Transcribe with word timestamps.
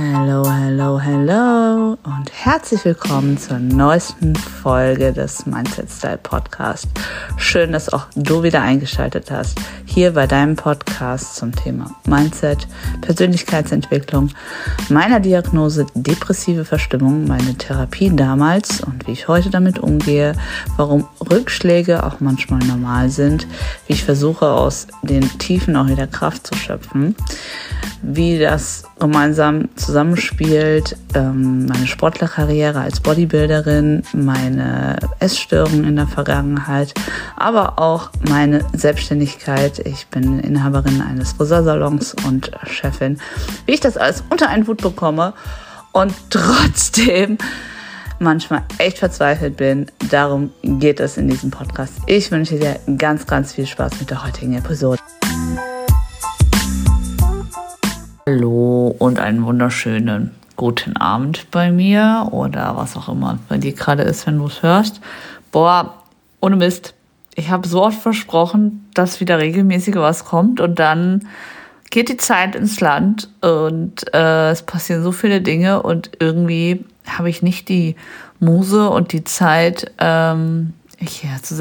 Hallo, 0.00 0.48
hallo, 0.48 1.00
hallo 1.02 1.98
und 2.04 2.30
herzlich 2.32 2.84
willkommen 2.84 3.36
zur 3.36 3.58
neuesten 3.58 4.36
Folge 4.36 5.12
des 5.12 5.44
Mindset 5.44 5.90
Style 5.90 6.18
Podcast. 6.18 6.86
Schön, 7.36 7.72
dass 7.72 7.92
auch 7.92 8.06
du 8.14 8.44
wieder 8.44 8.62
eingeschaltet 8.62 9.32
hast, 9.32 9.58
hier 9.98 10.12
bei 10.12 10.28
deinem 10.28 10.54
Podcast 10.54 11.34
zum 11.34 11.52
Thema 11.52 11.90
Mindset, 12.06 12.68
Persönlichkeitsentwicklung, 13.00 14.30
meiner 14.90 15.18
Diagnose 15.18 15.86
depressive 15.92 16.64
Verstimmung, 16.64 17.26
meine 17.26 17.56
Therapie 17.56 18.14
damals 18.14 18.80
und 18.80 19.08
wie 19.08 19.10
ich 19.10 19.26
heute 19.26 19.50
damit 19.50 19.80
umgehe, 19.80 20.34
warum 20.76 21.08
Rückschläge 21.28 22.04
auch 22.04 22.20
manchmal 22.20 22.60
normal 22.60 23.10
sind, 23.10 23.48
wie 23.88 23.94
ich 23.94 24.04
versuche 24.04 24.46
aus 24.46 24.86
den 25.02 25.36
Tiefen 25.40 25.74
auch 25.74 25.88
wieder 25.88 26.06
Kraft 26.06 26.46
zu 26.46 26.54
schöpfen, 26.54 27.16
wie 28.00 28.38
das 28.38 28.84
gemeinsam 29.00 29.68
zusammenspielt, 29.74 30.96
ähm, 31.14 31.66
meine 31.66 31.86
Sportlerkarriere 31.86 32.80
als 32.80 33.00
Bodybuilderin, 33.00 34.02
meine 34.12 34.98
Essstörungen 35.18 35.84
in 35.84 35.96
der 35.96 36.06
Vergangenheit, 36.06 36.94
aber 37.36 37.78
auch 37.78 38.10
meine 38.28 38.64
Selbstständigkeit. 38.72 39.80
Ich 39.88 40.06
bin 40.08 40.40
Inhaberin 40.40 41.00
eines 41.00 41.32
Friseursalons 41.32 42.14
und 42.26 42.50
Chefin. 42.66 43.18
Wie 43.64 43.72
ich 43.72 43.80
das 43.80 43.96
alles 43.96 44.22
unter 44.28 44.50
einen 44.50 44.66
Hut 44.66 44.82
bekomme 44.82 45.32
und 45.92 46.12
trotzdem 46.30 47.38
manchmal 48.18 48.64
echt 48.76 48.98
verzweifelt 48.98 49.56
bin. 49.56 49.86
Darum 50.10 50.50
geht 50.62 51.00
es 51.00 51.16
in 51.16 51.26
diesem 51.26 51.50
Podcast. 51.50 51.94
Ich 52.04 52.30
wünsche 52.30 52.58
dir 52.58 52.78
ganz, 52.98 53.26
ganz 53.26 53.54
viel 53.54 53.66
Spaß 53.66 53.98
mit 53.98 54.10
der 54.10 54.26
heutigen 54.26 54.58
Episode. 54.58 55.00
Hallo 58.26 58.94
und 58.98 59.18
einen 59.18 59.42
wunderschönen 59.46 60.34
guten 60.56 60.98
Abend 60.98 61.50
bei 61.50 61.72
mir 61.72 62.28
oder 62.30 62.76
was 62.76 62.94
auch 62.94 63.08
immer 63.08 63.38
bei 63.48 63.56
dir 63.56 63.72
gerade 63.72 64.02
ist, 64.02 64.26
wenn 64.26 64.36
du 64.36 64.48
es 64.48 64.62
hörst. 64.62 65.00
Boah, 65.50 65.94
ohne 66.42 66.56
Mist. 66.56 66.92
Ich 67.38 67.50
habe 67.50 67.68
so 67.68 67.84
oft 67.84 68.02
versprochen, 68.02 68.84
dass 68.94 69.20
wieder 69.20 69.38
regelmäßig 69.38 69.94
was 69.94 70.24
kommt 70.24 70.60
und 70.60 70.80
dann 70.80 71.28
geht 71.88 72.08
die 72.08 72.16
Zeit 72.16 72.56
ins 72.56 72.80
Land 72.80 73.28
und 73.40 74.12
äh, 74.12 74.50
es 74.50 74.62
passieren 74.62 75.04
so 75.04 75.12
viele 75.12 75.40
Dinge 75.40 75.80
und 75.80 76.10
irgendwie 76.18 76.84
habe 77.06 77.30
ich 77.30 77.40
nicht 77.40 77.68
die 77.68 77.94
Muse 78.40 78.90
und 78.90 79.12
die 79.12 79.22
Zeit, 79.22 79.92
ähm, 79.98 80.72
hierher 80.98 81.40
zu 81.40 81.54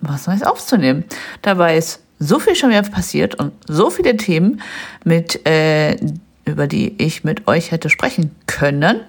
was 0.00 0.28
Neues 0.28 0.44
aufzunehmen. 0.44 1.02
Dabei 1.42 1.76
ist 1.76 2.04
so 2.20 2.38
viel 2.38 2.54
schon 2.54 2.70
wieder 2.70 2.82
passiert 2.82 3.34
und 3.34 3.50
so 3.66 3.90
viele 3.90 4.16
Themen, 4.16 4.62
mit, 5.02 5.44
äh, 5.44 5.96
über 6.44 6.68
die 6.68 6.94
ich 7.02 7.24
mit 7.24 7.48
euch 7.48 7.72
hätte 7.72 7.90
sprechen 7.90 8.30
können. 8.46 9.00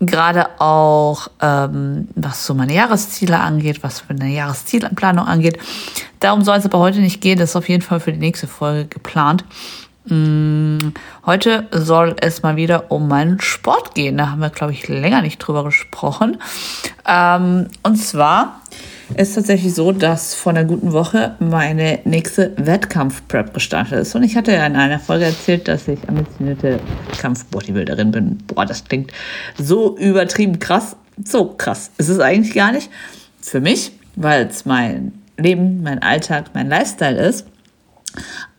Gerade 0.00 0.60
auch, 0.60 1.28
ähm, 1.40 2.08
was 2.14 2.44
so 2.44 2.54
meine 2.54 2.74
Jahresziele 2.74 3.38
angeht, 3.38 3.82
was 3.82 4.00
für 4.00 4.10
eine 4.10 4.28
Jahreszielplanung 4.28 5.26
angeht. 5.26 5.58
Darum 6.20 6.42
soll 6.42 6.56
es 6.56 6.64
aber 6.64 6.78
heute 6.78 7.00
nicht 7.00 7.20
gehen. 7.20 7.38
Das 7.38 7.50
ist 7.50 7.56
auf 7.56 7.68
jeden 7.68 7.82
Fall 7.82 8.00
für 8.00 8.12
die 8.12 8.18
nächste 8.18 8.46
Folge 8.46 8.86
geplant. 8.86 9.44
Mm, 10.06 10.78
heute 11.24 11.68
soll 11.70 12.16
es 12.20 12.42
mal 12.42 12.56
wieder 12.56 12.90
um 12.90 13.06
meinen 13.06 13.40
Sport 13.40 13.94
gehen. 13.94 14.18
Da 14.18 14.30
haben 14.30 14.40
wir, 14.40 14.50
glaube 14.50 14.72
ich, 14.72 14.88
länger 14.88 15.22
nicht 15.22 15.38
drüber 15.38 15.62
gesprochen. 15.64 16.38
Ähm, 17.06 17.68
und 17.82 17.96
zwar 17.96 18.60
ist 19.16 19.34
tatsächlich 19.34 19.74
so, 19.74 19.92
dass 19.92 20.34
vor 20.34 20.50
einer 20.50 20.64
guten 20.64 20.92
Woche 20.92 21.36
meine 21.38 22.00
nächste 22.04 22.52
Wettkampf-Prep 22.56 23.52
gestartet 23.54 23.98
ist. 24.00 24.14
Und 24.14 24.22
ich 24.22 24.36
hatte 24.36 24.52
ja 24.52 24.66
in 24.66 24.76
einer 24.76 24.98
Folge 24.98 25.26
erzählt, 25.26 25.68
dass 25.68 25.88
ich 25.88 26.08
ambitionierte 26.08 26.80
Kampf-Bodybuilderin 27.18 28.10
bin. 28.10 28.38
Boah, 28.46 28.66
das 28.66 28.84
klingt 28.84 29.12
so 29.58 29.96
übertrieben 29.96 30.58
krass. 30.58 30.96
So 31.24 31.46
krass 31.46 31.90
ist 31.98 32.08
es 32.08 32.20
eigentlich 32.20 32.54
gar 32.54 32.72
nicht. 32.72 32.90
Für 33.40 33.60
mich, 33.60 33.92
weil 34.16 34.46
es 34.46 34.64
mein 34.64 35.12
Leben, 35.36 35.82
mein 35.82 36.00
Alltag, 36.00 36.50
mein 36.54 36.68
Lifestyle 36.68 37.20
ist. 37.20 37.46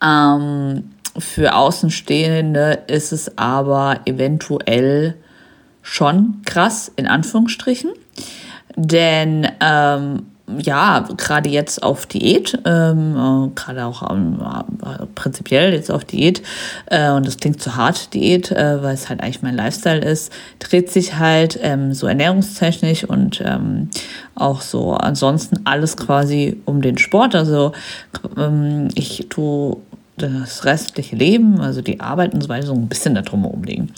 Ähm, 0.03 0.91
für 1.17 1.55
Außenstehende 1.55 2.83
ist 2.87 3.11
es 3.11 3.37
aber 3.37 4.01
eventuell 4.05 5.15
schon 5.81 6.41
krass, 6.45 6.91
in 6.95 7.07
Anführungsstrichen. 7.07 7.91
Denn 8.75 9.47
ähm, 9.59 10.27
ja, 10.45 11.07
gerade 11.15 11.49
jetzt 11.49 11.83
auf 11.83 12.05
Diät, 12.05 12.59
ähm, 12.65 13.15
äh, 13.15 13.55
gerade 13.55 13.85
auch 13.85 14.11
ähm, 14.11 14.41
äh, 14.83 15.05
prinzipiell 15.15 15.73
jetzt 15.73 15.89
auf 15.89 16.03
Diät, 16.03 16.41
äh, 16.87 17.11
und 17.11 17.25
das 17.25 17.37
klingt 17.37 17.61
zu 17.61 17.75
hart, 17.75 18.13
Diät, 18.13 18.51
äh, 18.51 18.83
weil 18.83 18.93
es 18.93 19.07
halt 19.07 19.21
eigentlich 19.21 19.41
mein 19.41 19.55
Lifestyle 19.55 20.01
ist, 20.01 20.33
dreht 20.59 20.91
sich 20.91 21.17
halt 21.17 21.57
ähm, 21.61 21.93
so 21.93 22.07
ernährungstechnisch 22.07 23.05
und 23.05 23.41
ähm, 23.45 23.89
auch 24.35 24.61
so 24.61 24.93
ansonsten 24.93 25.61
alles 25.65 25.95
quasi 25.95 26.61
um 26.65 26.81
den 26.81 26.97
Sport. 26.97 27.35
Also 27.35 27.71
ähm, 28.37 28.89
ich 28.95 29.27
tue 29.29 29.77
das 30.17 30.65
restliche 30.65 31.15
Leben, 31.15 31.59
also 31.59 31.81
die 31.81 31.99
Arbeit 31.99 32.33
und 32.33 32.41
so 32.41 32.49
weiter, 32.49 32.67
so 32.67 32.73
ein 32.73 32.87
bisschen 32.87 33.15
darum 33.15 33.45
umlegen. 33.45 33.91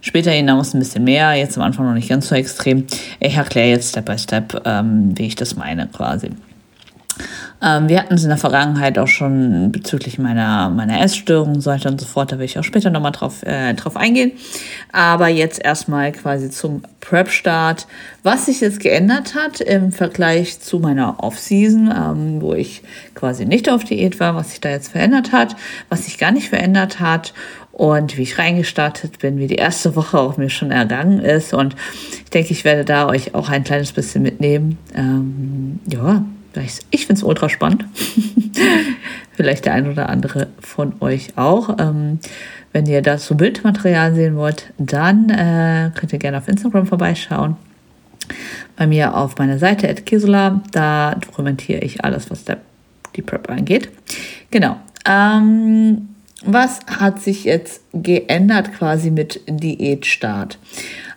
Später 0.00 0.30
hinaus 0.32 0.74
ein 0.74 0.80
bisschen 0.80 1.04
mehr, 1.04 1.34
jetzt 1.34 1.56
am 1.56 1.64
Anfang 1.64 1.86
noch 1.86 1.94
nicht 1.94 2.08
ganz 2.08 2.28
so 2.28 2.34
extrem. 2.34 2.86
Ich 3.20 3.36
erkläre 3.36 3.68
jetzt 3.68 3.90
Step 3.90 4.06
by 4.06 4.18
Step, 4.18 4.62
ähm, 4.64 5.16
wie 5.16 5.26
ich 5.26 5.36
das 5.36 5.56
meine 5.56 5.86
quasi. 5.86 6.30
Ähm, 7.62 7.88
wir 7.88 7.98
hatten 7.98 8.14
es 8.14 8.22
in 8.22 8.28
der 8.28 8.38
Vergangenheit 8.38 8.98
auch 8.98 9.06
schon 9.06 9.70
bezüglich 9.70 10.18
meiner, 10.18 10.68
meiner 10.70 11.00
Essstörung 11.00 11.54
und 11.54 11.60
so 11.60 11.70
weiter 11.70 11.90
und 11.90 12.00
so 12.00 12.06
fort. 12.06 12.32
Da 12.32 12.38
will 12.38 12.44
ich 12.44 12.58
auch 12.58 12.64
später 12.64 12.90
nochmal 12.90 13.12
drauf, 13.12 13.42
äh, 13.44 13.74
drauf 13.74 13.96
eingehen. 13.96 14.32
Aber 14.90 15.28
jetzt 15.28 15.64
erstmal 15.64 16.12
quasi 16.12 16.50
zum 16.50 16.82
Prep-Start. 17.00 17.86
Was 18.22 18.46
sich 18.46 18.60
jetzt 18.60 18.80
geändert 18.80 19.34
hat 19.34 19.60
im 19.60 19.92
Vergleich 19.92 20.60
zu 20.60 20.78
meiner 20.78 21.22
Off-Season, 21.22 21.92
ähm, 21.94 22.40
wo 22.40 22.54
ich 22.54 22.82
quasi 23.14 23.44
nicht 23.44 23.68
auf 23.68 23.84
Diät 23.84 24.18
war, 24.20 24.34
was 24.34 24.50
sich 24.50 24.60
da 24.60 24.70
jetzt 24.70 24.92
verändert 24.92 25.32
hat, 25.32 25.56
was 25.88 26.06
sich 26.06 26.18
gar 26.18 26.32
nicht 26.32 26.48
verändert 26.48 27.00
hat 27.00 27.32
und 27.72 28.16
wie 28.16 28.22
ich 28.22 28.38
reingestartet 28.38 29.18
bin, 29.18 29.38
wie 29.38 29.46
die 29.46 29.56
erste 29.56 29.96
Woche 29.96 30.18
auch 30.18 30.36
mir 30.36 30.50
schon 30.50 30.70
ergangen 30.70 31.20
ist. 31.20 31.54
Und 31.54 31.74
ich 32.24 32.30
denke, 32.30 32.52
ich 32.52 32.64
werde 32.64 32.84
da 32.84 33.08
euch 33.08 33.34
auch 33.34 33.48
ein 33.48 33.64
kleines 33.64 33.92
bisschen 33.92 34.22
mitnehmen. 34.22 34.78
Ähm, 34.94 35.80
ja, 35.86 36.24
ich 36.90 37.06
finde 37.06 37.18
es 37.18 37.22
ultra 37.22 37.48
spannend. 37.48 37.84
Vielleicht 39.32 39.64
der 39.64 39.74
ein 39.74 39.90
oder 39.90 40.08
andere 40.08 40.48
von 40.60 40.94
euch 41.00 41.36
auch. 41.36 41.76
Ähm, 41.78 42.18
wenn 42.72 42.86
ihr 42.86 43.02
dazu 43.02 43.36
Bildmaterial 43.36 44.14
sehen 44.14 44.36
wollt, 44.36 44.72
dann 44.78 45.28
äh, 45.30 45.90
könnt 45.94 46.12
ihr 46.12 46.18
gerne 46.18 46.38
auf 46.38 46.48
Instagram 46.48 46.86
vorbeischauen. 46.86 47.56
Bei 48.76 48.86
mir 48.86 49.16
auf 49.16 49.36
meiner 49.38 49.58
Seite 49.58 49.88
at 49.88 50.06
Kisula, 50.06 50.62
da 50.72 51.14
dokumentiere 51.16 51.80
ich 51.80 52.04
alles, 52.04 52.30
was 52.30 52.44
die 53.16 53.22
Prep 53.22 53.50
angeht. 53.50 53.90
Genau. 54.50 54.76
Ähm, 55.06 56.08
was 56.44 56.80
hat 56.86 57.22
sich 57.22 57.44
jetzt 57.44 57.82
geändert 57.92 58.72
quasi 58.72 59.10
mit 59.10 59.40
Diätstart? 59.46 60.58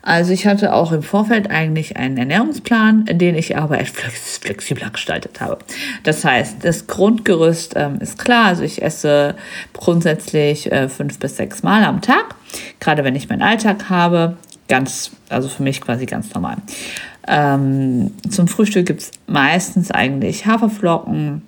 Also 0.05 0.33
ich 0.33 0.45
hatte 0.45 0.73
auch 0.73 0.91
im 0.91 1.01
Vorfeld 1.01 1.49
eigentlich 1.49 1.97
einen 1.97 2.15
Ernährungsplan, 2.17 3.05
den 3.05 3.35
ich 3.35 3.57
aber 3.57 3.79
etwas 3.79 4.37
flexibler 4.37 4.91
gestaltet 4.91 5.41
habe. 5.41 5.57
Das 6.03 6.23
heißt, 6.23 6.63
das 6.63 6.85
Grundgerüst 6.85 7.73
ähm, 7.75 7.97
ist 7.99 8.19
klar. 8.19 8.45
Also 8.45 8.61
ich 8.61 8.83
esse 8.83 9.35
grundsätzlich 9.73 10.71
äh, 10.71 10.89
fünf 10.89 11.17
bis 11.17 11.37
sechs 11.37 11.63
Mal 11.63 11.83
am 11.83 12.01
Tag, 12.01 12.35
gerade 12.79 13.03
wenn 13.03 13.15
ich 13.15 13.29
meinen 13.29 13.41
Alltag 13.41 13.89
habe. 13.89 14.37
Ganz, 14.67 15.11
also 15.29 15.49
für 15.49 15.63
mich 15.63 15.81
quasi 15.81 16.05
ganz 16.05 16.31
normal. 16.33 16.57
Ähm, 17.27 18.11
zum 18.29 18.47
Frühstück 18.47 18.85
gibt 18.85 19.01
es 19.01 19.11
meistens 19.25 19.89
eigentlich 19.89 20.45
Haferflocken, 20.45 21.41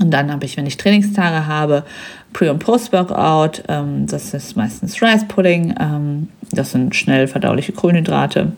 und 0.00 0.10
dann 0.10 0.32
habe 0.32 0.44
ich, 0.44 0.56
wenn 0.56 0.66
ich 0.66 0.76
Trainingstage 0.76 1.46
habe, 1.46 1.84
Pre- 2.32 2.50
und 2.50 2.58
Post-Workout. 2.58 3.64
Ähm, 3.68 4.06
das 4.06 4.34
ist 4.34 4.56
meistens 4.56 5.00
Rice 5.00 5.26
Pudding. 5.28 5.74
Ähm, 5.80 6.28
das 6.52 6.72
sind 6.72 6.94
schnell 6.94 7.28
verdauliche 7.28 7.72
Kohlenhydrate. 7.72 8.52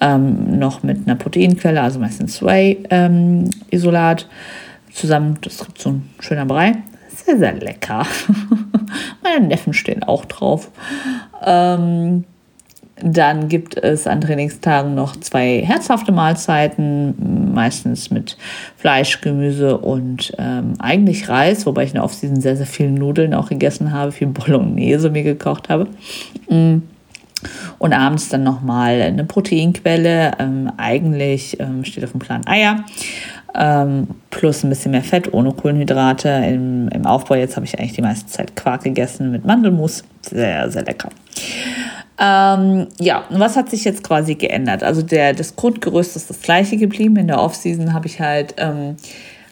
Ähm, 0.00 0.58
noch 0.58 0.82
mit 0.82 1.06
einer 1.06 1.16
Proteinquelle, 1.16 1.80
also 1.80 1.98
meistens 1.98 2.42
Whey-Isolat. 2.42 4.28
Zusammen, 4.92 5.38
das 5.40 5.58
gibt 5.64 5.80
so 5.80 5.90
ein 5.90 6.10
schöner 6.20 6.46
Brei. 6.46 6.72
Sehr, 7.08 7.38
sehr 7.38 7.54
lecker. 7.54 8.06
Meine 9.22 9.46
Neffen 9.46 9.72
stehen 9.72 10.02
auch 10.02 10.24
drauf. 10.24 10.70
Ähm, 11.44 12.24
dann 13.02 13.48
gibt 13.48 13.76
es 13.76 14.06
an 14.06 14.20
Trainingstagen 14.20 14.94
noch 14.94 15.16
zwei 15.16 15.62
herzhafte 15.64 16.12
Mahlzeiten, 16.12 17.52
meistens 17.54 18.10
mit 18.10 18.36
Fleisch, 18.76 19.20
Gemüse 19.20 19.78
und 19.78 20.32
ähm, 20.38 20.74
eigentlich 20.78 21.28
Reis, 21.28 21.66
wobei 21.66 21.84
ich 21.84 21.90
in 21.90 21.94
der 21.94 22.04
Offseason 22.04 22.40
sehr, 22.40 22.56
sehr 22.56 22.66
viele 22.66 22.90
Nudeln 22.90 23.34
auch 23.34 23.48
gegessen 23.48 23.92
habe, 23.92 24.12
viel 24.12 24.26
Bolognese 24.28 25.10
mir 25.10 25.22
gekocht 25.22 25.68
habe. 25.68 25.86
Mm. 26.48 26.82
Und 27.78 27.92
abends 27.92 28.30
dann 28.30 28.42
nochmal 28.42 29.00
eine 29.00 29.22
Proteinquelle. 29.22 30.32
Ähm, 30.40 30.72
eigentlich 30.76 31.60
ähm, 31.60 31.84
steht 31.84 32.02
auf 32.02 32.10
dem 32.10 32.18
Plan 32.18 32.44
Eier. 32.48 32.84
ähm, 33.54 34.08
plus 34.30 34.64
ein 34.64 34.70
bisschen 34.70 34.90
mehr 34.90 35.02
Fett 35.02 35.32
ohne 35.32 35.52
Kohlenhydrate. 35.52 36.28
Im, 36.28 36.88
im 36.88 37.06
Aufbau 37.06 37.36
jetzt 37.36 37.56
habe 37.56 37.64
ich 37.64 37.78
eigentlich 37.78 37.92
die 37.92 38.02
meiste 38.02 38.26
Zeit 38.26 38.56
Quark 38.56 38.82
gegessen 38.82 39.30
mit 39.30 39.44
Mandelmus. 39.44 40.02
Sehr, 40.22 40.68
sehr 40.70 40.84
lecker. 40.84 41.10
Ähm, 42.20 42.88
ja, 42.98 43.24
was 43.30 43.56
hat 43.56 43.70
sich 43.70 43.84
jetzt 43.84 44.02
quasi 44.02 44.34
geändert? 44.34 44.82
Also 44.82 45.02
der, 45.02 45.34
das 45.34 45.54
Grundgerüst 45.56 46.16
ist 46.16 46.30
das 46.30 46.40
gleiche 46.40 46.76
geblieben. 46.76 47.16
In 47.16 47.28
der 47.28 47.40
Offseason 47.40 47.92
habe 47.92 48.06
ich 48.06 48.20
halt 48.20 48.54
ähm, 48.58 48.96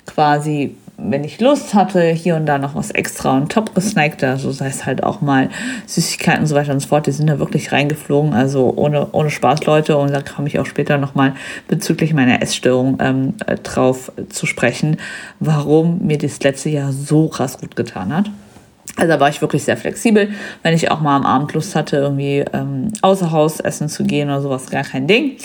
quasi 0.04 0.74
wenn 0.98 1.24
ich 1.24 1.40
Lust 1.40 1.74
hatte, 1.74 2.08
hier 2.08 2.36
und 2.36 2.46
da 2.46 2.58
noch 2.58 2.74
was 2.74 2.90
extra 2.90 3.36
und 3.36 3.52
top 3.52 3.74
gesnackt, 3.74 4.24
also 4.24 4.50
sei 4.50 4.68
es 4.68 4.86
halt 4.86 5.02
auch 5.02 5.20
mal 5.20 5.50
Süßigkeiten 5.86 6.40
und 6.40 6.46
so 6.46 6.54
weiter 6.54 6.72
und 6.72 6.80
so 6.80 6.88
fort, 6.88 7.06
die 7.06 7.12
sind 7.12 7.28
da 7.28 7.38
wirklich 7.38 7.70
reingeflogen, 7.70 8.32
also 8.32 8.72
ohne, 8.74 9.08
ohne 9.12 9.30
Spaß, 9.30 9.64
Leute. 9.66 9.96
Und 9.98 10.12
da 10.12 10.22
komme 10.22 10.48
ich 10.48 10.58
auch 10.58 10.66
später 10.66 10.96
nochmal 10.96 11.34
bezüglich 11.68 12.14
meiner 12.14 12.40
Essstörung 12.42 12.98
ähm, 13.00 13.34
äh, 13.46 13.56
drauf 13.56 14.10
zu 14.30 14.46
sprechen, 14.46 14.96
warum 15.38 16.06
mir 16.06 16.18
das 16.18 16.40
letzte 16.40 16.70
Jahr 16.70 16.92
so 16.92 17.28
krass 17.28 17.58
gut 17.58 17.76
getan 17.76 18.14
hat. 18.16 18.30
Also 18.94 19.12
da 19.12 19.20
war 19.20 19.28
ich 19.28 19.40
wirklich 19.40 19.64
sehr 19.64 19.76
flexibel. 19.76 20.30
Wenn 20.62 20.74
ich 20.74 20.90
auch 20.90 21.00
mal 21.00 21.16
am 21.16 21.26
Abend 21.26 21.52
Lust 21.52 21.74
hatte, 21.74 21.96
irgendwie 21.96 22.44
ähm, 22.52 22.92
außer 23.02 23.30
Haus 23.30 23.60
essen 23.60 23.88
zu 23.88 24.04
gehen 24.04 24.28
oder 24.28 24.40
sowas, 24.40 24.70
gar 24.70 24.84
kein 24.84 25.06
Ding. 25.06 25.36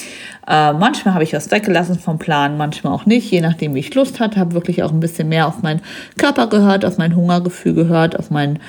Äh, 0.47 0.73
manchmal 0.73 1.15
habe 1.15 1.23
ich 1.23 1.33
was 1.33 1.51
weggelassen 1.51 1.99
vom 1.99 2.17
Plan, 2.17 2.57
manchmal 2.57 2.93
auch 2.93 3.05
nicht, 3.05 3.29
je 3.31 3.41
nachdem, 3.41 3.75
wie 3.75 3.79
ich 3.79 3.93
Lust 3.93 4.19
hatte. 4.19 4.39
Habe 4.39 4.53
wirklich 4.53 4.83
auch 4.83 4.91
ein 4.91 4.99
bisschen 4.99 5.27
mehr 5.29 5.47
auf 5.47 5.61
meinen 5.63 5.81
Körper 6.17 6.47
gehört, 6.47 6.85
auf 6.85 6.97
mein 6.97 7.15
Hungergefühl 7.15 7.73
gehört, 7.73 8.17
auf 8.17 8.29
mein, 8.31 8.59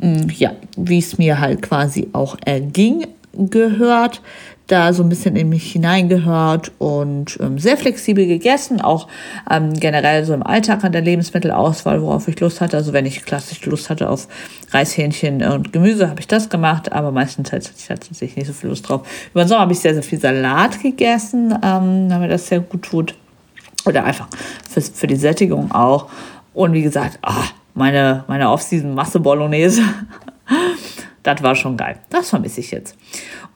mh, 0.00 0.08
mm, 0.08 0.28
ja, 0.36 0.52
wie 0.76 0.98
es 0.98 1.16
mir 1.16 1.40
halt 1.40 1.62
quasi 1.62 2.08
auch 2.12 2.36
erging 2.44 3.06
gehört 3.32 4.20
da 4.70 4.92
so 4.92 5.02
ein 5.02 5.08
bisschen 5.08 5.36
in 5.36 5.48
mich 5.48 5.72
hineingehört 5.72 6.72
und 6.78 7.38
ähm, 7.40 7.58
sehr 7.58 7.76
flexibel 7.76 8.26
gegessen, 8.26 8.80
auch 8.80 9.08
ähm, 9.50 9.74
generell 9.74 10.24
so 10.24 10.32
im 10.32 10.42
Alltag 10.42 10.84
an 10.84 10.92
der 10.92 11.02
Lebensmittelauswahl, 11.02 12.00
worauf 12.02 12.28
ich 12.28 12.38
Lust 12.40 12.60
hatte. 12.60 12.76
Also 12.76 12.92
wenn 12.92 13.06
ich 13.06 13.24
klassisch 13.24 13.64
Lust 13.66 13.90
hatte 13.90 14.08
auf 14.08 14.28
Reishähnchen 14.70 15.42
und 15.42 15.72
Gemüse, 15.72 16.08
habe 16.08 16.20
ich 16.20 16.28
das 16.28 16.48
gemacht, 16.48 16.92
aber 16.92 17.10
meistens 17.10 17.52
hatte 17.52 17.70
ich 17.76 17.86
tatsächlich 17.86 18.36
nicht 18.36 18.46
so 18.46 18.52
viel 18.52 18.70
Lust 18.70 18.88
drauf. 18.88 19.06
Über 19.32 19.44
den 19.44 19.48
Sommer 19.48 19.62
habe 19.62 19.72
ich 19.72 19.80
sehr, 19.80 19.94
sehr 19.94 20.02
viel 20.02 20.20
Salat 20.20 20.80
gegessen, 20.80 21.54
ähm, 21.62 22.08
mir 22.08 22.28
das 22.28 22.46
sehr 22.46 22.60
gut 22.60 22.82
tut. 22.82 23.14
Oder 23.86 24.04
einfach 24.04 24.28
für, 24.68 24.80
für 24.80 25.06
die 25.06 25.16
Sättigung 25.16 25.72
auch. 25.72 26.08
Und 26.52 26.72
wie 26.74 26.82
gesagt, 26.82 27.18
oh, 27.26 27.44
meine, 27.74 28.24
meine 28.28 28.50
Off-Season-Masse 28.50 29.20
Bolognese. 29.20 29.82
das 31.22 31.42
war 31.42 31.54
schon 31.54 31.76
geil. 31.76 31.98
Das 32.10 32.30
vermisse 32.30 32.60
ich 32.60 32.70
jetzt. 32.70 32.96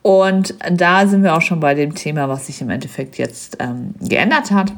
Und 0.02 0.54
da 0.70 1.06
sind 1.06 1.22
wir 1.22 1.34
auch 1.34 1.42
schon 1.42 1.60
bei 1.60 1.74
dem 1.74 1.94
Thema, 1.94 2.28
was 2.28 2.46
sich 2.46 2.60
im 2.60 2.70
Endeffekt 2.70 3.16
jetzt 3.16 3.56
ähm, 3.60 3.94
geändert 4.00 4.50
hat. 4.50 4.72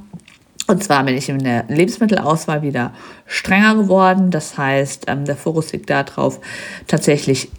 Und 0.69 0.83
zwar 0.83 1.05
bin 1.05 1.17
ich 1.17 1.29
in 1.29 1.39
der 1.39 1.65
Lebensmittelauswahl 1.69 2.63
wieder 2.63 2.93
strenger 3.27 3.77
geworden. 3.77 4.31
Das 4.31 4.59
heißt, 4.59 5.05
ähm, 5.09 5.25
der 5.25 5.37
Fokus 5.37 5.73
liegt 5.73 5.91
darauf, 5.91 6.41
tatsächlich 6.87 7.51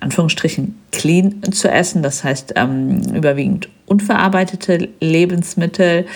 Anführungsstrichen 0.00 0.78
clean 0.92 1.42
zu 1.50 1.70
essen, 1.70 2.02
das 2.02 2.24
heißt 2.24 2.54
ähm, 2.56 3.00
überwiegend 3.14 3.68
unverarbeitete 3.86 4.88
Lebensmittel, 5.00 6.06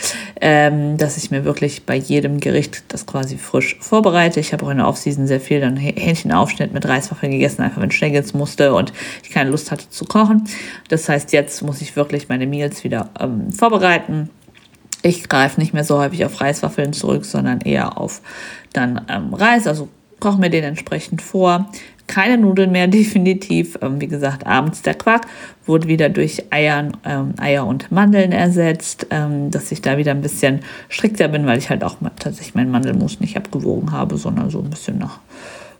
ähm, 0.40 0.96
dass 0.96 1.16
ich 1.16 1.30
mir 1.30 1.44
wirklich 1.44 1.84
bei 1.84 1.94
jedem 1.94 2.40
Gericht 2.40 2.84
das 2.88 3.06
quasi 3.06 3.36
frisch 3.36 3.76
vorbereite. 3.80 4.40
Ich 4.40 4.52
habe 4.52 4.64
auch 4.64 4.70
in 4.70 4.78
der 4.78 4.88
Offseason 4.88 5.26
sehr 5.26 5.40
viel 5.40 5.60
dann 5.60 5.76
Hähnchenaufschnitt 5.76 6.72
mit 6.72 6.86
Reiswaffeln 6.86 7.32
gegessen, 7.32 7.62
einfach 7.62 7.80
wenn 7.80 7.90
ich 7.90 7.96
schnell 7.96 8.12
jetzt 8.12 8.34
musste 8.34 8.74
und 8.74 8.92
ich 9.22 9.30
keine 9.30 9.50
Lust 9.50 9.70
hatte 9.70 9.88
zu 9.90 10.06
kochen. 10.06 10.44
Das 10.88 11.08
heißt, 11.08 11.32
jetzt 11.32 11.62
muss 11.62 11.82
ich 11.82 11.94
wirklich 11.94 12.28
meine 12.28 12.46
Meals 12.46 12.84
wieder 12.84 13.10
ähm, 13.20 13.52
vorbereiten. 13.52 14.30
Ich 15.02 15.28
greife 15.28 15.60
nicht 15.60 15.74
mehr 15.74 15.84
so 15.84 15.98
häufig 15.98 16.24
auf 16.24 16.40
Reiswaffeln 16.40 16.92
zurück, 16.92 17.24
sondern 17.24 17.60
eher 17.60 17.98
auf 17.98 18.22
dann 18.72 19.04
ähm, 19.08 19.34
Reis, 19.34 19.66
also 19.66 19.88
koche 20.20 20.38
mir 20.38 20.50
den 20.50 20.64
entsprechend 20.64 21.22
vor 21.22 21.70
keine 22.08 22.38
Nudeln 22.38 22.72
mehr, 22.72 22.86
definitiv. 22.88 23.78
Ähm, 23.80 24.00
wie 24.00 24.08
gesagt, 24.08 24.46
abends 24.46 24.82
der 24.82 24.94
Quark 24.94 25.26
wurde 25.64 25.86
wieder 25.86 26.08
durch 26.08 26.44
Eiern, 26.50 26.96
ähm, 27.04 27.34
Eier 27.38 27.66
und 27.66 27.92
Mandeln 27.92 28.32
ersetzt, 28.32 29.06
ähm, 29.10 29.50
dass 29.50 29.70
ich 29.70 29.82
da 29.82 29.98
wieder 29.98 30.10
ein 30.10 30.22
bisschen 30.22 30.60
strikter 30.88 31.28
bin, 31.28 31.46
weil 31.46 31.58
ich 31.58 31.70
halt 31.70 31.84
auch 31.84 31.96
tatsächlich 32.18 32.54
meinen 32.54 32.72
Mandelmus 32.72 33.20
nicht 33.20 33.36
abgewogen 33.36 33.92
habe, 33.92 34.16
sondern 34.16 34.50
so 34.50 34.58
ein 34.58 34.70
bisschen 34.70 34.98
nach 34.98 35.20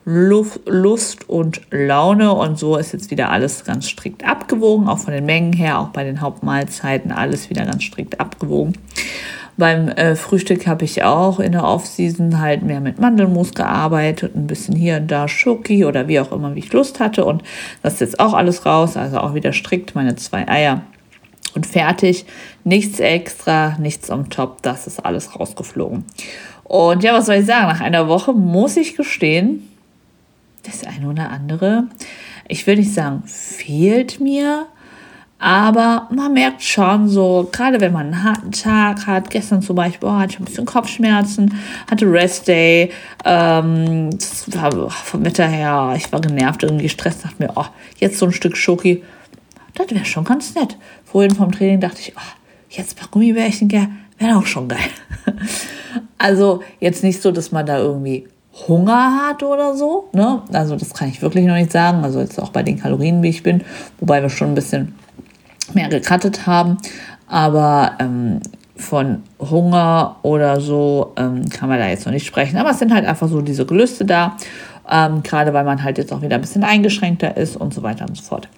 Lust 0.05 1.29
und 1.29 1.61
Laune. 1.71 2.33
Und 2.33 2.59
so 2.59 2.77
ist 2.77 2.93
jetzt 2.93 3.11
wieder 3.11 3.31
alles 3.31 3.65
ganz 3.65 3.89
strikt 3.89 4.25
abgewogen, 4.25 4.89
auch 4.89 4.99
von 4.99 5.13
den 5.13 5.27
Mengen 5.27 5.53
her, 5.53 5.79
auch 5.79 5.89
bei 5.89 6.05
den 6.05 6.21
Hauptmahlzeiten, 6.21 7.13
alles 7.13 7.51
wieder 7.51 7.67
ganz 7.67 7.83
strikt 7.83 8.21
abgewogen. 8.21 8.75
Beim 9.59 9.89
äh, 9.89 10.15
Frühstück 10.15 10.69
habe 10.69 10.85
ich 10.85 11.03
auch 11.03 11.41
in 11.41 11.51
der 11.51 11.65
Offseason 11.65 12.39
halt 12.39 12.63
mehr 12.63 12.81
mit 12.81 13.01
Mandelmus 13.01 13.55
gearbeitet, 13.55 14.37
ein 14.37 14.47
bisschen 14.47 14.77
hier 14.77 14.99
und 14.99 15.09
da 15.09 15.27
Schoki 15.27 15.85
oder 15.85 16.07
wie 16.07 16.21
auch 16.21 16.31
immer, 16.31 16.55
wie 16.55 16.61
ich 16.61 16.73
Lust 16.73 17.01
hatte. 17.01 17.25
Und 17.25 17.43
das 17.83 17.95
ist 17.95 18.01
jetzt 18.01 18.21
auch 18.21 18.35
alles 18.35 18.65
raus, 18.65 18.97
also 18.97 19.19
auch 19.19 19.35
wieder 19.35 19.53
strikt 19.53 19.97
meine 19.97 20.15
zwei 20.15 20.47
Eier 20.47 20.83
und 21.57 21.67
fertig. 21.67 22.25
Nichts 22.63 23.01
extra, 23.01 23.77
nichts 23.81 24.11
on 24.11 24.31
top, 24.31 24.63
das 24.63 24.87
ist 24.87 25.05
alles 25.05 25.35
rausgeflogen. 25.39 26.05
Und 26.63 27.03
ja, 27.03 27.13
was 27.13 27.27
soll 27.27 27.37
ich 27.37 27.47
sagen? 27.47 27.67
Nach 27.67 27.81
einer 27.81 28.07
Woche 28.07 28.33
muss 28.33 28.77
ich 28.77 28.97
gestehen, 28.97 29.69
das 30.63 30.85
eine 30.85 31.09
oder 31.09 31.31
andere, 31.31 31.85
ich 32.47 32.65
will 32.69 32.77
nicht 32.77 32.95
sagen, 32.95 33.25
fehlt 33.27 34.21
mir, 34.21 34.67
aber 35.38 36.08
man 36.12 36.32
merkt 36.32 36.62
schon 36.62 37.08
so, 37.08 37.49
gerade 37.52 37.81
wenn 37.81 37.93
man 37.93 38.06
einen 38.06 38.25
harten 38.25 38.50
Tag 38.50 39.06
hat, 39.06 39.31
gestern 39.31 39.62
zum 39.62 39.76
Beispiel, 39.76 40.08
oh, 40.08 40.12
hatte 40.12 40.32
ich 40.32 40.40
ein 40.40 40.44
bisschen 40.44 40.64
Kopfschmerzen, 40.64 41.55
hatte 41.88 42.11
Rest 42.11 42.49
Day, 42.49 42.90
ähm, 43.25 44.11
das 44.11 44.52
war 44.52 44.90
vom 44.90 45.25
Wetter 45.25 45.46
her, 45.46 45.94
ich 45.96 46.11
war 46.12 46.20
genervt, 46.20 46.64
irgendwie 46.64 46.85
gestresst, 46.85 47.25
dachte 47.25 47.43
mir, 47.43 47.52
oh, 47.55 47.67
jetzt 47.99 48.19
so 48.19 48.26
ein 48.26 48.32
Stück 48.32 48.56
Schoki, 48.56 49.05
das 49.75 49.90
wäre 49.90 50.05
schon 50.05 50.25
ganz 50.25 50.56
nett. 50.56 50.76
Vorhin 51.05 51.35
vom 51.35 51.52
Training 51.52 51.81
dachte 51.81 52.00
ich, 52.00 52.14
oh, 52.17 52.20
jetzt 52.70 52.96
ein 52.96 53.00
paar 53.00 53.08
Gummibärchen, 53.11 53.70
wäre 53.70 54.37
auch 54.37 54.46
schon 54.46 54.67
geil. 54.67 54.79
also 56.19 56.62
jetzt 56.81 57.05
nicht 57.05 57.23
so, 57.23 57.31
dass 57.31 57.52
man 57.52 57.64
da 57.64 57.79
irgendwie 57.79 58.26
Hunger 58.67 59.29
hat 59.29 59.44
oder 59.44 59.76
so, 59.76 60.08
ne? 60.12 60.43
Also 60.52 60.75
das 60.75 60.93
kann 60.93 61.08
ich 61.08 61.23
wirklich 61.23 61.46
noch 61.46 61.55
nicht 61.55 61.70
sagen, 61.70 62.02
also 62.02 62.19
jetzt 62.19 62.43
auch 62.43 62.50
bei 62.50 62.64
den 62.64 62.81
Kalorien, 62.81 63.23
wie 63.23 63.29
ich 63.29 63.44
bin, 63.44 63.62
wobei 64.00 64.20
wir 64.20 64.31
schon 64.31 64.49
ein 64.49 64.55
bisschen 64.56 64.96
mehr 65.75 65.88
gekattet 65.88 66.47
haben. 66.47 66.79
Aber 67.26 67.93
ähm, 67.99 68.41
von 68.76 69.23
Hunger 69.38 70.17
oder 70.23 70.61
so 70.61 71.12
ähm, 71.17 71.49
kann 71.49 71.69
man 71.69 71.79
da 71.79 71.88
jetzt 71.88 72.06
noch 72.06 72.12
nicht 72.12 72.26
sprechen. 72.26 72.56
Aber 72.56 72.70
es 72.70 72.79
sind 72.79 72.93
halt 72.94 73.06
einfach 73.06 73.29
so 73.29 73.41
diese 73.41 73.67
Gelüste 73.67 74.05
da. 74.05 74.37
Ähm, 74.91 75.23
gerade 75.23 75.53
weil 75.53 75.65
man 75.65 75.82
halt 75.82 75.99
jetzt 75.99 76.12
auch 76.12 76.23
wieder 76.23 76.37
ein 76.37 76.41
bisschen 76.41 76.65
eingeschränkter 76.65 77.37
ist 77.37 77.56
und 77.56 77.75
so 77.75 77.82
weiter 77.82 78.06
und 78.09 78.17
so 78.17 78.23
fort. 78.23 78.49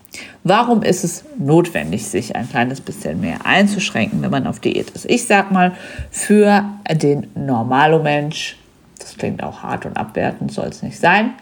Warum 0.45 0.83
ist 0.83 1.03
es 1.03 1.25
notwendig, 1.39 2.07
sich 2.07 2.37
ein 2.37 2.49
kleines 2.49 2.81
bisschen 2.81 3.21
mehr 3.21 3.39
einzuschränken, 3.45 4.23
wenn 4.23 4.31
man 4.31 4.47
auf 4.47 4.61
Diät 4.61 4.91
ist? 4.91 5.11
Ich 5.11 5.27
sag 5.27 5.51
mal, 5.51 5.73
für 6.13 6.65
den 6.93 7.27
Normalo-Mensch, 7.35 8.57
das 9.01 9.17
klingt 9.17 9.43
auch 9.43 9.65
hart 9.65 9.87
und 9.87 9.97
abwertend, 9.97 10.53
soll 10.53 10.69
es 10.69 10.83
nicht 10.85 11.01
sein, 11.01 11.35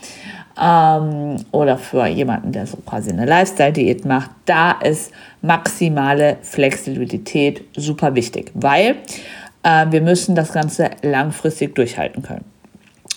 ähm, 0.60 1.36
oder 1.52 1.76
für 1.76 2.06
jemanden, 2.06 2.52
der 2.52 2.66
so 2.66 2.78
quasi 2.78 3.10
eine 3.10 3.26
Lifestyle-Diät 3.26 4.06
macht, 4.06 4.30
da 4.46 4.72
ist 4.72 5.12
maximale 5.42 6.38
Flexibilität 6.42 7.64
super 7.76 8.14
wichtig, 8.14 8.50
weil 8.54 8.96
äh, 9.62 9.86
wir 9.90 10.00
müssen 10.00 10.34
das 10.34 10.52
Ganze 10.52 10.90
langfristig 11.02 11.74
durchhalten 11.74 12.22
können. 12.22 12.44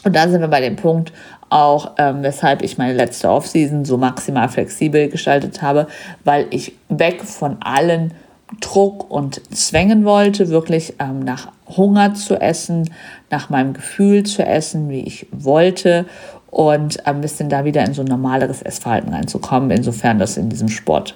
Und 0.03 0.15
da 0.15 0.27
sind 0.27 0.41
wir 0.41 0.47
bei 0.47 0.61
dem 0.61 0.75
Punkt 0.75 1.13
auch, 1.49 1.91
ähm, 1.97 2.23
weshalb 2.23 2.63
ich 2.63 2.77
meine 2.77 2.93
letzte 2.93 3.29
Offseason 3.29 3.85
so 3.85 3.97
maximal 3.97 4.49
flexibel 4.49 5.09
gestaltet 5.09 5.61
habe, 5.61 5.87
weil 6.23 6.47
ich 6.49 6.73
weg 6.89 7.23
von 7.23 7.57
allen 7.61 8.13
Druck 8.59 9.09
und 9.09 9.41
Zwängen 9.55 10.03
wollte, 10.03 10.49
wirklich 10.49 10.95
ähm, 10.99 11.19
nach 11.19 11.51
Hunger 11.67 12.13
zu 12.13 12.39
essen, 12.39 12.89
nach 13.29 13.49
meinem 13.49 13.73
Gefühl 13.73 14.23
zu 14.23 14.43
essen, 14.43 14.89
wie 14.89 15.01
ich 15.01 15.27
wollte 15.31 16.05
und 16.49 17.05
ein 17.05 17.21
bisschen 17.21 17.49
da 17.49 17.63
wieder 17.63 17.85
in 17.85 17.93
so 17.93 18.01
ein 18.01 18.07
normaleres 18.07 18.61
Essverhalten 18.61 19.13
reinzukommen, 19.13 19.71
insofern 19.71 20.19
das 20.19 20.37
in 20.37 20.49
diesem 20.49 20.67
Sport 20.67 21.15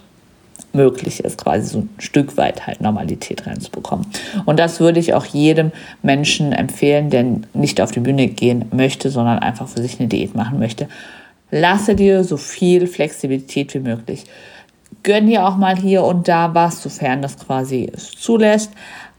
möglich 0.76 1.24
ist, 1.24 1.44
quasi 1.44 1.68
so 1.68 1.80
ein 1.80 1.90
Stück 1.98 2.38
weit 2.38 2.68
halt 2.68 2.82
Normalität 2.82 3.48
reinzubekommen. 3.48 4.06
Und 4.46 4.60
das 4.60 4.80
würde 4.80 5.00
ich 5.00 5.14
auch 5.14 5.26
jedem 5.26 5.72
Menschen 6.04 6.52
empfehlen, 6.52 7.10
der 7.10 7.26
nicht 7.54 7.82
auf 7.82 7.92
die 7.92 8.02
Bühne 8.02 8.28
gehen 8.28 8.66
möchte, 8.72 9.10
sondern 9.10 9.40
einfach 9.40 9.68
für 9.68 9.82
sich 9.82 10.00
eine 10.00 10.08
Diät 10.08 10.36
machen 10.36 10.60
möchte. 10.60 10.88
Lasse 11.52 11.96
dir 11.96 12.24
so 12.24 12.38
viel 12.38 12.88
Flexibilität 12.88 13.74
wie 13.74 13.80
möglich. 13.80 14.26
Gönn 15.04 15.28
dir 15.28 15.48
auch 15.48 15.58
mal 15.58 15.78
hier 15.78 16.04
und 16.04 16.28
da 16.28 16.54
was, 16.54 16.82
sofern 16.82 17.22
das 17.22 17.38
quasi 17.38 17.90
es 17.92 18.12
zulässt 18.12 18.72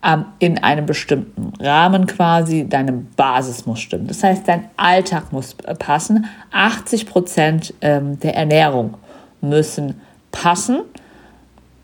ähm, 0.06 0.26
in 0.38 0.58
einem 0.58 0.86
bestimmten 0.86 1.52
Rahmen 1.60 2.06
quasi, 2.06 2.68
deine 2.68 2.92
Basis 2.92 3.66
muss 3.66 3.80
stimmen. 3.80 4.06
Das 4.06 4.22
heißt, 4.22 4.46
dein 4.46 4.68
Alltag 4.76 5.32
muss 5.32 5.54
passen. 5.78 6.26
80 6.52 7.06
Prozent 7.06 7.74
ähm, 7.80 8.18
der 8.20 8.36
Ernährung 8.36 8.94
müssen 9.40 10.00
passen. 10.30 10.82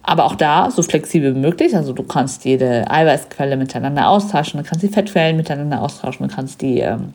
Aber 0.02 0.25
auch 0.25 0.35
da 0.35 0.71
so 0.71 0.82
flexibel 0.82 1.35
wie 1.35 1.38
möglich. 1.38 1.76
Also 1.76 1.92
du 1.92 2.02
kannst 2.02 2.44
jede 2.44 2.90
Eiweißquelle 2.90 3.56
miteinander 3.56 4.09
austauschen, 4.09 4.62
du 4.62 4.68
kannst 4.68 4.82
die 4.82 4.88
Fettquellen 4.88 5.37
miteinander 5.37 5.80
austauschen, 5.80 6.28
du 6.28 6.35
kannst 6.35 6.61
die 6.61 6.80
ähm, 6.80 7.14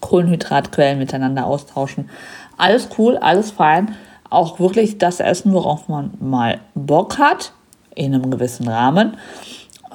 Kohlenhydratquellen 0.00 0.98
miteinander 0.98 1.46
austauschen. 1.46 2.08
Alles 2.56 2.88
cool, 2.98 3.16
alles 3.18 3.50
fein. 3.50 3.94
Auch 4.30 4.58
wirklich 4.58 4.98
das 4.98 5.20
Essen, 5.20 5.52
worauf 5.52 5.88
man 5.88 6.14
mal 6.20 6.58
Bock 6.74 7.18
hat, 7.18 7.52
in 7.94 8.14
einem 8.14 8.30
gewissen 8.30 8.66
Rahmen. 8.66 9.16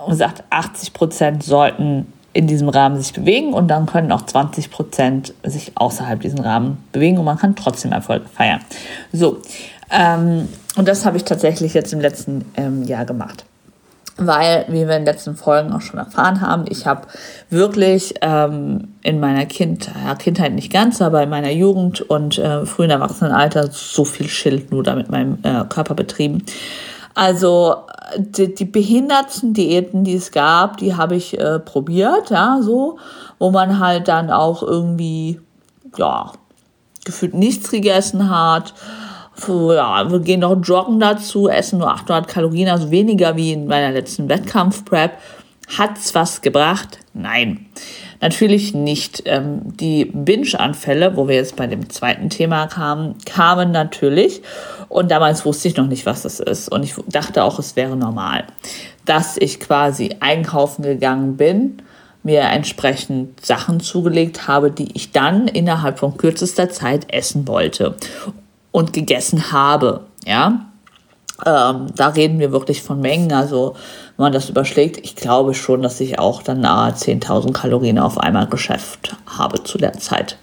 Und 0.05 0.15
sagt, 0.15 0.43
80 0.49 0.93
Prozent 0.93 1.43
sollten 1.43 2.11
in 2.33 2.47
diesem 2.47 2.69
Rahmen 2.69 2.97
sich 3.01 3.13
bewegen 3.13 3.53
und 3.53 3.67
dann 3.67 3.85
können 3.85 4.11
auch 4.11 4.25
20 4.25 4.71
Prozent 4.71 5.33
sich 5.43 5.73
außerhalb 5.75 6.21
diesen 6.21 6.39
Rahmen 6.39 6.83
bewegen 6.91 7.17
und 7.17 7.25
man 7.25 7.38
kann 7.38 7.55
trotzdem 7.55 7.91
Erfolg 7.91 8.23
feiern. 8.29 8.61
So, 9.11 9.41
ähm, 9.89 10.47
und 10.77 10.88
das 10.88 11.05
habe 11.05 11.17
ich 11.17 11.25
tatsächlich 11.25 11.73
jetzt 11.73 11.91
im 11.91 12.00
letzten 12.00 12.45
ähm, 12.55 12.83
Jahr 12.83 13.05
gemacht. 13.05 13.45
Weil, 14.17 14.65
wie 14.67 14.88
wir 14.88 14.97
in 14.97 15.03
den 15.03 15.05
letzten 15.05 15.35
Folgen 15.35 15.73
auch 15.73 15.81
schon 15.81 16.00
erfahren 16.00 16.41
haben, 16.41 16.65
ich 16.69 16.85
habe 16.85 17.07
wirklich 17.50 18.15
ähm, 18.21 18.89
in 19.01 19.19
meiner 19.19 19.45
kind 19.45 19.89
Kindheit 20.19 20.53
nicht 20.53 20.71
ganz, 20.71 21.01
aber 21.01 21.23
in 21.23 21.29
meiner 21.29 21.51
Jugend 21.51 22.01
und 22.01 22.38
äh, 22.38 22.65
frühen 22.65 22.91
Erwachsenenalter 22.91 23.69
so 23.71 24.05
viel 24.05 24.27
Schildluder 24.27 24.95
mit 24.95 25.09
meinem 25.09 25.39
äh, 25.43 25.63
Körper 25.67 25.95
betrieben. 25.95 26.43
Also 27.13 27.75
die, 28.17 28.53
die 28.53 28.65
behindertsten 28.65 29.53
Diäten, 29.53 30.03
die 30.03 30.15
es 30.15 30.31
gab, 30.31 30.77
die 30.77 30.95
habe 30.95 31.15
ich 31.15 31.39
äh, 31.39 31.59
probiert, 31.59 32.29
ja, 32.29 32.59
so, 32.61 32.97
wo 33.39 33.51
man 33.51 33.79
halt 33.79 34.07
dann 34.07 34.31
auch 34.31 34.63
irgendwie, 34.63 35.39
ja, 35.97 36.31
gefühlt 37.03 37.33
nichts 37.33 37.69
gegessen 37.69 38.29
hat 38.29 38.73
ja, 39.47 40.11
wir 40.11 40.19
gehen 40.19 40.41
noch 40.41 40.57
joggen 40.63 40.99
dazu, 40.99 41.47
essen 41.47 41.79
nur 41.79 41.89
800 41.89 42.27
Kalorien, 42.27 42.69
also 42.69 42.91
weniger 42.91 43.35
wie 43.35 43.53
in 43.53 43.67
meiner 43.67 43.91
letzten 43.91 44.29
Wettkampf-Prep. 44.29 45.17
Hat's 45.77 46.13
was 46.13 46.41
gebracht? 46.41 46.99
Nein. 47.13 47.67
Natürlich 48.21 48.73
nicht. 48.75 49.23
Ähm, 49.25 49.75
die 49.77 50.05
Binge-Anfälle, 50.05 51.17
wo 51.17 51.27
wir 51.27 51.35
jetzt 51.35 51.55
bei 51.55 51.67
dem 51.67 51.89
zweiten 51.89 52.29
Thema 52.29 52.67
kamen, 52.67 53.15
kamen 53.25 53.71
natürlich. 53.71 54.41
Und 54.89 55.09
damals 55.09 55.45
wusste 55.45 55.67
ich 55.67 55.75
noch 55.75 55.87
nicht, 55.87 56.05
was 56.05 56.21
das 56.21 56.39
ist. 56.39 56.69
Und 56.69 56.83
ich 56.83 56.93
dachte 57.07 57.43
auch, 57.43 57.57
es 57.59 57.75
wäre 57.75 57.97
normal, 57.97 58.45
dass 59.05 59.37
ich 59.37 59.59
quasi 59.59 60.15
einkaufen 60.19 60.83
gegangen 60.83 61.35
bin, 61.35 61.81
mir 62.23 62.41
entsprechend 62.41 63.43
Sachen 63.43 63.79
zugelegt 63.79 64.47
habe, 64.47 64.69
die 64.69 64.89
ich 64.93 65.11
dann 65.11 65.47
innerhalb 65.47 65.97
von 65.97 66.17
kürzester 66.17 66.69
Zeit 66.69 67.11
essen 67.11 67.47
wollte 67.47 67.95
und 68.71 68.93
gegessen 68.93 69.51
habe. 69.51 70.05
Ja, 70.25 70.70
ähm, 71.45 71.88
da 71.95 72.07
reden 72.10 72.39
wir 72.39 72.51
wirklich 72.51 72.81
von 72.81 73.00
Mengen. 73.00 73.31
Also, 73.33 73.75
wenn 74.17 74.25
man 74.25 74.33
das 74.33 74.50
überschlägt, 74.50 74.98
ich 75.03 75.15
glaube 75.15 75.53
schon, 75.53 75.81
dass 75.81 76.00
ich 76.00 76.19
auch 76.19 76.43
dann 76.43 76.62
nahe 76.62 76.91
10.000 76.91 77.53
Kalorien 77.53 78.00
auf 78.00 78.17
einmal 78.17 78.48
geschäft 78.48 79.15
habe 79.25 79.63
zu 79.63 79.77
der 79.77 79.93
Zeit. 79.93 80.38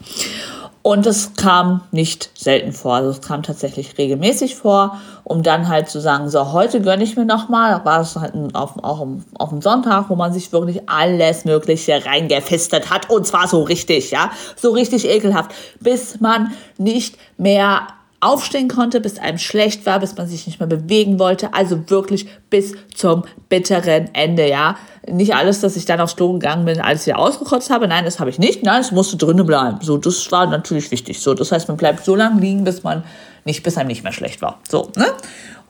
Und 0.83 1.07
es 1.07 1.35
kam 1.35 1.83
nicht 1.91 2.31
selten 2.35 2.73
vor. 2.73 2.95
Also 2.95 3.11
es 3.11 3.21
kam 3.21 3.43
tatsächlich 3.43 3.99
regelmäßig 3.99 4.57
vor, 4.57 4.99
um 5.23 5.43
dann 5.43 5.69
halt 5.69 5.91
zu 5.91 6.01
sagen, 6.01 6.31
so, 6.31 6.53
heute 6.53 6.81
gönne 6.81 7.05
ich 7.05 7.15
mir 7.15 7.27
nochmal. 7.27 7.73
Da 7.73 7.85
war 7.85 8.01
es 8.01 8.17
halt 8.17 8.33
auf, 8.55 8.83
auch 8.83 9.07
auf 9.39 9.49
dem 9.51 9.61
Sonntag, 9.61 10.07
wo 10.09 10.15
man 10.15 10.33
sich 10.33 10.51
wirklich 10.51 10.89
alles 10.89 11.45
Mögliche 11.45 12.07
reingefistet 12.07 12.91
hat. 12.91 13.11
Und 13.11 13.27
zwar 13.27 13.49
so 13.49 13.65
richtig, 13.65 14.13
ja. 14.13 14.31
So 14.57 14.71
richtig 14.71 15.07
ekelhaft. 15.07 15.51
Bis 15.81 16.21
man 16.21 16.53
nicht 16.79 17.19
mehr 17.37 17.89
aufstehen 18.21 18.69
konnte, 18.69 19.01
bis 19.01 19.19
einem 19.19 19.39
schlecht 19.39 19.87
war, 19.87 20.01
bis 20.01 20.17
man 20.17 20.27
sich 20.27 20.47
nicht 20.47 20.59
mehr 20.59 20.69
bewegen 20.69 21.19
wollte. 21.19 21.55
Also 21.55 21.89
wirklich 21.89 22.27
bis 22.51 22.75
zum 22.95 23.25
bitteren 23.49 24.13
Ende, 24.15 24.49
ja. 24.49 24.77
Nicht 25.11 25.35
alles, 25.35 25.61
dass 25.61 25.77
ich 25.77 25.85
dann 25.85 26.01
aufs 26.01 26.17
Klo 26.17 26.33
gegangen 26.33 26.65
bin, 26.65 26.81
alles 26.81 27.07
wieder 27.07 27.19
ausgekotzt 27.19 27.71
habe. 27.71 27.87
Nein, 27.89 28.05
das 28.05 28.21
habe 28.21 28.31
ich 28.31 28.39
nicht. 28.39 28.63
Nein, 28.63 28.81
es 28.81 28.91
musste 28.91 29.17
drinnen 29.17 29.47
bleiben. 29.47 29.79
So, 29.81 29.97
das 29.97 30.31
war 30.33 30.47
natürlich 30.47 30.91
wichtig. 30.91 31.21
So, 31.21 31.35
das 31.35 31.53
heißt, 31.53 31.69
man 31.69 31.77
bleibt 31.77 32.05
so 32.05 32.15
lange 32.15 32.41
liegen, 32.41 32.65
bis 32.65 32.83
man 32.83 33.05
nicht, 33.45 33.63
bis 33.63 33.79
einem 33.79 33.89
nicht 33.89 34.03
mehr 34.03 34.13
schlecht 34.13 34.43
war. 34.43 34.59
So, 34.69 34.91
ne? 34.97 35.07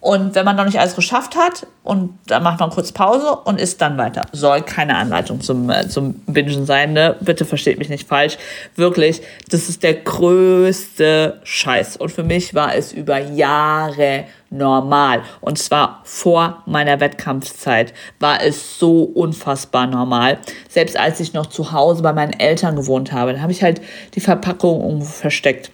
Und 0.01 0.35
wenn 0.35 0.45
man 0.45 0.57
noch 0.57 0.65
nicht 0.65 0.79
alles 0.79 0.95
geschafft 0.95 1.37
hat, 1.37 1.67
und 1.83 2.19
dann 2.27 2.43
macht 2.43 2.61
man 2.61 2.69
kurz 2.71 2.93
Pause 2.93 3.35
und 3.45 3.59
isst 3.59 3.81
dann 3.81 3.97
weiter. 3.97 4.27
Soll 4.33 4.61
keine 4.61 4.97
Anleitung 4.97 5.41
zum, 5.41 5.71
äh, 5.71 5.89
zum 5.89 6.15
Bingen 6.27 6.67
sein, 6.67 6.93
ne? 6.93 7.17
Bitte 7.21 7.45
versteht 7.47 7.79
mich 7.79 7.89
nicht 7.89 8.07
falsch. 8.07 8.37
Wirklich, 8.77 9.23
das 9.51 9.69
ist 9.71 9.83
der 9.83 9.95
größte 9.95 11.41
Scheiß. 11.45 11.97
Und 11.97 12.13
für 12.13 12.25
mich 12.25 12.55
war 12.55 12.75
es 12.75 12.93
über 12.93 13.19
Jahre 13.19 14.25
normal. 14.51 15.23
Und 15.41 15.59
zwar 15.59 16.01
vor 16.05 16.63
meiner 16.67 17.01
Wettkampfzeit 17.01 17.95
war 18.21 18.43
es 18.43 18.79
so 18.79 19.03
unfassbar 19.03 19.87
normal. 19.87 20.39
Selbst 20.69 20.99
als 20.99 21.21
ich 21.21 21.33
noch 21.33 21.47
zu 21.47 21.73
Hause 21.73 22.03
bei 22.03 22.13
meinen 22.13 22.33
Eltern 22.33 22.77
gewohnt 22.77 23.13
habe, 23.13 23.33
da 23.33 23.41
habe 23.41 23.53
ich 23.53 23.63
halt 23.63 23.81
die 24.15 24.21
Verpackung 24.21 24.83
irgendwo 24.83 25.07
versteckt 25.07 25.71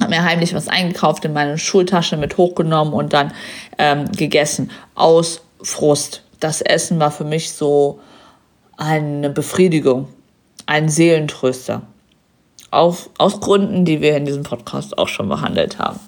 habe 0.00 0.10
mir 0.10 0.24
heimlich 0.24 0.54
was 0.54 0.68
eingekauft, 0.68 1.24
in 1.24 1.32
meine 1.32 1.58
Schultasche 1.58 2.16
mit 2.16 2.36
hochgenommen 2.36 2.94
und 2.94 3.12
dann 3.12 3.32
ähm, 3.78 4.10
gegessen. 4.12 4.70
Aus 4.94 5.42
Frust. 5.62 6.22
Das 6.40 6.60
Essen 6.60 6.98
war 7.00 7.10
für 7.10 7.24
mich 7.24 7.52
so 7.52 8.00
eine 8.76 9.30
Befriedigung, 9.30 10.08
ein 10.66 10.88
Seelentröster. 10.88 11.82
Auf, 12.70 13.08
aus 13.18 13.40
Gründen, 13.40 13.84
die 13.84 14.00
wir 14.00 14.16
in 14.16 14.24
diesem 14.24 14.42
Podcast 14.42 14.98
auch 14.98 15.06
schon 15.06 15.28
behandelt 15.28 15.78
haben. 15.78 16.00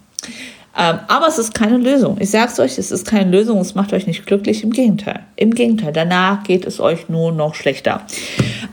Ähm, 0.76 0.98
aber 1.08 1.28
es 1.28 1.38
ist 1.38 1.54
keine 1.54 1.78
Lösung. 1.78 2.16
Ich 2.20 2.30
sag's 2.30 2.58
euch, 2.58 2.76
es 2.76 2.90
ist 2.90 3.06
keine 3.06 3.30
Lösung. 3.30 3.58
Es 3.60 3.74
macht 3.74 3.92
euch 3.92 4.06
nicht 4.06 4.26
glücklich. 4.26 4.62
Im 4.62 4.72
Gegenteil. 4.72 5.20
Im 5.36 5.54
Gegenteil. 5.54 5.92
Danach 5.92 6.42
geht 6.42 6.66
es 6.66 6.80
euch 6.80 7.08
nur 7.08 7.32
noch 7.32 7.54
schlechter. 7.54 8.02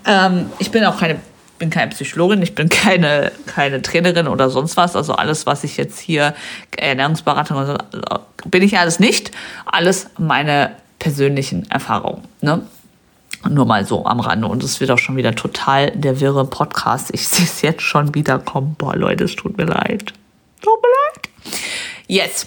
Ähm, 0.05 0.47
ich 0.59 0.71
bin 0.71 0.83
auch 0.83 0.97
keine 0.97 1.19
bin 1.63 1.69
keine 1.69 1.91
Psychologin, 1.91 2.41
ich 2.41 2.55
bin 2.55 2.67
keine, 2.67 3.31
keine 3.45 3.81
Trainerin 3.81 4.27
oder 4.27 4.49
sonst 4.49 4.75
was. 4.75 4.97
Also 4.97 5.13
alles, 5.13 5.45
was 5.45 5.63
ich 5.63 5.77
jetzt 5.77 5.97
hier, 5.97 6.35
Ernährungsberatung, 6.75 7.57
also, 7.57 7.77
bin 8.43 8.61
ich 8.63 8.77
alles 8.77 8.99
nicht. 8.99 9.31
Alles 9.65 10.09
meine 10.17 10.75
persönlichen 10.99 11.69
Erfahrungen. 11.71 12.21
Ne? 12.41 12.67
Nur 13.49 13.65
mal 13.65 13.85
so 13.85 14.05
am 14.05 14.19
Rande. 14.19 14.47
Und 14.47 14.61
es 14.61 14.81
wird 14.81 14.91
auch 14.91 14.97
schon 14.97 15.15
wieder 15.15 15.33
total 15.35 15.91
der 15.91 16.19
wirre 16.19 16.45
Podcast. 16.45 17.11
Ich 17.13 17.29
sehe 17.29 17.45
es 17.45 17.61
jetzt 17.61 17.81
schon 17.81 18.13
wieder 18.13 18.39
kommen. 18.39 18.75
Boah, 18.77 18.97
Leute, 18.97 19.23
es 19.23 19.37
tut 19.37 19.57
mir 19.57 19.65
leid. 19.65 20.11
Tut 20.61 20.81
mir 20.81 20.89
leid. 20.89 21.61
Yes. 22.07 22.45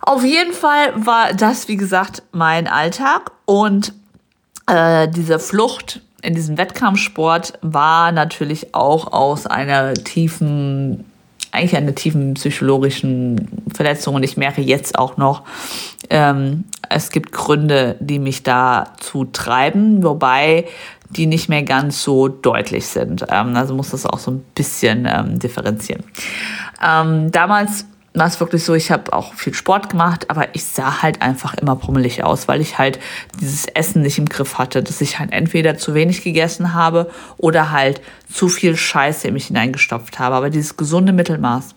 Auf 0.00 0.22
jeden 0.22 0.52
Fall 0.52 0.92
war 0.94 1.32
das, 1.32 1.66
wie 1.66 1.76
gesagt, 1.76 2.22
mein 2.30 2.68
Alltag. 2.68 3.32
Und 3.46 3.92
äh, 4.68 5.08
diese 5.08 5.40
Flucht 5.40 6.00
in 6.22 6.34
diesem 6.34 6.56
Wettkampfsport 6.56 7.54
war 7.62 8.12
natürlich 8.12 8.74
auch 8.74 9.12
aus 9.12 9.46
einer 9.46 9.94
tiefen, 9.94 11.04
eigentlich 11.50 11.76
einer 11.76 11.94
tiefen 11.94 12.34
psychologischen 12.34 13.62
Verletzung. 13.74 14.14
Und 14.14 14.22
ich 14.22 14.36
merke 14.36 14.62
jetzt 14.62 14.98
auch 14.98 15.16
noch, 15.16 15.42
ähm, 16.10 16.64
es 16.88 17.10
gibt 17.10 17.32
Gründe, 17.32 17.96
die 18.00 18.20
mich 18.20 18.44
dazu 18.44 19.24
treiben, 19.24 20.02
wobei 20.04 20.66
die 21.10 21.26
nicht 21.26 21.48
mehr 21.48 21.62
ganz 21.62 22.02
so 22.02 22.28
deutlich 22.28 22.86
sind. 22.86 23.26
Ähm, 23.28 23.56
also 23.56 23.74
muss 23.74 23.90
das 23.90 24.06
auch 24.06 24.18
so 24.18 24.30
ein 24.30 24.44
bisschen 24.54 25.06
ähm, 25.10 25.38
differenzieren. 25.38 26.04
Ähm, 26.82 27.32
damals 27.32 27.86
war 28.14 28.26
es 28.26 28.40
wirklich 28.40 28.64
so, 28.64 28.74
ich 28.74 28.90
habe 28.90 29.12
auch 29.12 29.34
viel 29.34 29.54
Sport 29.54 29.88
gemacht, 29.90 30.28
aber 30.28 30.54
ich 30.54 30.64
sah 30.64 31.02
halt 31.02 31.22
einfach 31.22 31.54
immer 31.54 31.76
pummelig 31.76 32.22
aus, 32.24 32.46
weil 32.46 32.60
ich 32.60 32.78
halt 32.78 32.98
dieses 33.40 33.66
Essen 33.66 34.02
nicht 34.02 34.18
im 34.18 34.28
Griff 34.28 34.58
hatte, 34.58 34.82
dass 34.82 35.00
ich 35.00 35.18
halt 35.18 35.32
entweder 35.32 35.78
zu 35.78 35.94
wenig 35.94 36.22
gegessen 36.22 36.74
habe 36.74 37.10
oder 37.38 37.70
halt 37.70 38.02
zu 38.30 38.48
viel 38.48 38.76
Scheiße 38.76 39.28
in 39.28 39.34
mich 39.34 39.46
hineingestopft 39.46 40.18
habe. 40.18 40.34
Aber 40.34 40.50
dieses 40.50 40.76
gesunde 40.76 41.12
Mittelmaß, 41.12 41.74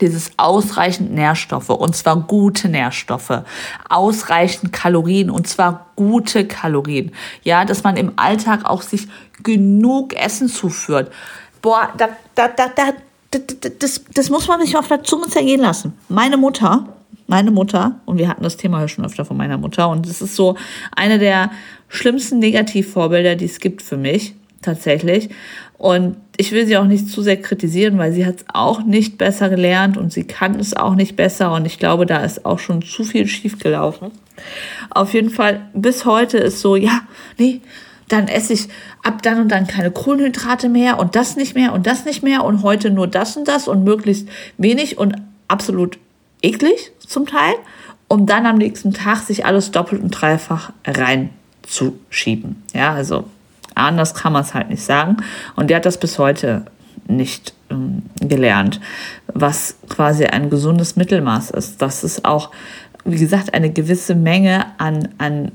dieses 0.00 0.32
ausreichend 0.38 1.12
Nährstoffe 1.12 1.70
und 1.70 1.94
zwar 1.94 2.16
gute 2.16 2.68
Nährstoffe, 2.68 3.42
ausreichend 3.88 4.72
Kalorien 4.72 5.30
und 5.30 5.46
zwar 5.46 5.86
gute 5.94 6.46
Kalorien. 6.46 7.12
Ja, 7.44 7.64
dass 7.64 7.84
man 7.84 7.96
im 7.96 8.14
Alltag 8.16 8.64
auch 8.64 8.82
sich 8.82 9.06
genug 9.42 10.14
Essen 10.14 10.48
zuführt. 10.48 11.12
Boah, 11.62 11.90
da, 11.96 12.08
da, 12.34 12.48
da, 12.48 12.68
da, 12.68 12.92
das, 13.30 14.04
das 14.12 14.30
muss 14.30 14.48
man 14.48 14.60
sich 14.60 14.76
auf 14.76 14.88
der 14.88 15.04
Zunge 15.04 15.28
zergehen 15.28 15.60
lassen. 15.60 15.94
Meine 16.08 16.36
Mutter, 16.36 16.88
meine 17.26 17.50
Mutter, 17.50 18.00
und 18.06 18.18
wir 18.18 18.28
hatten 18.28 18.42
das 18.42 18.56
Thema 18.56 18.80
ja 18.80 18.88
schon 18.88 19.04
öfter 19.04 19.24
von 19.24 19.36
meiner 19.36 19.56
Mutter, 19.56 19.88
und 19.88 20.06
es 20.06 20.20
ist 20.20 20.34
so 20.34 20.56
eine 20.96 21.18
der 21.18 21.50
schlimmsten 21.88 22.38
Negativvorbilder, 22.40 23.36
die 23.36 23.44
es 23.44 23.60
gibt 23.60 23.82
für 23.82 23.96
mich, 23.96 24.34
tatsächlich. 24.62 25.30
Und 25.78 26.16
ich 26.36 26.52
will 26.52 26.66
sie 26.66 26.76
auch 26.76 26.84
nicht 26.84 27.08
zu 27.08 27.22
sehr 27.22 27.40
kritisieren, 27.40 27.98
weil 27.98 28.12
sie 28.12 28.26
hat 28.26 28.36
es 28.36 28.44
auch 28.52 28.82
nicht 28.82 29.16
besser 29.16 29.48
gelernt 29.48 29.96
und 29.96 30.12
sie 30.12 30.24
kann 30.24 30.58
es 30.58 30.76
auch 30.76 30.94
nicht 30.94 31.16
besser. 31.16 31.52
Und 31.52 31.66
ich 31.66 31.78
glaube, 31.78 32.04
da 32.04 32.24
ist 32.24 32.44
auch 32.44 32.58
schon 32.58 32.82
zu 32.82 33.04
viel 33.04 33.26
schiefgelaufen. 33.26 34.10
Auf 34.90 35.14
jeden 35.14 35.30
Fall, 35.30 35.62
bis 35.72 36.04
heute 36.04 36.38
ist 36.38 36.60
so, 36.60 36.76
ja, 36.76 37.02
nee, 37.38 37.60
dann 38.12 38.28
esse 38.28 38.52
ich 38.52 38.68
ab 39.02 39.22
dann 39.22 39.40
und 39.40 39.48
dann 39.48 39.66
keine 39.66 39.90
Kohlenhydrate 39.90 40.68
mehr 40.68 40.98
und 40.98 41.16
das 41.16 41.36
nicht 41.36 41.54
mehr 41.54 41.72
und 41.72 41.86
das 41.86 42.04
nicht 42.04 42.22
mehr 42.22 42.44
und 42.44 42.62
heute 42.62 42.90
nur 42.90 43.06
das 43.06 43.36
und 43.36 43.48
das 43.48 43.68
und 43.68 43.84
möglichst 43.84 44.28
wenig 44.58 44.98
und 44.98 45.16
absolut 45.48 45.98
eklig 46.42 46.92
zum 47.06 47.26
Teil. 47.26 47.54
um 48.10 48.26
dann 48.26 48.44
am 48.44 48.58
nächsten 48.58 48.92
Tag 48.92 49.20
sich 49.20 49.46
alles 49.46 49.70
doppelt 49.70 50.02
und 50.02 50.10
dreifach 50.10 50.72
reinzuschieben. 50.84 52.60
Ja, 52.74 52.92
also 52.92 53.24
anders 53.76 54.14
kann 54.14 54.32
man 54.32 54.42
es 54.42 54.52
halt 54.52 54.68
nicht 54.68 54.82
sagen. 54.82 55.18
Und 55.54 55.70
der 55.70 55.76
hat 55.76 55.86
das 55.86 56.00
bis 56.00 56.18
heute 56.18 56.64
nicht 57.06 57.54
ähm, 57.70 58.02
gelernt, 58.20 58.80
was 59.32 59.76
quasi 59.88 60.24
ein 60.24 60.50
gesundes 60.50 60.96
Mittelmaß 60.96 61.50
ist. 61.50 61.80
Dass 61.82 62.02
es 62.02 62.24
auch, 62.24 62.50
wie 63.04 63.16
gesagt, 63.16 63.54
eine 63.54 63.70
gewisse 63.70 64.16
Menge 64.16 64.66
an, 64.78 65.10
an 65.18 65.52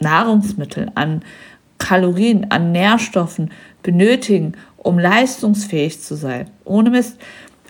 Nahrungsmitteln, 0.00 0.90
an 0.94 1.22
Kalorien, 1.78 2.50
an 2.50 2.72
Nährstoffen 2.72 3.50
benötigen, 3.82 4.52
um 4.76 4.98
leistungsfähig 4.98 6.02
zu 6.02 6.16
sein. 6.16 6.50
Ohne 6.64 6.90
Mist. 6.90 7.18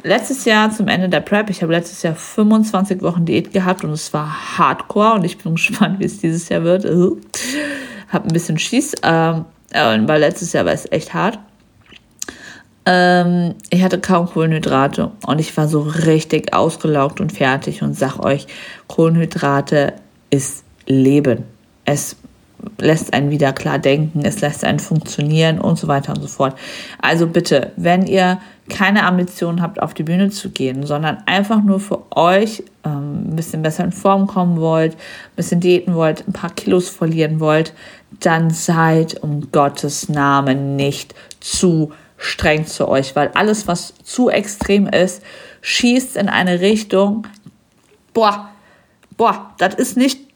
Letztes 0.05 0.45
Jahr 0.45 0.71
zum 0.71 0.87
Ende 0.87 1.09
der 1.09 1.21
Prep, 1.21 1.51
ich 1.51 1.63
habe 1.63 1.73
letztes 1.73 2.03
Jahr 2.03 2.15
25 2.15 3.03
Wochen 3.03 3.25
Diät 3.25 3.53
gehabt 3.53 3.83
und 3.83 3.91
es 3.91 4.15
war 4.15 4.57
hardcore 4.57 5.15
und 5.15 5.25
ich 5.25 5.39
bin 5.39 5.55
gespannt, 5.57 5.99
wie 5.99 6.05
es 6.05 6.19
dieses 6.19 6.49
Jahr 6.49 6.63
wird. 6.63 6.85
Hab 8.09 8.25
ein 8.25 8.33
bisschen 8.33 8.59
Schieß, 8.59 8.95
ähm, 9.03 9.45
weil 9.73 10.21
letztes 10.21 10.53
Jahr 10.53 10.65
war 10.65 10.73
es 10.73 10.91
echt 10.91 11.15
hart. 11.15 11.39
Ähm, 12.87 13.57
ich 13.69 13.83
hatte 13.83 14.01
kaum 14.01 14.27
Kohlenhydrate 14.27 15.11
und 15.27 15.41
ich 15.41 15.55
war 15.57 15.69
so 15.69 15.83
richtig 15.83 16.55
ausgelaugt 16.55 17.21
und 17.21 17.33
fertig 17.33 17.83
und 17.83 17.95
sag 17.95 18.19
euch, 18.19 18.47
Kohlenhydrate 18.87 19.95
ist 20.31 20.65
Leben. 20.87 21.45
Es 21.90 22.16
lässt 22.78 23.14
einen 23.14 23.30
wieder 23.30 23.54
klar 23.54 23.78
denken, 23.78 24.21
es 24.26 24.42
lässt 24.42 24.62
einen 24.62 24.78
funktionieren 24.78 25.59
und 25.59 25.78
so 25.78 25.88
weiter 25.88 26.12
und 26.12 26.21
so 26.21 26.28
fort. 26.28 26.54
Also 27.00 27.26
bitte, 27.26 27.73
wenn 27.76 28.07
ihr 28.07 28.40
keine 28.68 29.04
Ambition 29.04 29.62
habt, 29.62 29.80
auf 29.80 29.95
die 29.95 30.02
Bühne 30.02 30.28
zu 30.28 30.50
gehen, 30.50 30.85
sondern 30.85 31.23
einfach 31.25 31.62
nur 31.62 31.80
für 31.80 32.04
euch 32.14 32.62
ähm, 32.85 33.30
ein 33.30 33.37
bisschen 33.37 33.62
besser 33.62 33.85
in 33.85 33.92
Form 33.92 34.26
kommen 34.26 34.61
wollt, 34.61 34.92
ein 34.95 35.37
bisschen 35.37 35.61
diäten 35.61 35.95
wollt, 35.95 36.28
ein 36.28 36.35
paar 36.35 36.50
Kilos 36.50 36.90
verlieren 36.90 37.40
wollt, 37.40 37.73
dann 38.21 38.50
seid 38.50 39.23
um 39.23 39.50
Gottes 39.50 40.11
Namen 40.11 40.76
nicht 40.76 41.14
zu 41.40 41.92
streng 42.18 42.66
zu 42.66 42.87
euch, 42.87 43.16
weil 43.16 43.30
alles, 43.35 43.66
was 43.66 43.95
zu 44.02 44.28
extrem 44.28 44.88
ist, 44.88 45.23
schießt 45.62 46.16
in 46.16 46.28
eine 46.28 46.61
Richtung, 46.61 47.26
boah, 48.12 48.50
boah, 49.16 49.54
das 49.57 49.75
ist 49.75 49.97
nicht, 49.97 50.28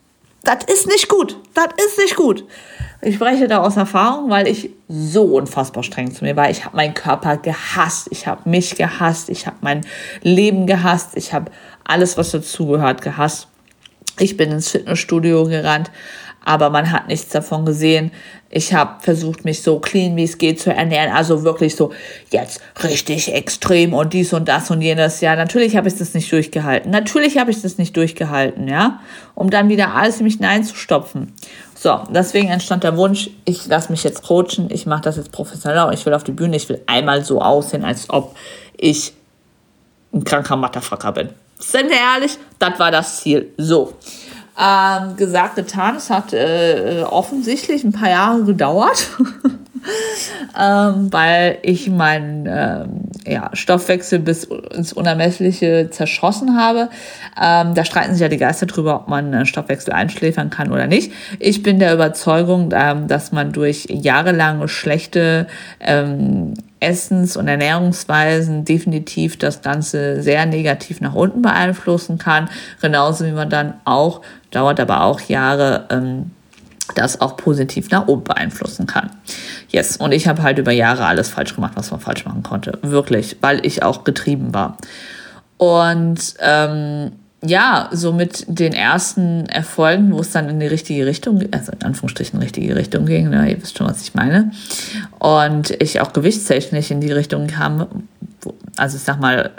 das 0.44 0.64
ist 0.64 0.86
nicht 0.86 1.08
gut, 1.08 1.36
das 1.54 1.68
ist 1.84 1.98
nicht 1.98 2.16
gut. 2.16 2.44
Ich 3.04 3.16
spreche 3.16 3.48
da 3.48 3.58
aus 3.58 3.76
Erfahrung, 3.76 4.30
weil 4.30 4.46
ich 4.46 4.70
so 4.88 5.24
unfassbar 5.24 5.82
streng 5.82 6.14
zu 6.14 6.24
mir 6.24 6.36
war. 6.36 6.50
Ich 6.50 6.64
habe 6.64 6.76
meinen 6.76 6.94
Körper 6.94 7.36
gehasst, 7.36 8.08
ich 8.10 8.28
habe 8.28 8.48
mich 8.48 8.76
gehasst, 8.76 9.28
ich 9.28 9.46
habe 9.46 9.56
mein 9.60 9.80
Leben 10.22 10.66
gehasst, 10.66 11.16
ich 11.16 11.32
habe 11.32 11.50
alles, 11.84 12.16
was 12.16 12.30
dazugehört, 12.30 13.02
gehasst. 13.02 13.48
Ich 14.18 14.36
bin 14.36 14.52
ins 14.52 14.70
Fitnessstudio 14.70 15.46
gerannt, 15.46 15.90
aber 16.44 16.70
man 16.70 16.90
hat 16.90 17.08
nichts 17.08 17.28
davon 17.30 17.64
gesehen. 17.64 18.10
Ich 18.50 18.74
habe 18.74 19.00
versucht, 19.00 19.44
mich 19.44 19.62
so 19.62 19.78
clean 19.78 20.16
wie 20.16 20.24
es 20.24 20.38
geht 20.38 20.60
zu 20.60 20.72
ernähren. 20.72 21.12
Also 21.12 21.42
wirklich 21.42 21.74
so 21.74 21.92
jetzt 22.30 22.60
richtig 22.82 23.32
extrem 23.32 23.94
und 23.94 24.12
dies 24.12 24.32
und 24.32 24.48
das 24.48 24.70
und 24.70 24.82
jenes. 24.82 25.20
Ja, 25.20 25.36
natürlich 25.36 25.76
habe 25.76 25.88
ich 25.88 25.96
das 25.96 26.14
nicht 26.14 26.30
durchgehalten. 26.30 26.90
Natürlich 26.90 27.38
habe 27.38 27.50
ich 27.50 27.62
das 27.62 27.78
nicht 27.78 27.96
durchgehalten, 27.96 28.68
ja, 28.68 29.00
um 29.34 29.50
dann 29.50 29.68
wieder 29.68 29.94
alles 29.94 30.18
in 30.18 30.24
mich 30.24 30.34
hineinzustopfen. 30.34 31.32
So, 31.74 32.00
deswegen 32.10 32.48
entstand 32.48 32.84
der 32.84 32.96
Wunsch, 32.96 33.30
ich 33.44 33.66
lasse 33.66 33.90
mich 33.90 34.04
jetzt 34.04 34.22
coachen, 34.22 34.68
ich 34.70 34.86
mache 34.86 35.02
das 35.02 35.16
jetzt 35.16 35.32
professioneller 35.32 35.88
und 35.88 35.94
ich 35.94 36.06
will 36.06 36.14
auf 36.14 36.22
die 36.22 36.32
Bühne, 36.32 36.56
ich 36.56 36.68
will 36.68 36.80
einmal 36.86 37.24
so 37.24 37.40
aussehen, 37.40 37.84
als 37.84 38.08
ob 38.08 38.36
ich 38.76 39.14
ein 40.12 40.22
kranker 40.22 40.56
Motherfucker 40.56 41.10
bin. 41.12 41.30
Sind 41.58 41.88
wir 41.90 41.96
ehrlich? 41.96 42.38
Das 42.58 42.78
war 42.78 42.90
das 42.90 43.20
Ziel. 43.20 43.52
So. 43.56 43.94
Ähm, 44.58 45.16
gesagt, 45.16 45.56
getan. 45.56 45.96
Es 45.96 46.10
hat 46.10 46.32
äh, 46.34 47.04
offensichtlich 47.08 47.84
ein 47.84 47.92
paar 47.92 48.10
Jahre 48.10 48.44
gedauert, 48.44 49.08
ähm, 50.58 51.12
weil 51.12 51.58
ich 51.62 51.88
meinen 51.88 52.46
ähm, 52.46 53.10
ja, 53.26 53.50
Stoffwechsel 53.52 54.18
bis 54.18 54.44
ins 54.44 54.92
Unermessliche 54.92 55.88
zerschossen 55.90 56.56
habe. 56.56 56.88
Ähm, 57.40 57.74
da 57.74 57.84
streiten 57.84 58.12
sich 58.12 58.20
ja 58.20 58.28
die 58.28 58.36
Geister 58.36 58.66
drüber, 58.66 58.96
ob 58.96 59.08
man 59.08 59.32
äh, 59.32 59.46
Stoffwechsel 59.46 59.92
einschläfern 59.92 60.50
kann 60.50 60.72
oder 60.72 60.86
nicht. 60.86 61.12
Ich 61.38 61.62
bin 61.62 61.78
der 61.78 61.94
Überzeugung, 61.94 62.70
ähm, 62.74 63.08
dass 63.08 63.32
man 63.32 63.52
durch 63.52 63.86
jahrelange 63.88 64.68
schlechte 64.68 65.46
ähm, 65.80 66.54
Essens- 66.80 67.36
und 67.36 67.46
Ernährungsweisen 67.46 68.64
definitiv 68.64 69.38
das 69.38 69.62
Ganze 69.62 70.20
sehr 70.20 70.46
negativ 70.46 71.00
nach 71.00 71.14
unten 71.14 71.40
beeinflussen 71.40 72.18
kann. 72.18 72.48
Genauso 72.80 73.24
wie 73.24 73.32
man 73.32 73.48
dann 73.48 73.74
auch, 73.84 74.22
dauert 74.50 74.80
aber 74.80 75.02
auch 75.02 75.20
Jahre, 75.20 75.86
ähm, 75.90 76.32
das 76.94 77.20
auch 77.20 77.36
positiv 77.36 77.90
nach 77.90 78.06
oben 78.08 78.24
beeinflussen 78.24 78.86
kann. 78.86 79.10
Yes, 79.68 79.96
und 79.96 80.12
ich 80.12 80.28
habe 80.28 80.42
halt 80.42 80.58
über 80.58 80.72
Jahre 80.72 81.06
alles 81.06 81.28
falsch 81.28 81.54
gemacht, 81.54 81.72
was 81.76 81.90
man 81.90 82.00
falsch 82.00 82.24
machen 82.24 82.42
konnte. 82.42 82.78
Wirklich, 82.82 83.36
weil 83.40 83.64
ich 83.64 83.82
auch 83.82 84.04
getrieben 84.04 84.54
war. 84.54 84.76
Und 85.56 86.34
ähm, 86.40 87.12
ja, 87.44 87.88
so 87.92 88.12
mit 88.12 88.44
den 88.46 88.72
ersten 88.72 89.46
Erfolgen, 89.46 90.12
wo 90.12 90.20
es 90.20 90.30
dann 90.30 90.48
in 90.48 90.60
die 90.60 90.66
richtige 90.66 91.06
Richtung, 91.06 91.42
also 91.50 91.72
in 91.72 91.82
Anführungsstrichen 91.82 92.38
richtige 92.38 92.76
Richtung 92.76 93.04
ging, 93.04 93.30
ne, 93.30 93.50
ihr 93.50 93.60
wisst 93.60 93.76
schon, 93.76 93.88
was 93.88 94.02
ich 94.02 94.14
meine. 94.14 94.52
Und 95.18 95.70
ich 95.82 96.00
auch 96.00 96.12
gewichtstechnisch 96.12 96.92
in 96.92 97.00
die 97.00 97.10
Richtung 97.10 97.48
kam, 97.48 98.06
also 98.76 98.96
ich 98.96 99.02
sag 99.02 99.20
mal, 99.20 99.50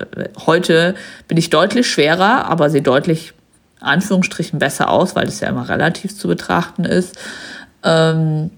heute 0.46 0.96
bin 1.28 1.38
ich 1.38 1.50
deutlich 1.50 1.90
schwerer, 1.90 2.46
aber 2.46 2.70
sehe 2.70 2.82
deutlich, 2.82 3.34
Anführungsstrichen, 3.84 4.60
besser 4.60 4.90
aus, 4.90 5.16
weil 5.16 5.26
das 5.26 5.40
ja 5.40 5.50
immer 5.50 5.70
relativ 5.70 6.18
zu 6.18 6.28
betrachten 6.28 6.86
ist. 6.86 7.18
Ähm, 7.84 8.52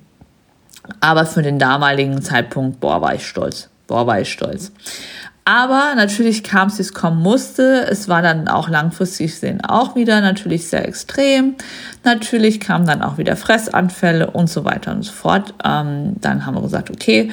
aber 1.00 1.26
für 1.26 1.42
den 1.42 1.60
damaligen 1.60 2.22
Zeitpunkt, 2.22 2.80
boah, 2.80 3.02
war 3.02 3.16
ich 3.16 3.28
stolz. 3.28 3.70
Boah, 3.88 4.08
war 4.08 4.22
ich 4.22 4.32
stolz. 4.32 4.72
Aber 5.48 5.94
natürlich 5.96 6.44
kam 6.44 6.70
es, 6.70 6.80
wie 6.80 6.82
es 6.82 6.94
kommen 6.96 7.22
musste. 7.22 7.86
Es 7.88 8.10
war 8.10 8.24
dann 8.24 8.48
auch 8.48 8.68
langfristig 8.68 9.32
gesehen 9.32 9.64
auch 9.64 9.96
wieder 9.96 10.20
natürlich 10.22 10.68
sehr 10.68 10.88
extrem. 10.88 11.54
Natürlich 12.04 12.60
kamen 12.60 12.88
dann 12.88 13.04
auch 13.04 13.20
wieder 13.20 13.36
Fressanfälle 13.36 14.32
und 14.32 14.50
so 14.50 14.66
weiter 14.66 14.92
und 14.92 15.04
so 15.04 15.12
fort. 15.12 15.54
Ähm, 15.64 16.16
dann 16.20 16.48
haben 16.48 16.56
wir 16.56 16.62
gesagt, 16.64 16.90
okay, 16.90 17.32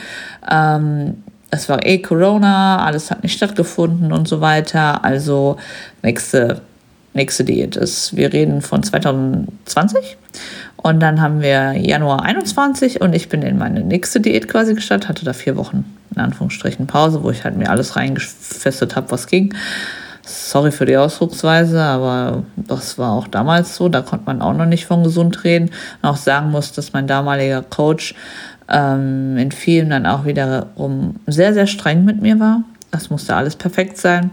ähm, 0.51 1.23
es 1.51 1.71
war 1.71 1.87
eh 1.87 1.99
Corona, 2.03 2.85
alles 2.85 3.11
hat 3.11 3.23
nicht 3.23 3.35
stattgefunden 3.35 4.13
und 4.13 4.29
so 4.29 4.43
weiter. 4.43 5.05
Also 5.05 5.57
nächste, 6.03 6.61
nächste 7.15 7.45
Diät 7.45 7.77
ist, 7.77 8.17
wir 8.17 8.33
reden 8.33 8.63
von 8.63 8.83
2020. 8.83 10.17
Und 10.77 11.01
dann 11.01 11.21
haben 11.21 11.43
wir 11.43 11.73
Januar 11.73 12.23
21 12.23 13.01
und 13.01 13.15
ich 13.15 13.29
bin 13.29 13.43
in 13.43 13.57
meine 13.57 13.81
nächste 13.81 14.21
Diät 14.21 14.49
quasi 14.49 14.75
gestartet, 14.75 15.09
hatte 15.09 15.25
da 15.25 15.33
vier 15.33 15.57
Wochen 15.57 15.85
in 16.15 16.21
Anführungsstrichen 16.21 16.87
Pause, 16.87 17.23
wo 17.23 17.31
ich 17.31 17.45
halt 17.45 17.57
mir 17.57 17.71
alles 17.71 17.97
reingefestet 17.97 18.97
habe, 18.97 19.11
was 19.11 19.27
ging. 19.27 19.55
Sorry 20.25 20.71
für 20.71 20.87
die 20.87 20.97
Ausdrucksweise, 20.97 21.81
aber 21.81 22.45
das 22.57 22.99
war 22.99 23.13
auch 23.13 23.27
damals 23.27 23.77
so. 23.77 23.89
Da 23.89 24.03
konnte 24.03 24.27
man 24.27 24.41
auch 24.41 24.55
noch 24.55 24.67
nicht 24.67 24.87
von 24.87 25.03
gesund 25.03 25.43
reden. 25.45 25.71
Und 26.01 26.09
auch 26.09 26.17
sagen 26.17 26.51
muss, 26.51 26.73
dass 26.73 26.93
mein 26.93 27.07
damaliger 27.07 27.63
Coach 27.63 28.15
ähm, 28.69 29.37
in 29.37 29.51
vielen 29.51 29.91
dann 29.91 30.07
auch 30.07 30.25
wiederum 30.25 31.17
sehr, 31.27 31.55
sehr 31.55 31.67
streng 31.67 32.05
mit 32.05 32.23
mir 32.23 32.39
war. 32.39 32.63
Das 32.91 33.11
musste 33.11 33.35
alles 33.35 33.57
perfekt 33.57 33.99
sein. 33.99 34.31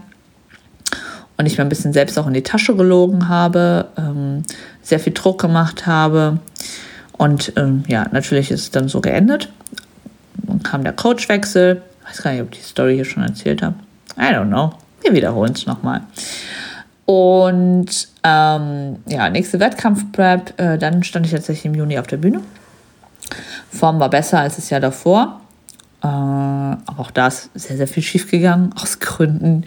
Und 1.40 1.46
ich 1.46 1.56
mir 1.56 1.64
ein 1.64 1.70
bisschen 1.70 1.94
selbst 1.94 2.18
auch 2.18 2.26
in 2.26 2.34
die 2.34 2.42
Tasche 2.42 2.76
gelogen 2.76 3.30
habe, 3.30 3.86
ähm, 3.96 4.42
sehr 4.82 5.00
viel 5.00 5.14
Druck 5.14 5.40
gemacht 5.40 5.86
habe. 5.86 6.38
Und 7.12 7.54
ähm, 7.56 7.82
ja, 7.88 8.04
natürlich 8.12 8.50
ist 8.50 8.60
es 8.60 8.70
dann 8.72 8.88
so 8.88 9.00
geendet. 9.00 9.50
Dann 10.34 10.62
kam 10.62 10.84
der 10.84 10.92
Coachwechsel. 10.92 11.80
Ich 12.02 12.10
weiß 12.10 12.22
gar 12.22 12.32
nicht, 12.32 12.42
ob 12.42 12.52
ich 12.52 12.58
die 12.58 12.64
Story 12.66 12.96
hier 12.96 13.06
schon 13.06 13.22
erzählt 13.22 13.62
habe. 13.62 13.74
I 14.18 14.34
don't 14.34 14.48
know. 14.48 14.74
Wir 15.00 15.14
wiederholen 15.14 15.54
es 15.54 15.64
nochmal. 15.64 16.02
Und 17.06 18.08
ähm, 18.22 18.96
ja, 19.06 19.30
nächste 19.30 19.60
Wettkampfprep, 19.60 20.60
äh, 20.60 20.76
dann 20.76 21.02
stand 21.04 21.24
ich 21.24 21.32
tatsächlich 21.32 21.64
im 21.64 21.74
Juni 21.74 21.98
auf 21.98 22.06
der 22.06 22.18
Bühne. 22.18 22.42
Form 23.70 23.98
war 23.98 24.10
besser 24.10 24.40
als 24.40 24.56
das 24.56 24.68
Jahr 24.68 24.80
davor. 24.80 25.40
Äh, 26.02 26.06
auch 26.06 27.10
da 27.12 27.26
ist 27.26 27.50
sehr, 27.54 27.76
sehr 27.76 27.88
viel 27.88 28.02
schiefgegangen, 28.02 28.72
aus 28.80 29.00
Gründen, 29.00 29.64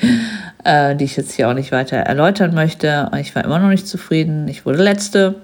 äh, 0.63 0.95
die 0.95 1.05
ich 1.05 1.15
jetzt 1.15 1.33
hier 1.33 1.49
auch 1.49 1.53
nicht 1.53 1.71
weiter 1.71 1.97
erläutern 1.97 2.53
möchte. 2.53 3.11
Ich 3.19 3.35
war 3.35 3.45
immer 3.45 3.59
noch 3.59 3.69
nicht 3.69 3.87
zufrieden. 3.87 4.47
Ich 4.47 4.65
wurde 4.65 4.83
letzte. 4.83 5.35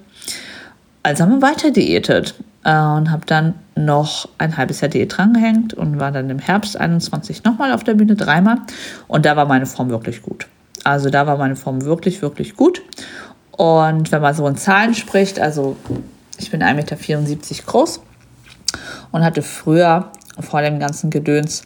Also 1.02 1.24
haben 1.24 1.40
wir 1.40 1.42
weiter 1.42 1.70
diätet 1.70 2.34
äh, 2.64 2.70
und 2.70 3.10
habe 3.10 3.24
dann 3.26 3.54
noch 3.76 4.28
ein 4.38 4.56
halbes 4.56 4.80
Jahr 4.80 4.90
Diät 4.90 5.16
drangehängt 5.16 5.74
und 5.74 5.98
war 5.98 6.12
dann 6.12 6.28
im 6.28 6.38
Herbst 6.38 6.78
21 6.78 7.44
nochmal 7.44 7.72
auf 7.72 7.84
der 7.84 7.94
Bühne, 7.94 8.16
dreimal. 8.16 8.58
Und 9.08 9.24
da 9.24 9.36
war 9.36 9.46
meine 9.46 9.66
Form 9.66 9.90
wirklich 9.90 10.22
gut. 10.22 10.46
Also 10.84 11.10
da 11.10 11.26
war 11.26 11.36
meine 11.36 11.56
Form 11.56 11.84
wirklich, 11.84 12.20
wirklich 12.22 12.56
gut. 12.56 12.82
Und 13.52 14.10
wenn 14.12 14.22
man 14.22 14.34
so 14.34 14.46
in 14.46 14.56
Zahlen 14.56 14.94
spricht, 14.94 15.38
also 15.38 15.76
ich 16.38 16.50
bin 16.50 16.62
1,74 16.62 16.74
Meter 16.74 16.96
groß 17.66 18.00
und 19.12 19.24
hatte 19.24 19.42
früher 19.42 20.10
vor 20.42 20.62
dem 20.62 20.78
ganzen 20.78 21.10
Gedöns 21.10 21.62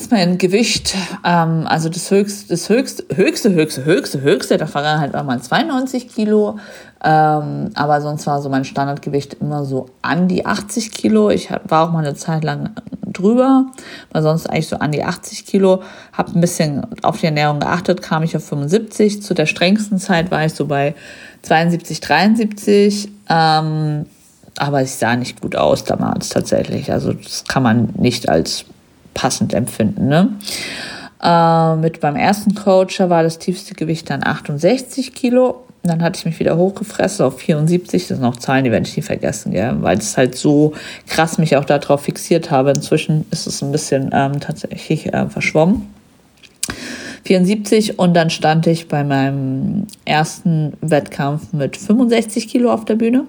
ist 0.00 0.10
mein 0.10 0.38
Gewicht, 0.38 0.94
ähm, 1.24 1.66
also 1.66 1.88
das 1.88 2.10
höchste, 2.10 2.48
das 2.48 2.68
höchste, 2.68 3.04
höchste, 3.14 3.52
höchste, 3.52 3.84
höchste, 3.84 4.20
höchste 4.22 4.56
der 4.56 4.66
Vergangenheit 4.66 5.12
war 5.12 5.22
mal 5.24 5.40
92 5.40 6.08
Kilo. 6.08 6.58
Ähm, 7.02 7.70
aber 7.74 8.00
sonst 8.00 8.26
war 8.26 8.40
so 8.40 8.48
mein 8.48 8.64
Standardgewicht 8.64 9.34
immer 9.34 9.64
so 9.64 9.86
an 10.02 10.28
die 10.28 10.46
80 10.46 10.92
Kilo. 10.92 11.30
Ich 11.30 11.50
war 11.64 11.86
auch 11.86 11.92
mal 11.92 12.04
eine 12.04 12.14
Zeit 12.14 12.44
lang 12.44 12.70
drüber, 13.06 13.66
war 14.12 14.22
sonst 14.22 14.48
eigentlich 14.48 14.68
so 14.68 14.76
an 14.76 14.92
die 14.92 15.04
80 15.04 15.46
Kilo. 15.46 15.82
Habe 16.12 16.32
ein 16.32 16.40
bisschen 16.40 16.86
auf 17.02 17.18
die 17.18 17.26
Ernährung 17.26 17.60
geachtet, 17.60 18.00
kam 18.02 18.22
ich 18.22 18.36
auf 18.36 18.44
75. 18.44 19.22
Zu 19.22 19.34
der 19.34 19.46
strengsten 19.46 19.98
Zeit 19.98 20.30
war 20.30 20.44
ich 20.44 20.54
so 20.54 20.66
bei 20.66 20.94
72, 21.42 22.00
73. 22.00 23.08
Ähm, 23.28 24.06
aber 24.60 24.82
ich 24.82 24.92
sah 24.92 25.16
nicht 25.16 25.40
gut 25.40 25.56
aus 25.56 25.84
damals 25.84 26.28
tatsächlich. 26.28 26.92
Also 26.92 27.14
das 27.14 27.44
kann 27.44 27.62
man 27.62 27.88
nicht 27.96 28.28
als 28.28 28.66
passend 29.14 29.54
empfinden. 29.54 30.08
Ne? 30.08 30.34
Äh, 31.22 31.76
mit 31.76 32.00
beim 32.00 32.14
ersten 32.14 32.54
Coacher 32.54 33.08
war 33.08 33.22
das 33.22 33.38
tiefste 33.38 33.74
Gewicht 33.74 34.10
dann 34.10 34.22
68 34.22 35.14
Kilo. 35.14 35.64
Dann 35.82 36.02
hatte 36.02 36.18
ich 36.18 36.26
mich 36.26 36.38
wieder 36.38 36.58
hochgefressen 36.58 37.24
auf 37.24 37.38
74. 37.38 38.08
Das 38.08 38.18
sind 38.18 38.26
auch 38.26 38.36
Zahlen, 38.36 38.64
die 38.64 38.70
werde 38.70 38.86
ich 38.86 38.94
nie 38.94 39.02
vergessen, 39.02 39.52
gell? 39.52 39.76
weil 39.80 39.96
es 39.96 40.18
halt 40.18 40.36
so 40.36 40.74
krass 41.06 41.38
mich 41.38 41.56
auch 41.56 41.64
darauf 41.64 42.02
fixiert 42.02 42.50
habe. 42.50 42.70
Inzwischen 42.72 43.24
ist 43.30 43.46
es 43.46 43.62
ein 43.62 43.72
bisschen 43.72 44.10
ähm, 44.12 44.40
tatsächlich 44.40 45.14
äh, 45.14 45.26
verschwommen. 45.30 45.88
74 47.24 47.98
und 47.98 48.12
dann 48.12 48.28
stand 48.28 48.66
ich 48.66 48.88
bei 48.88 49.04
meinem 49.04 49.86
ersten 50.04 50.74
Wettkampf 50.82 51.54
mit 51.54 51.78
65 51.78 52.48
Kilo 52.48 52.70
auf 52.70 52.84
der 52.84 52.96
Bühne 52.96 53.24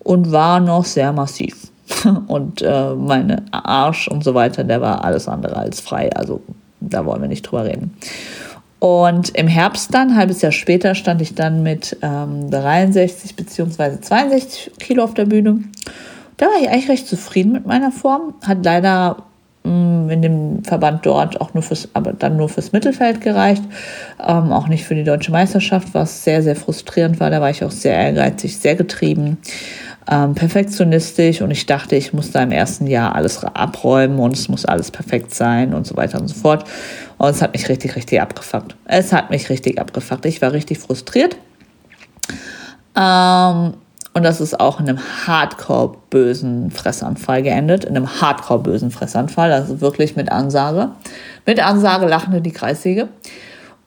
und 0.00 0.32
war 0.32 0.60
noch 0.60 0.84
sehr 0.84 1.12
massiv. 1.12 1.68
Und 2.28 2.62
äh, 2.62 2.94
mein 2.94 3.52
Arsch 3.52 4.06
und 4.06 4.22
so 4.22 4.32
weiter, 4.32 4.62
der 4.62 4.80
war 4.80 5.04
alles 5.04 5.26
andere 5.26 5.56
als 5.56 5.80
frei. 5.80 6.08
Also 6.14 6.40
da 6.80 7.04
wollen 7.04 7.20
wir 7.20 7.28
nicht 7.28 7.42
drüber 7.42 7.64
reden. 7.64 7.96
Und 8.78 9.30
im 9.30 9.48
Herbst 9.48 9.92
dann, 9.92 10.10
ein 10.10 10.16
halbes 10.16 10.40
Jahr 10.40 10.52
später, 10.52 10.94
stand 10.94 11.20
ich 11.20 11.34
dann 11.34 11.62
mit 11.62 11.96
ähm, 12.00 12.50
63 12.50 13.34
bzw. 13.34 14.00
62 14.00 14.72
Kilo 14.78 15.02
auf 15.04 15.14
der 15.14 15.26
Bühne. 15.26 15.64
Da 16.38 16.46
war 16.46 16.62
ich 16.62 16.70
eigentlich 16.70 16.88
recht 16.88 17.06
zufrieden 17.06 17.52
mit 17.52 17.66
meiner 17.66 17.92
Form. 17.92 18.34
Hat 18.46 18.64
leider 18.64 19.24
in 19.62 20.22
dem 20.22 20.64
Verband 20.64 21.04
dort 21.04 21.40
auch 21.40 21.54
nur 21.54 21.62
fürs, 21.62 21.88
aber 21.92 22.12
dann 22.12 22.36
nur 22.36 22.48
fürs 22.48 22.72
Mittelfeld 22.72 23.20
gereicht. 23.20 23.62
Ähm, 24.18 24.52
auch 24.52 24.68
nicht 24.68 24.84
für 24.84 24.94
die 24.94 25.04
deutsche 25.04 25.32
Meisterschaft, 25.32 25.88
was 25.92 26.24
sehr, 26.24 26.42
sehr 26.42 26.56
frustrierend 26.56 27.20
war. 27.20 27.30
Da 27.30 27.40
war 27.40 27.50
ich 27.50 27.62
auch 27.62 27.70
sehr 27.70 27.94
ehrgeizig, 27.94 28.56
sehr 28.56 28.74
getrieben 28.74 29.38
ähm, 30.10 30.34
perfektionistisch 30.34 31.40
und 31.40 31.50
ich 31.50 31.66
dachte, 31.66 31.94
ich 31.94 32.12
muss 32.12 32.32
da 32.32 32.42
im 32.42 32.50
ersten 32.50 32.86
Jahr 32.86 33.14
alles 33.14 33.44
abräumen 33.44 34.18
und 34.18 34.34
es 34.34 34.48
muss 34.48 34.64
alles 34.64 34.90
perfekt 34.90 35.34
sein 35.34 35.72
und 35.72 35.86
so 35.86 35.96
weiter 35.96 36.20
und 36.20 36.28
so 36.28 36.34
fort. 36.34 36.64
Und 37.18 37.30
es 37.30 37.40
hat 37.40 37.52
mich 37.52 37.68
richtig, 37.68 37.96
richtig 37.96 38.20
abgefuckt. 38.20 38.74
Es 38.86 39.12
hat 39.12 39.30
mich 39.30 39.48
richtig 39.50 39.78
abgefuckt. 39.78 40.26
Ich 40.26 40.42
war 40.42 40.52
richtig 40.52 40.78
frustriert. 40.78 41.36
Ähm, 42.96 43.74
und 44.12 44.24
das 44.24 44.40
ist 44.40 44.58
auch 44.58 44.80
in 44.80 44.88
einem 44.88 44.98
hardcore-bösen 45.26 46.72
Fressanfall 46.72 47.42
geendet. 47.42 47.84
In 47.84 47.96
einem 47.96 48.20
hardcore-bösen 48.20 48.90
Fressanfall, 48.90 49.52
also 49.52 49.80
wirklich 49.80 50.16
mit 50.16 50.32
Ansage. 50.32 50.90
Mit 51.46 51.60
Ansage 51.60 52.06
lachende 52.06 52.40
die 52.40 52.50
Kreissäge. 52.50 53.08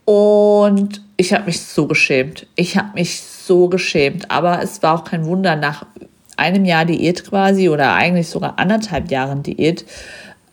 Und 0.05 1.01
ich 1.17 1.33
habe 1.33 1.45
mich 1.45 1.61
so 1.61 1.87
geschämt. 1.87 2.47
Ich 2.55 2.77
habe 2.77 2.89
mich 2.93 3.21
so 3.21 3.67
geschämt. 3.67 4.31
Aber 4.31 4.61
es 4.61 4.81
war 4.81 4.95
auch 4.95 5.03
kein 5.03 5.25
Wunder 5.25 5.57
nach 5.57 5.85
einem 6.37 6.63
Jahr 6.63 6.85
Diät 6.85 7.25
quasi 7.25 7.67
oder 7.67 7.93
eigentlich 7.93 8.29
sogar 8.29 8.57
anderthalb 8.57 9.11
Jahren 9.11 9.43
Diät. 9.43 9.85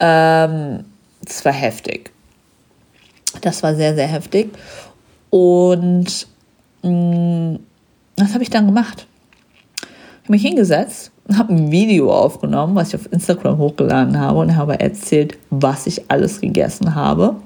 Ähm, 0.01 0.85
das 1.23 1.45
war 1.45 1.53
heftig. 1.53 2.11
Das 3.41 3.63
war 3.63 3.77
sehr, 3.77 3.95
sehr 3.95 4.09
heftig. 4.09 4.51
Und 5.31 6.27
mh, 6.83 6.91
mm, 6.91 7.59
was 8.17 8.35
habe 8.35 8.43
ich 8.43 8.51
dann 8.51 8.67
gemacht? 8.67 9.07
Mich 10.31 10.43
hingesetzt, 10.43 11.13
habe 11.37 11.53
ein 11.53 11.71
Video 11.71 12.13
aufgenommen, 12.13 12.75
was 12.75 12.89
ich 12.89 12.97
auf 12.97 13.13
Instagram 13.13 13.59
hochgeladen 13.59 14.19
habe 14.19 14.39
und 14.39 14.57
habe 14.57 14.79
erzählt, 14.79 15.37
was 15.51 15.87
ich 15.87 16.11
alles 16.11 16.41
gegessen 16.41 16.95
habe. 16.95 17.37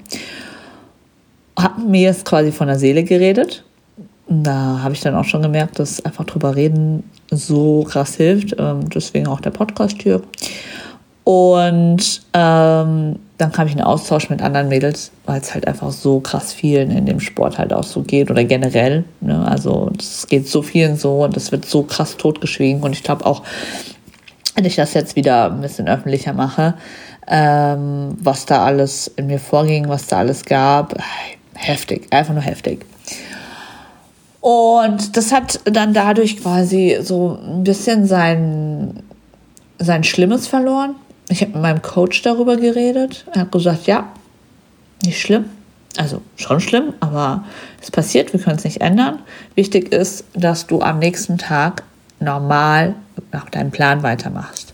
Habe 1.57 1.81
mir 1.81 2.01
jetzt 2.01 2.25
quasi 2.25 2.51
von 2.51 2.67
der 2.67 2.77
Seele 2.77 3.03
geredet 3.03 3.63
da 4.27 4.79
habe 4.81 4.93
ich 4.93 5.01
dann 5.01 5.15
auch 5.15 5.23
schon 5.23 5.41
gemerkt, 5.41 5.79
dass 5.79 6.03
einfach 6.03 6.25
drüber 6.25 6.55
reden 6.55 7.03
so 7.29 7.83
krass 7.83 8.15
hilft. 8.15 8.55
Ähm, 8.57 8.89
deswegen 8.89 9.27
auch 9.27 9.39
der 9.39 9.51
Podcast 9.51 10.01
hier. 10.01 10.21
Und 11.23 12.21
ähm, 12.33 13.19
dann 13.37 13.51
kam 13.51 13.67
ich 13.67 13.73
in 13.73 13.81
Austausch 13.81 14.29
mit 14.29 14.41
anderen 14.41 14.69
Mädels, 14.69 15.11
weil 15.25 15.41
es 15.41 15.53
halt 15.53 15.67
einfach 15.67 15.91
so 15.91 16.21
krass 16.21 16.53
vielen 16.53 16.89
in 16.91 17.05
dem 17.05 17.19
Sport 17.19 17.57
halt 17.57 17.73
auch 17.73 17.83
so 17.83 18.01
geht 18.01 18.31
oder 18.31 18.45
generell. 18.45 19.03
Ne? 19.19 19.45
Also 19.45 19.91
es 19.99 20.27
geht 20.27 20.47
so 20.47 20.61
vielen 20.61 20.95
so 20.95 21.23
und 21.23 21.35
es 21.35 21.51
wird 21.51 21.65
so 21.65 21.83
krass 21.83 22.15
totgeschwiegen. 22.15 22.81
Und 22.81 22.93
ich 22.93 23.03
glaube 23.03 23.25
auch, 23.25 23.43
wenn 24.55 24.63
ich 24.63 24.75
das 24.77 24.93
jetzt 24.93 25.17
wieder 25.17 25.51
ein 25.51 25.59
bisschen 25.59 25.87
öffentlicher 25.89 26.31
mache, 26.31 26.75
ähm, 27.27 28.15
was 28.21 28.45
da 28.45 28.63
alles 28.63 29.11
in 29.17 29.27
mir 29.27 29.39
vorging, 29.39 29.89
was 29.89 30.07
da 30.07 30.19
alles 30.19 30.45
gab, 30.45 30.95
heftig, 31.55 32.07
einfach 32.11 32.33
nur 32.33 32.43
heftig. 32.43 32.85
Und 34.39 35.17
das 35.17 35.33
hat 35.33 35.59
dann 35.65 35.93
dadurch 35.93 36.37
quasi 36.37 36.99
so 37.01 37.37
ein 37.43 37.63
bisschen 37.63 38.05
sein, 38.05 39.03
sein 39.79 40.03
Schlimmes 40.03 40.47
verloren. 40.47 40.95
Ich 41.29 41.41
habe 41.41 41.53
mit 41.53 41.61
meinem 41.61 41.81
Coach 41.81 42.21
darüber 42.21 42.55
geredet. 42.55 43.25
Er 43.33 43.41
hat 43.41 43.51
gesagt, 43.51 43.87
ja, 43.87 44.11
nicht 45.03 45.19
schlimm. 45.19 45.45
Also 45.97 46.21
schon 46.35 46.59
schlimm, 46.59 46.93
aber 46.99 47.45
es 47.81 47.89
passiert, 47.89 48.33
wir 48.33 48.39
können 48.39 48.57
es 48.57 48.65
nicht 48.65 48.81
ändern. 48.81 49.19
Wichtig 49.55 49.93
ist, 49.93 50.25
dass 50.33 50.67
du 50.67 50.81
am 50.81 50.99
nächsten 50.99 51.37
Tag 51.37 51.83
normal 52.19 52.95
nach 53.31 53.49
deinem 53.49 53.71
Plan 53.71 54.03
weitermachst. 54.03 54.73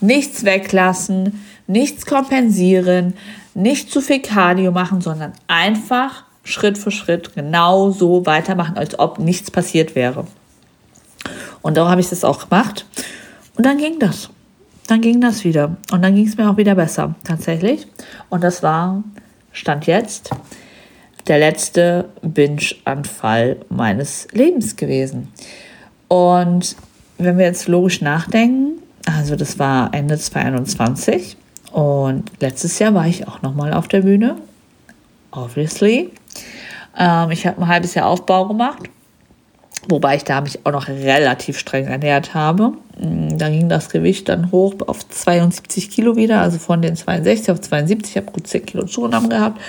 Nichts 0.00 0.44
weglassen, 0.44 1.44
nichts 1.66 2.04
kompensieren, 2.04 3.14
nicht 3.54 3.90
zu 3.90 4.00
viel 4.00 4.20
Cardio 4.20 4.72
machen, 4.72 5.00
sondern 5.00 5.32
einfach 5.46 6.24
Schritt 6.42 6.78
für 6.78 6.90
Schritt 6.90 7.34
genau 7.34 7.90
so 7.90 8.26
weitermachen, 8.26 8.76
als 8.76 8.98
ob 8.98 9.18
nichts 9.18 9.50
passiert 9.50 9.94
wäre. 9.94 10.26
Und 11.62 11.76
darum 11.76 11.90
habe 11.90 12.00
ich 12.00 12.10
das 12.10 12.24
auch 12.24 12.48
gemacht. 12.48 12.84
Und 13.56 13.64
dann 13.64 13.78
ging 13.78 13.98
das. 13.98 14.28
Dann 14.86 15.00
ging 15.00 15.20
das 15.20 15.44
wieder. 15.44 15.76
Und 15.90 16.02
dann 16.02 16.14
ging 16.14 16.26
es 16.26 16.36
mir 16.36 16.50
auch 16.50 16.56
wieder 16.56 16.74
besser, 16.74 17.14
tatsächlich. 17.24 17.86
Und 18.28 18.44
das 18.44 18.62
war, 18.62 19.02
stand 19.52 19.86
jetzt, 19.86 20.30
der 21.26 21.38
letzte 21.38 22.10
Binge-Anfall 22.22 23.56
meines 23.70 24.28
Lebens 24.32 24.76
gewesen. 24.76 25.28
Und 26.08 26.76
wenn 27.18 27.38
wir 27.38 27.46
jetzt 27.46 27.66
logisch 27.68 28.02
nachdenken, 28.02 28.82
also 29.06 29.36
das 29.36 29.58
war 29.58 29.92
Ende 29.92 30.18
2021 30.18 31.36
und 31.72 32.30
letztes 32.40 32.78
Jahr 32.78 32.94
war 32.94 33.06
ich 33.06 33.26
auch 33.26 33.42
nochmal 33.42 33.72
auf 33.72 33.88
der 33.88 34.02
Bühne, 34.02 34.36
obviously. 35.30 36.10
Ähm, 36.96 37.30
ich 37.30 37.46
habe 37.46 37.60
ein 37.60 37.68
halbes 37.68 37.94
Jahr 37.94 38.06
Aufbau 38.06 38.46
gemacht, 38.46 38.82
wobei 39.88 40.16
ich 40.16 40.24
da 40.24 40.40
mich 40.40 40.64
auch 40.64 40.72
noch 40.72 40.88
relativ 40.88 41.58
streng 41.58 41.86
ernährt 41.86 42.34
habe. 42.34 42.72
Mm, 42.98 43.38
da 43.38 43.48
ging 43.48 43.68
das 43.68 43.88
Gewicht 43.88 44.28
dann 44.28 44.50
hoch 44.50 44.74
auf 44.86 45.08
72 45.08 45.90
Kilo 45.90 46.16
wieder, 46.16 46.40
also 46.40 46.58
von 46.58 46.82
den 46.82 46.96
62 46.96 47.50
auf 47.50 47.60
72. 47.60 48.10
Ich 48.10 48.16
habe 48.16 48.32
gut 48.32 48.46
10 48.46 48.66
Kilo 48.66 48.84
zugenommen 48.84 49.30
gehabt, 49.30 49.60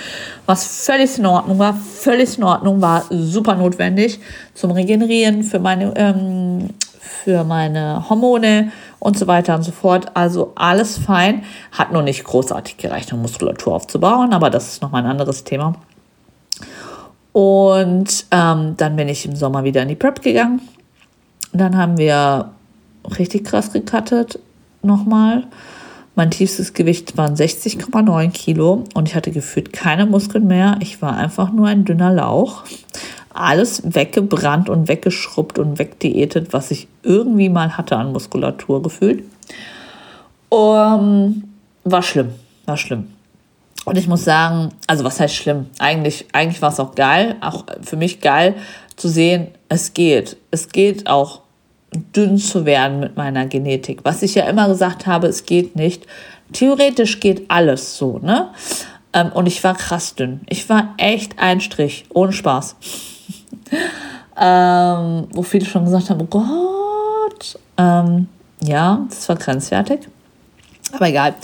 was 0.46 0.64
völlig 0.84 1.18
in 1.18 1.26
Ordnung 1.26 1.58
war. 1.58 1.74
Völlig 1.74 2.38
in 2.38 2.44
Ordnung, 2.44 2.80
war 2.80 3.04
super 3.10 3.54
notwendig 3.54 4.20
zum 4.54 4.70
Regenerieren 4.70 5.42
für 5.42 5.58
meine, 5.58 5.92
ähm, 5.96 6.70
für 7.00 7.44
meine 7.44 8.08
Hormone 8.08 8.72
und 8.98 9.18
so 9.18 9.26
weiter 9.26 9.54
und 9.54 9.62
so 9.62 9.72
fort. 9.72 10.06
Also 10.14 10.52
alles 10.54 10.98
fein. 10.98 11.42
Hat 11.72 11.92
nur 11.92 12.02
nicht 12.02 12.24
großartig 12.24 12.76
gereicht, 12.76 13.12
um 13.12 13.22
Muskulatur 13.22 13.74
aufzubauen, 13.74 14.32
aber 14.32 14.50
das 14.50 14.68
ist 14.68 14.82
nochmal 14.82 15.04
ein 15.04 15.10
anderes 15.10 15.44
Thema. 15.44 15.74
Und 17.36 18.24
ähm, 18.30 18.78
dann 18.78 18.96
bin 18.96 19.10
ich 19.10 19.26
im 19.26 19.36
Sommer 19.36 19.62
wieder 19.62 19.82
in 19.82 19.88
die 19.88 19.94
Prep 19.94 20.22
gegangen. 20.22 20.62
Dann 21.52 21.76
haben 21.76 21.98
wir 21.98 22.52
richtig 23.18 23.44
krass 23.44 23.74
gecuttet 23.74 24.38
nochmal. 24.80 25.44
Mein 26.14 26.30
tiefstes 26.30 26.72
Gewicht 26.72 27.18
waren 27.18 27.34
60,9 27.34 28.30
Kilo 28.30 28.84
und 28.94 29.06
ich 29.06 29.14
hatte 29.14 29.32
gefühlt 29.32 29.74
keine 29.74 30.06
Muskeln 30.06 30.46
mehr. 30.46 30.78
Ich 30.80 31.02
war 31.02 31.14
einfach 31.14 31.52
nur 31.52 31.66
ein 31.66 31.84
dünner 31.84 32.10
Lauch. 32.10 32.64
Alles 33.34 33.82
weggebrannt 33.84 34.70
und 34.70 34.88
weggeschrubbt 34.88 35.58
und 35.58 35.78
wegdiätet, 35.78 36.54
was 36.54 36.70
ich 36.70 36.88
irgendwie 37.02 37.50
mal 37.50 37.76
hatte 37.76 37.98
an 37.98 38.12
Muskulatur 38.12 38.82
gefühlt. 38.82 39.24
Um, 40.48 41.44
war 41.84 42.02
schlimm, 42.02 42.30
war 42.64 42.78
schlimm. 42.78 43.08
Und 43.84 43.96
ich 43.96 44.08
muss 44.08 44.24
sagen, 44.24 44.70
also 44.86 45.04
was 45.04 45.20
heißt 45.20 45.34
schlimm? 45.34 45.66
Eigentlich, 45.78 46.26
eigentlich 46.32 46.60
war 46.62 46.72
es 46.72 46.80
auch 46.80 46.94
geil, 46.94 47.36
auch 47.40 47.64
für 47.82 47.96
mich 47.96 48.20
geil 48.20 48.54
zu 48.96 49.08
sehen, 49.08 49.48
es 49.68 49.94
geht. 49.94 50.36
Es 50.50 50.70
geht 50.70 51.06
auch 51.06 51.42
dünn 52.14 52.38
zu 52.38 52.64
werden 52.64 53.00
mit 53.00 53.16
meiner 53.16 53.46
Genetik. 53.46 54.00
Was 54.02 54.22
ich 54.22 54.34
ja 54.34 54.44
immer 54.44 54.68
gesagt 54.68 55.06
habe, 55.06 55.28
es 55.28 55.46
geht 55.46 55.76
nicht. 55.76 56.06
Theoretisch 56.52 57.20
geht 57.20 57.50
alles 57.50 57.96
so, 57.96 58.18
ne? 58.18 58.50
Ähm, 59.12 59.32
und 59.32 59.46
ich 59.46 59.62
war 59.64 59.74
krass 59.74 60.14
dünn. 60.14 60.40
Ich 60.48 60.68
war 60.68 60.94
echt 60.98 61.38
ein 61.38 61.60
Strich, 61.60 62.04
ohne 62.12 62.32
Spaß. 62.32 62.76
ähm, 64.40 65.26
wo 65.32 65.42
viele 65.42 65.64
schon 65.64 65.84
gesagt 65.84 66.10
haben, 66.10 66.20
oh 66.20 66.26
Gott. 66.26 67.58
Ähm, 67.78 68.28
ja, 68.62 69.04
das 69.08 69.28
war 69.28 69.36
grenzwertig. 69.36 70.00
Aber 70.92 71.08
egal. 71.08 71.34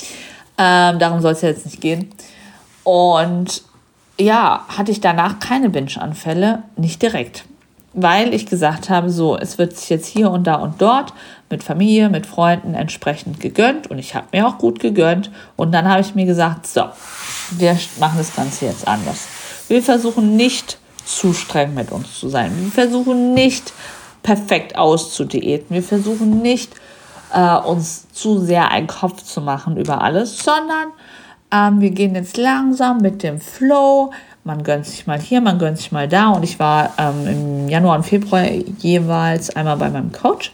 Ähm, 0.59 0.99
darum 0.99 1.21
soll 1.21 1.33
es 1.33 1.41
jetzt 1.43 1.65
nicht 1.65 1.81
gehen. 1.81 2.11
Und 2.85 3.63
ja, 4.19 4.65
hatte 4.69 4.93
ich 4.93 5.01
danach 5.01 5.39
keine 5.39 5.71
Binge-Anfälle, 5.71 6.63
nicht 6.77 7.03
direkt. 7.03 7.45
Weil 7.95 8.33
ich 8.33 8.47
gesagt 8.47 8.89
habe, 8.89 9.11
so, 9.11 9.37
es 9.37 9.59
wird 9.59 9.77
sich 9.77 9.91
jetzt 9.91 10.07
hier 10.07 10.31
und 10.31 10.47
da 10.47 10.55
und 10.55 10.81
dort 10.81 11.13
mit 11.51 11.63
Familie, 11.63 12.09
mit 12.09 12.27
Freunden 12.27 12.75
entsprechend 12.75 13.41
gegönnt 13.41 13.91
und 13.91 13.99
ich 13.99 14.15
habe 14.15 14.27
mir 14.33 14.47
auch 14.47 14.57
gut 14.57 14.81
gegönnt. 14.81 15.31
Und 15.57 15.73
dann 15.73 15.89
habe 15.89 16.01
ich 16.01 16.15
mir 16.15 16.25
gesagt, 16.25 16.67
so, 16.67 16.85
wir 17.51 17.79
machen 18.01 18.17
das 18.17 18.35
Ganze 18.35 18.67
jetzt 18.67 18.89
anders. 18.89 19.27
Wir 19.69 19.83
versuchen 19.83 20.37
nicht 20.37 20.79
zu 21.05 21.35
streng 21.35 21.75
mit 21.75 21.93
uns 21.93 22.19
zu 22.19 22.29
sein. 22.29 22.53
Wir 22.59 22.71
versuchen 22.71 23.35
nicht 23.35 23.73
perfekt 24.23 24.77
auszudiäten. 24.77 25.75
Wir 25.75 25.83
versuchen 25.83 26.41
nicht 26.41 26.73
äh, 27.33 27.57
uns 27.57 28.11
zu 28.13 28.41
sehr 28.41 28.71
einen 28.71 28.87
Kopf 28.87 29.23
zu 29.23 29.41
machen 29.41 29.77
über 29.77 30.01
alles, 30.01 30.39
sondern 30.39 30.89
ähm, 31.53 31.81
wir 31.81 31.91
gehen 31.91 32.15
jetzt 32.15 32.37
langsam 32.37 32.99
mit 32.99 33.23
dem 33.23 33.41
Flow. 33.41 34.13
Man 34.45 34.65
gönnt 34.65 34.87
sich 34.87 35.07
mal 35.07 35.21
hier, 35.21 35.41
man 35.41 35.59
gönnt 35.59 35.79
sich 35.79 35.93
mal 35.93 36.09
da. 36.09 36.31
Und 36.31 36.43
ich 36.43 36.59
war 36.59 36.95
ähm, 36.99 37.27
im 37.27 37.69
Januar 37.69 37.97
und 37.97 38.05
Februar 38.05 38.45
jeweils 38.79 39.55
einmal 39.55 39.77
bei 39.77 39.91
meinem 39.91 40.11
Coach. 40.13 40.53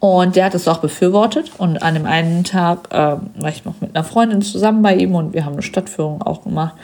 Und 0.00 0.34
der 0.34 0.46
hat 0.46 0.54
es 0.54 0.66
auch 0.66 0.78
befürwortet. 0.78 1.52
Und 1.58 1.82
an 1.82 1.94
dem 1.94 2.06
einen 2.06 2.44
Tag 2.44 2.88
ähm, 2.90 3.30
war 3.36 3.50
ich 3.50 3.64
noch 3.64 3.80
mit 3.80 3.94
einer 3.94 4.04
Freundin 4.04 4.42
zusammen 4.42 4.82
bei 4.82 4.96
ihm 4.96 5.14
und 5.14 5.34
wir 5.34 5.44
haben 5.44 5.52
eine 5.52 5.62
Stadtführung 5.62 6.22
auch 6.22 6.42
gemacht. 6.42 6.74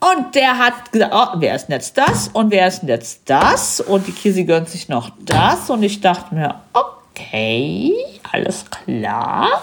Und 0.00 0.34
der 0.34 0.58
hat 0.58 0.92
gesagt, 0.92 1.12
oh, 1.14 1.40
wer 1.40 1.56
ist 1.56 1.66
denn 1.66 1.74
jetzt 1.74 1.98
das? 1.98 2.28
Und 2.28 2.52
wer 2.52 2.68
ist 2.68 2.80
denn 2.80 2.88
jetzt 2.88 3.22
das? 3.26 3.80
Und 3.80 4.06
die 4.06 4.12
Kisi 4.12 4.44
gönnt 4.44 4.68
sich 4.68 4.88
noch 4.88 5.10
das. 5.24 5.70
Und 5.70 5.82
ich 5.82 6.00
dachte 6.00 6.34
mir, 6.34 6.54
okay, 6.72 7.94
alles 8.30 8.64
klar. 8.70 9.62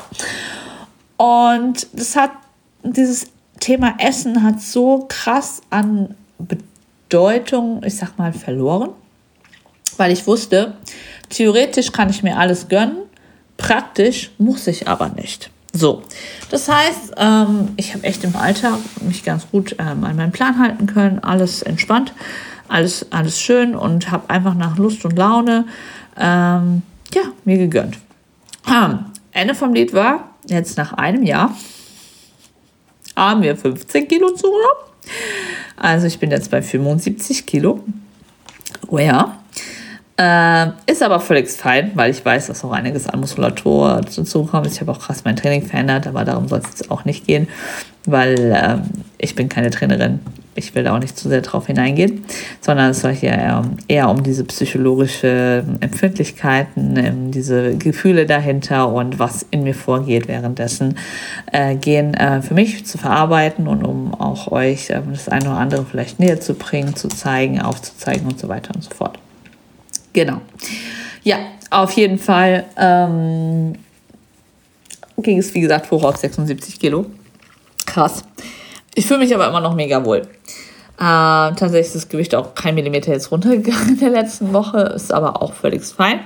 Und 1.17 1.87
das 1.93 2.15
hat, 2.17 2.31
dieses 2.93 3.27
Thema 3.59 3.95
Essen 3.99 4.43
hat 4.43 4.61
so 4.61 5.05
krass 5.07 5.61
an 5.69 6.15
Bedeutung, 6.37 7.81
ich 7.83 7.97
sag 7.97 8.17
mal, 8.17 8.33
verloren. 8.33 8.89
Weil 9.97 10.11
ich 10.11 10.27
wusste, 10.27 10.73
theoretisch 11.29 11.91
kann 11.91 12.09
ich 12.09 12.21
mir 12.21 12.37
alles 12.37 12.67
gönnen, 12.67 12.97
praktisch 13.57 14.31
muss 14.37 14.67
ich 14.67 14.87
aber 14.87 15.09
nicht. 15.09 15.49
So, 15.71 16.03
das 16.49 16.69
heißt, 16.69 17.13
ähm, 17.17 17.69
ich 17.75 17.93
habe 17.93 18.03
echt 18.05 18.23
im 18.23 18.35
Alltag 18.35 18.79
mich 19.01 19.23
ganz 19.23 19.45
gut 19.51 19.75
ähm, 19.77 20.03
an 20.03 20.15
meinen 20.15 20.31
Plan 20.31 20.57
halten 20.57 20.85
können, 20.85 21.19
alles 21.19 21.61
entspannt, 21.61 22.13
alles, 22.69 23.11
alles 23.11 23.39
schön 23.39 23.75
und 23.75 24.09
habe 24.09 24.29
einfach 24.29 24.53
nach 24.53 24.77
Lust 24.77 25.03
und 25.03 25.17
Laune 25.17 25.65
ähm, 26.17 26.81
ja, 27.13 27.23
mir 27.43 27.57
gegönnt. 27.57 27.99
Ähm, 28.67 28.99
Ende 29.31 29.53
vom 29.53 29.73
Lied 29.73 29.93
war, 29.93 30.29
jetzt 30.47 30.77
nach 30.77 30.93
einem 30.93 31.23
Jahr, 31.23 31.55
haben 33.15 33.41
wir 33.41 33.55
15 33.55 34.07
Kilo 34.07 34.31
zugenommen. 34.31 34.85
Also 35.77 36.07
ich 36.07 36.19
bin 36.19 36.31
jetzt 36.31 36.51
bei 36.51 36.61
75 36.61 37.45
Kilo. 37.45 37.81
Oh 38.87 38.97
ja. 38.97 39.39
Äh, 40.17 40.67
ist 40.89 41.03
aber 41.03 41.19
völlig 41.19 41.49
fein, 41.49 41.91
weil 41.95 42.11
ich 42.11 42.23
weiß, 42.23 42.47
dass 42.47 42.63
auch 42.63 42.71
einiges 42.71 43.07
an 43.07 43.19
Muskulatur 43.19 44.01
dazu 44.01 44.45
kommt. 44.45 44.67
Ich 44.67 44.79
habe 44.79 44.91
auch 44.91 44.99
krass 44.99 45.23
mein 45.25 45.35
Training 45.35 45.65
verändert, 45.65 46.07
aber 46.07 46.23
darum 46.23 46.47
soll 46.47 46.59
es 46.59 46.69
jetzt 46.69 46.91
auch 46.91 47.03
nicht 47.03 47.27
gehen, 47.27 47.49
weil 48.05 48.39
äh, 48.39 48.77
ich 49.17 49.35
bin 49.35 49.49
keine 49.49 49.71
Trainerin. 49.71 50.19
Ich 50.57 50.73
will 50.73 50.87
auch 50.87 50.99
nicht 50.99 51.17
zu 51.17 51.27
sehr 51.27 51.41
drauf 51.41 51.67
hineingehen, 51.67 52.23
sondern 52.61 52.91
es 52.91 53.01
soll 53.01 53.13
hier 53.13 53.31
eher, 53.31 53.63
eher 53.89 54.09
um 54.09 54.23
diese 54.23 54.45
psychologische 54.45 55.65
Empfindlichkeiten, 55.81 56.97
um 56.97 57.31
diese 57.31 57.75
Gefühle 57.75 58.25
dahinter 58.25 58.89
und 58.91 59.19
was 59.19 59.45
in 59.51 59.63
mir 59.63 59.75
vorgeht 59.75 60.29
währenddessen 60.29 60.97
äh, 61.51 61.75
gehen, 61.75 62.13
äh, 62.13 62.41
für 62.41 62.53
mich 62.53 62.85
zu 62.85 62.97
verarbeiten 62.97 63.67
und 63.67 63.83
um 63.83 64.13
auch 64.13 64.51
euch 64.51 64.89
äh, 64.89 65.01
das 65.11 65.27
eine 65.27 65.49
oder 65.49 65.57
andere 65.57 65.85
vielleicht 65.85 66.19
näher 66.19 66.39
zu 66.39 66.53
bringen, 66.53 66.95
zu 66.95 67.09
zeigen, 67.09 67.61
aufzuzeigen 67.61 68.25
und 68.25 68.39
so 68.39 68.47
weiter 68.47 68.73
und 68.73 68.83
so 68.83 68.91
fort. 68.91 69.19
Genau. 70.13 70.39
Ja, 71.23 71.39
auf 71.69 71.91
jeden 71.91 72.17
Fall 72.17 72.63
ähm, 72.77 73.73
ging 75.17 75.37
es, 75.37 75.53
wie 75.53 75.59
gesagt, 75.59 75.91
hoch 75.91 76.03
auf 76.03 76.15
76 76.15 76.79
Kilo. 76.79 77.07
Krass. 77.85 78.23
Ich 78.95 79.05
fühle 79.05 79.19
mich 79.19 79.35
aber 79.35 79.47
immer 79.47 79.59
noch 79.59 79.75
mega 79.75 80.03
wohl. 80.05 80.21
Äh, 80.97 80.99
tatsächlich 80.99 81.87
ist 81.87 81.95
das 81.95 82.07
Gewicht 82.07 82.33
auch 82.35 82.55
kein 82.55 82.75
Millimeter 82.75 83.11
jetzt 83.11 83.29
runtergegangen 83.29 83.89
in 83.89 83.99
der 83.99 84.11
letzten 84.11 84.53
Woche, 84.53 84.79
ist 84.79 85.13
aber 85.13 85.41
auch 85.41 85.51
völlig 85.51 85.83
fein. 85.83 86.21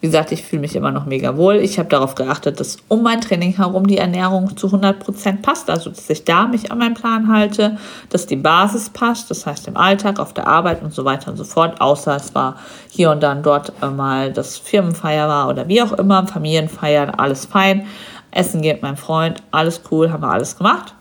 Wie 0.00 0.06
gesagt, 0.06 0.32
ich 0.32 0.42
fühle 0.42 0.60
mich 0.60 0.74
immer 0.74 0.90
noch 0.90 1.04
mega 1.04 1.36
wohl. 1.36 1.56
Ich 1.56 1.78
habe 1.78 1.90
darauf 1.90 2.14
geachtet, 2.14 2.58
dass 2.58 2.78
um 2.88 3.02
mein 3.02 3.20
Training 3.20 3.54
herum 3.56 3.86
die 3.86 3.98
Ernährung 3.98 4.56
zu 4.56 4.68
100% 4.68 5.42
passt, 5.42 5.68
also 5.68 5.90
dass 5.90 6.08
ich 6.08 6.24
da 6.24 6.46
mich 6.46 6.72
an 6.72 6.78
meinen 6.78 6.94
Plan 6.94 7.30
halte, 7.30 7.76
dass 8.08 8.26
die 8.26 8.36
Basis 8.36 8.88
passt, 8.88 9.30
das 9.30 9.44
heißt 9.44 9.68
im 9.68 9.76
Alltag, 9.76 10.18
auf 10.18 10.32
der 10.32 10.48
Arbeit 10.48 10.82
und 10.82 10.94
so 10.94 11.04
weiter 11.04 11.30
und 11.30 11.36
so 11.36 11.44
fort, 11.44 11.82
außer 11.82 12.16
es 12.16 12.34
war 12.34 12.56
hier 12.88 13.10
und 13.10 13.22
dann 13.22 13.42
dort 13.42 13.74
mal 13.82 14.32
das 14.32 14.56
Firmenfeier 14.56 15.28
war 15.28 15.50
oder 15.50 15.68
wie 15.68 15.82
auch 15.82 15.92
immer, 15.92 16.26
Familienfeiern, 16.26 17.10
alles 17.10 17.44
fein. 17.44 17.86
Essen 18.30 18.62
geht 18.62 18.80
mein 18.80 18.96
Freund, 18.96 19.42
alles 19.50 19.82
cool, 19.90 20.10
haben 20.10 20.22
wir 20.22 20.30
alles 20.30 20.56
gemacht. 20.56 20.94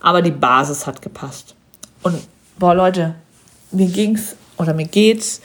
Aber 0.00 0.22
die 0.22 0.30
Basis 0.30 0.86
hat 0.86 1.02
gepasst. 1.02 1.54
Und 2.02 2.16
boah, 2.58 2.74
Leute, 2.74 3.14
mir 3.70 3.88
ging's 3.88 4.36
oder 4.56 4.74
mir 4.74 4.86
geht's 4.86 5.40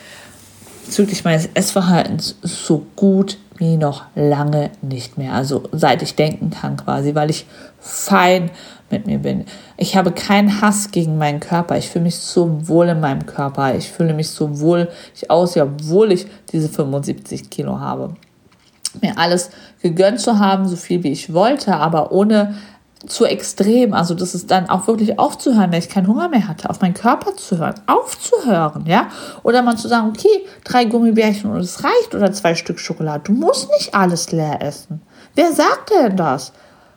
bezüglich 0.85 1.23
meines 1.23 1.49
Essverhaltens 1.53 2.35
so 2.41 2.85
gut 2.95 3.37
wie 3.57 3.77
noch 3.77 4.03
lange 4.15 4.71
nicht 4.81 5.17
mehr. 5.17 5.33
Also 5.33 5.63
seit 5.71 6.01
ich 6.01 6.15
denken 6.15 6.49
kann 6.49 6.77
quasi, 6.77 7.15
weil 7.15 7.29
ich 7.29 7.45
fein 7.79 8.51
mit 8.89 9.07
mir 9.07 9.19
bin. 9.19 9.45
Ich 9.77 9.95
habe 9.95 10.11
keinen 10.11 10.61
Hass 10.61 10.91
gegen 10.91 11.17
meinen 11.17 11.39
Körper. 11.39 11.77
Ich 11.77 11.89
fühle 11.89 12.03
mich 12.03 12.17
so 12.17 12.67
wohl 12.67 12.89
in 12.89 12.99
meinem 12.99 13.25
Körper. 13.25 13.75
Ich 13.75 13.89
fühle 13.91 14.13
mich 14.13 14.29
so 14.29 14.59
wohl 14.59 14.89
ich 15.15 15.29
aussehe, 15.31 15.63
obwohl 15.63 16.11
ich 16.11 16.27
diese 16.51 16.69
75 16.69 17.49
Kilo 17.49 17.79
habe. 17.79 18.15
Mir 19.01 19.17
alles 19.17 19.49
gegönnt 19.81 20.19
zu 20.19 20.39
haben, 20.39 20.67
so 20.67 20.75
viel 20.75 21.03
wie 21.03 21.11
ich 21.11 21.33
wollte, 21.33 21.75
aber 21.75 22.11
ohne 22.11 22.55
zu 23.07 23.25
extrem. 23.25 23.93
Also 23.93 24.13
das 24.13 24.35
ist 24.35 24.51
dann 24.51 24.69
auch 24.69 24.87
wirklich 24.87 25.19
aufzuhören, 25.19 25.71
wenn 25.71 25.79
ich 25.79 25.89
keinen 25.89 26.07
Hunger 26.07 26.29
mehr 26.29 26.47
hatte, 26.47 26.69
auf 26.69 26.81
meinen 26.81 26.93
Körper 26.93 27.35
zu 27.35 27.57
hören, 27.57 27.75
aufzuhören, 27.87 28.85
ja. 28.85 29.07
Oder 29.43 29.61
mal 29.61 29.77
zu 29.77 29.87
sagen, 29.87 30.09
okay, 30.09 30.45
drei 30.63 30.85
Gummibärchen 30.85 31.51
und 31.51 31.59
es 31.59 31.83
reicht 31.83 32.15
oder 32.15 32.31
zwei 32.33 32.55
Stück 32.55 32.79
Schokolade. 32.79 33.23
Du 33.25 33.31
musst 33.33 33.69
nicht 33.71 33.93
alles 33.93 34.31
leer 34.31 34.61
essen. 34.61 35.01
Wer 35.35 35.51
sagt 35.51 35.91
denn 35.91 36.17
das? 36.17 36.51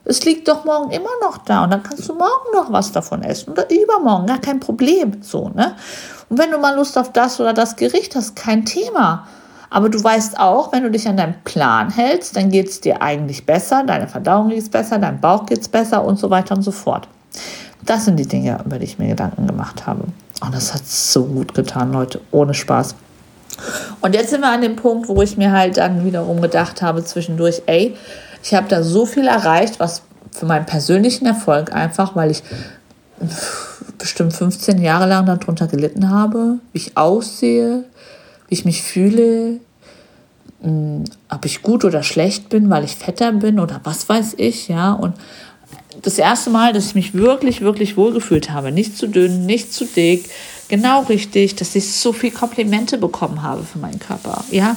Es 0.05 0.25
liegt 0.25 0.49
doch 0.49 0.65
morgen 0.65 0.91
immer 0.91 1.11
noch 1.23 1.39
da 1.39 1.65
und 1.65 1.71
dann 1.71 1.83
kannst 1.83 2.09
du 2.09 2.15
morgen 2.15 2.53
noch 2.55 2.73
was 2.73 2.93
davon 2.93 3.23
essen 3.23 3.53
oder 3.53 3.71
übermorgen, 3.71 4.27
gar 4.27 4.41
kein 4.41 4.59
Problem, 4.59 5.23
so, 5.23 5.51
ne? 5.51 5.77
Und 6.31 6.39
wenn 6.39 6.51
du 6.51 6.59
mal 6.59 6.75
Lust 6.75 6.97
auf 6.97 7.13
das 7.13 7.41
oder 7.41 7.53
das 7.53 7.77
Gericht 7.77 8.15
hast, 8.15 8.35
kein 8.35 8.65
Thema. 8.65 9.27
Aber 9.71 9.89
du 9.89 10.03
weißt 10.03 10.39
auch, 10.39 10.73
wenn 10.73 10.83
du 10.83 10.91
dich 10.91 11.07
an 11.09 11.17
deinen 11.17 11.35
Plan 11.45 11.91
hältst, 11.91 12.37
dann 12.37 12.51
geht 12.51 12.69
es 12.69 12.81
dir 12.81 13.03
eigentlich 13.03 13.45
besser, 13.45 13.85
deine 13.87 14.09
Verdauung 14.09 14.49
geht 14.49 14.63
es 14.63 14.69
besser, 14.69 14.99
dein 14.99 15.21
Bauch 15.21 15.47
geht 15.47 15.61
es 15.61 15.69
besser 15.69 16.05
und 16.05 16.19
so 16.19 16.31
weiter 16.31 16.55
und 16.55 16.63
so 16.63 16.71
fort. 16.71 17.09
Das 17.85 18.05
sind 18.05 18.17
die 18.17 18.27
Dinge, 18.27 18.59
über 18.65 18.79
die 18.79 18.85
ich 18.85 18.99
mir 18.99 19.09
Gedanken 19.09 19.47
gemacht 19.47 19.87
habe. 19.87 20.05
Und 20.41 20.55
das 20.55 20.73
hat 20.73 20.87
so 20.87 21.25
gut 21.25 21.55
getan, 21.55 21.93
Leute, 21.93 22.21
ohne 22.31 22.55
Spaß. 22.55 22.95
Und 24.01 24.15
jetzt 24.15 24.31
sind 24.31 24.41
wir 24.41 24.51
an 24.51 24.63
dem 24.63 24.77
Punkt, 24.77 25.09
wo 25.09 25.21
ich 25.23 25.37
mir 25.37 25.53
halt 25.53 25.77
dann 25.77 26.05
wiederum 26.05 26.41
gedacht 26.41 26.81
habe 26.81 27.05
zwischendurch, 27.05 27.63
ey, 27.67 27.97
ich 28.43 28.55
habe 28.55 28.69
da 28.69 28.83
so 28.83 29.05
viel 29.05 29.27
erreicht, 29.27 29.81
was 29.81 30.03
für 30.31 30.47
meinen 30.47 30.67
persönlichen 30.67 31.27
Erfolg 31.27 31.73
einfach, 31.73 32.15
weil 32.15 32.31
ich 32.31 32.43
bestimmt 33.99 34.33
15 34.33 34.81
Jahre 34.81 35.07
lang 35.07 35.27
darunter 35.27 35.67
gelitten 35.67 36.09
habe, 36.09 36.59
wie 36.73 36.79
ich 36.79 36.97
aussehe, 36.97 37.85
wie 38.49 38.55
ich 38.55 38.65
mich 38.65 38.83
fühle, 38.83 39.61
hm, 40.63 41.05
ob 41.29 41.45
ich 41.45 41.63
gut 41.63 41.85
oder 41.85 42.03
schlecht 42.03 42.49
bin, 42.49 42.71
weil 42.71 42.85
ich 42.85 42.97
fetter 42.97 43.33
bin 43.33 43.61
oder 43.61 43.81
was 43.85 44.09
weiß 44.09 44.35
ich, 44.39 44.69
ja. 44.69 44.93
Und 44.93 45.15
das 46.03 46.19
erste 46.19 46.51
Mal, 46.51 46.73
dass 46.73 46.87
ich 46.87 46.95
mich 46.95 47.15
wirklich, 47.15 47.61
wirklich 47.61 47.97
wohlgefühlt 47.97 48.51
habe, 48.51 48.73
nicht 48.73 48.97
zu 48.97 49.07
dünn, 49.07 49.47
nicht 49.47 49.73
zu 49.73 49.85
dick, 49.85 50.29
genau 50.69 51.03
richtig, 51.03 51.57
dass 51.57 51.75
ich 51.75 51.93
so 51.93 52.13
viel 52.13 52.31
Komplimente 52.31 52.99
bekommen 52.99 53.43
habe 53.43 53.63
für 53.63 53.79
meinen 53.79 53.99
Körper, 53.99 54.45
ja. 54.51 54.77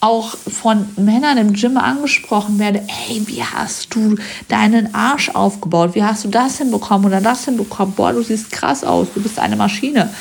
Auch 0.00 0.30
von 0.36 0.88
Männern 0.96 1.38
im 1.38 1.52
Gym 1.52 1.76
angesprochen 1.76 2.58
werde, 2.58 2.82
ey, 3.08 3.22
wie 3.28 3.44
hast 3.44 3.94
du 3.94 4.16
deinen 4.48 4.96
Arsch 4.96 5.28
aufgebaut? 5.28 5.94
Wie 5.94 6.02
hast 6.02 6.24
du 6.24 6.28
das 6.28 6.58
hinbekommen 6.58 7.06
oder 7.06 7.20
das 7.20 7.44
hinbekommen? 7.44 7.94
Boah, 7.94 8.12
du 8.12 8.20
siehst 8.20 8.50
krass 8.50 8.82
aus, 8.82 9.06
du 9.14 9.22
bist 9.22 9.38
eine 9.38 9.54
Maschine. 9.54 10.12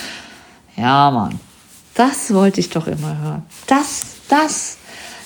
Ja, 0.77 1.09
Mann. 1.09 1.39
Das 2.01 2.33
wollte 2.33 2.59
ich 2.59 2.71
doch 2.71 2.87
immer 2.87 3.19
hören. 3.19 3.43
Das, 3.67 4.15
das. 4.27 4.79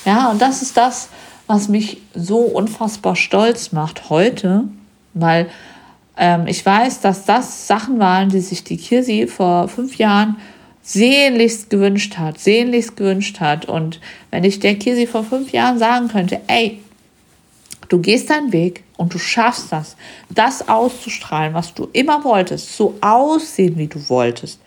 Ja, 0.03 0.29
und 0.29 0.41
das 0.41 0.61
ist 0.61 0.75
das, 0.75 1.07
was 1.47 1.69
mich 1.69 2.01
so 2.13 2.39
unfassbar 2.39 3.15
stolz 3.15 3.71
macht 3.71 4.09
heute, 4.09 4.65
weil 5.13 5.49
ähm, 6.17 6.47
ich 6.47 6.65
weiß, 6.65 6.99
dass 6.99 7.23
das 7.23 7.67
Sachen 7.67 7.97
waren, 7.97 8.27
die 8.27 8.41
sich 8.41 8.65
die 8.65 8.75
Kirsi 8.75 9.25
vor 9.25 9.69
fünf 9.69 9.95
Jahren 9.95 10.35
sehnlichst 10.81 11.69
gewünscht 11.69 12.17
hat, 12.17 12.41
sehnlichst 12.41 12.97
gewünscht 12.97 13.39
hat. 13.39 13.67
Und 13.67 14.01
wenn 14.29 14.43
ich 14.43 14.59
der 14.59 14.75
Kirsi 14.75 15.07
vor 15.07 15.23
fünf 15.23 15.53
Jahren 15.53 15.79
sagen 15.79 16.09
könnte, 16.09 16.41
ey, 16.47 16.81
du 17.87 17.99
gehst 17.99 18.29
deinen 18.29 18.51
Weg 18.51 18.83
und 18.97 19.13
du 19.13 19.17
schaffst 19.17 19.71
das, 19.71 19.95
das 20.29 20.67
auszustrahlen, 20.67 21.53
was 21.53 21.73
du 21.73 21.87
immer 21.93 22.25
wolltest, 22.25 22.75
so 22.75 22.95
aussehen, 22.99 23.77
wie 23.77 23.87
du 23.87 24.09
wolltest. 24.09 24.59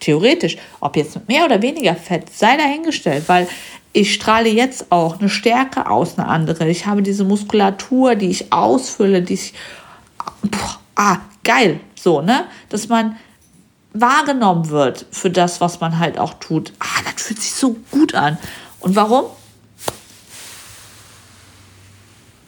Theoretisch, 0.00 0.56
ob 0.80 0.96
jetzt 0.96 1.14
mit 1.14 1.28
mehr 1.28 1.44
oder 1.44 1.62
weniger 1.62 1.94
Fett, 1.94 2.34
sei 2.34 2.56
dahingestellt, 2.56 3.28
weil 3.28 3.46
ich 3.92 4.14
strahle 4.14 4.48
jetzt 4.48 4.90
auch 4.90 5.18
eine 5.18 5.28
Stärke 5.28 5.90
aus, 5.90 6.18
eine 6.18 6.28
andere. 6.28 6.68
Ich 6.68 6.86
habe 6.86 7.02
diese 7.02 7.24
Muskulatur, 7.24 8.14
die 8.14 8.30
ich 8.30 8.52
ausfülle, 8.52 9.22
die 9.22 9.34
ich, 9.34 9.54
boah, 10.42 10.80
ah, 10.94 11.16
geil, 11.44 11.80
so, 11.94 12.20
ne? 12.20 12.44
Dass 12.68 12.88
man 12.88 13.16
wahrgenommen 13.92 14.70
wird 14.70 15.06
für 15.10 15.30
das, 15.30 15.60
was 15.60 15.80
man 15.80 15.98
halt 15.98 16.18
auch 16.18 16.34
tut. 16.34 16.72
Ah, 16.78 17.02
das 17.04 17.22
fühlt 17.22 17.40
sich 17.40 17.52
so 17.52 17.76
gut 17.90 18.14
an. 18.14 18.38
Und 18.78 18.94
warum? 18.94 19.24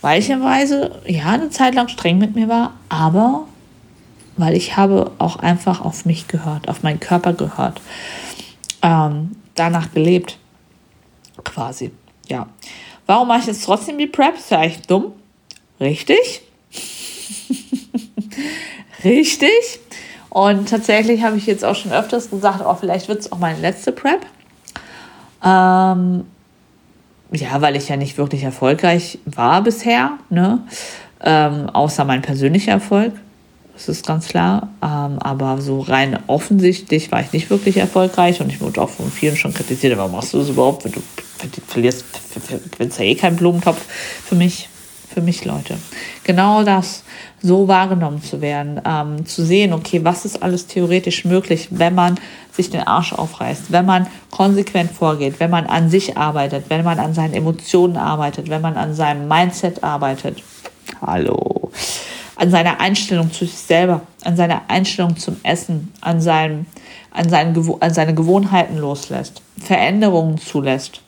Weicherweise, 0.00 1.00
ja, 1.06 1.26
eine 1.26 1.50
Zeit 1.50 1.74
lang 1.74 1.88
streng 1.88 2.18
mit 2.18 2.34
mir 2.34 2.48
war, 2.48 2.74
aber 2.88 3.46
weil 4.37 4.57
ich 4.57 4.77
habe 4.77 5.11
auch 5.18 5.37
einfach 5.37 5.81
auf 5.81 6.05
mich 6.05 6.29
gehört, 6.29 6.68
auf 6.68 6.83
meinen 6.83 7.01
Körper 7.01 7.33
gehört, 7.33 7.81
ähm, 8.83 9.37
danach 9.55 9.92
gelebt, 9.92 10.38
quasi, 11.45 11.92
ja. 12.29 12.47
Warum 13.07 13.29
mache 13.29 13.40
ich 13.40 13.47
jetzt 13.47 13.64
trotzdem 13.64 13.99
die 13.99 14.07
Prep? 14.07 14.37
Ist 14.37 14.51
ja 14.51 14.62
echt 14.62 14.90
dumm. 14.90 15.12
Richtig? 15.81 16.42
Richtig. 19.05 19.81
Und 20.31 20.68
tatsächlich 20.68 21.23
habe 21.23 21.37
ich 21.37 21.47
jetzt 21.47 21.64
auch 21.64 21.75
schon 21.75 21.92
öfters 21.92 22.31
gesagt, 22.31 22.64
oh, 22.64 22.75
vielleicht 22.75 23.09
wird 23.09 23.21
es 23.21 23.33
auch 23.33 23.38
meine 23.38 23.61
letzte 23.61 23.92
Prep. 23.92 24.25
Ähm, 25.45 26.25
ja, 27.33 27.61
weil 27.61 27.77
ich 27.77 27.88
ja 27.88 27.97
nicht 27.97 28.16
wirklich 28.16 28.45
erfolgreich 28.45 29.18
war 29.25 29.62
bisher, 29.62 30.18
ne? 30.31 30.61
Ähm, 31.21 31.68
außer 31.71 32.05
mein 32.05 32.23
persönlicher 32.23 32.73
Erfolg. 32.73 33.12
Das 33.87 33.97
ist 33.97 34.07
ganz 34.07 34.29
klar. 34.29 34.68
Ähm, 34.81 35.18
aber 35.18 35.61
so 35.61 35.81
rein 35.81 36.18
offensichtlich 36.29 37.11
war 37.11 37.21
ich 37.21 37.33
nicht 37.33 37.51
wirklich 37.51 37.79
erfolgreich 37.79 38.40
und 38.40 38.51
ich 38.51 38.61
wurde 38.61 38.81
auch 38.81 38.90
von 38.90 39.11
vielen 39.11 39.37
schon 39.37 39.53
kritisiert. 39.53 39.97
Warum 39.99 40.12
machst 40.12 40.33
du 40.33 40.38
das 40.38 40.51
überhaupt, 40.51 40.85
wenn 40.85 40.92
du 40.92 41.01
verlierst, 41.66 42.05
gewinnst 42.71 42.99
ja 42.99 43.05
eh 43.05 43.14
keinen 43.14 43.37
Blumentopf 43.37 43.81
für 44.25 44.37
mich 44.37 44.68
für 45.12 45.21
mich, 45.21 45.45
Leute. 45.45 45.77
Genau 46.25 46.64
das, 46.64 47.05
so 47.42 47.68
wahrgenommen 47.68 48.23
zu 48.23 48.40
werden, 48.40 48.81
ähm, 48.85 49.27
zu 49.27 49.45
sehen, 49.45 49.73
okay, 49.73 50.01
was 50.05 50.25
ist 50.25 50.42
alles 50.42 50.66
theoretisch 50.66 51.25
möglich, 51.25 51.68
wenn 51.71 51.95
man 51.95 52.18
sich 52.53 52.71
den 52.71 52.81
Arsch 52.81 53.12
aufreißt, 53.12 53.73
wenn 53.73 53.87
man 53.87 54.07
konsequent 54.31 54.90
vorgeht, 54.90 55.38
wenn 55.38 55.51
man 55.51 55.66
an 55.66 55.90
sich 55.90 56.16
arbeitet, 56.16 56.64
wenn 56.68 56.85
man 56.85 56.99
an 56.99 57.14
seinen 57.14 57.35
Emotionen 57.35 57.97
arbeitet, 57.97 58.49
wenn 58.49 58.62
man 58.62 58.77
an 58.77 58.95
seinem 58.95 59.29
Mindset 59.29 59.85
arbeitet. 59.85 60.42
Hallo. 61.01 61.62
An 62.42 62.50
seiner 62.50 62.81
Einstellung 62.81 63.33
zu 63.33 63.44
sich 63.44 63.57
selber, 63.57 64.00
an 64.24 64.37
seiner 64.37 64.62
Einstellung 64.66 65.16
zum 65.16 65.37
Essen, 65.44 65.92
an, 66.00 66.20
seinem, 66.20 66.66
an, 67.12 67.28
seinen, 67.28 67.57
an 67.81 67.94
seine 67.94 68.14
Gewohnheiten 68.14 68.78
loslässt, 68.78 69.42
Veränderungen 69.59 70.38
zulässt 70.38 71.02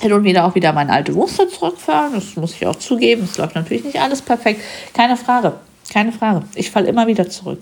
hin 0.00 0.12
und 0.12 0.24
wieder 0.24 0.44
auch 0.44 0.54
wieder 0.54 0.72
meine 0.72 0.92
alte 0.92 1.12
Muster 1.12 1.48
zurückfahren. 1.48 2.14
Das 2.14 2.36
muss 2.36 2.54
ich 2.54 2.66
auch 2.66 2.76
zugeben. 2.76 3.22
Es 3.24 3.38
läuft 3.38 3.54
natürlich 3.54 3.84
nicht 3.84 4.00
alles 4.00 4.20
perfekt. 4.20 4.60
Keine 4.92 5.16
Frage. 5.16 5.54
Keine 5.92 6.12
Frage. 6.12 6.42
Ich 6.54 6.70
falle 6.70 6.88
immer 6.88 7.06
wieder 7.06 7.28
zurück. 7.28 7.60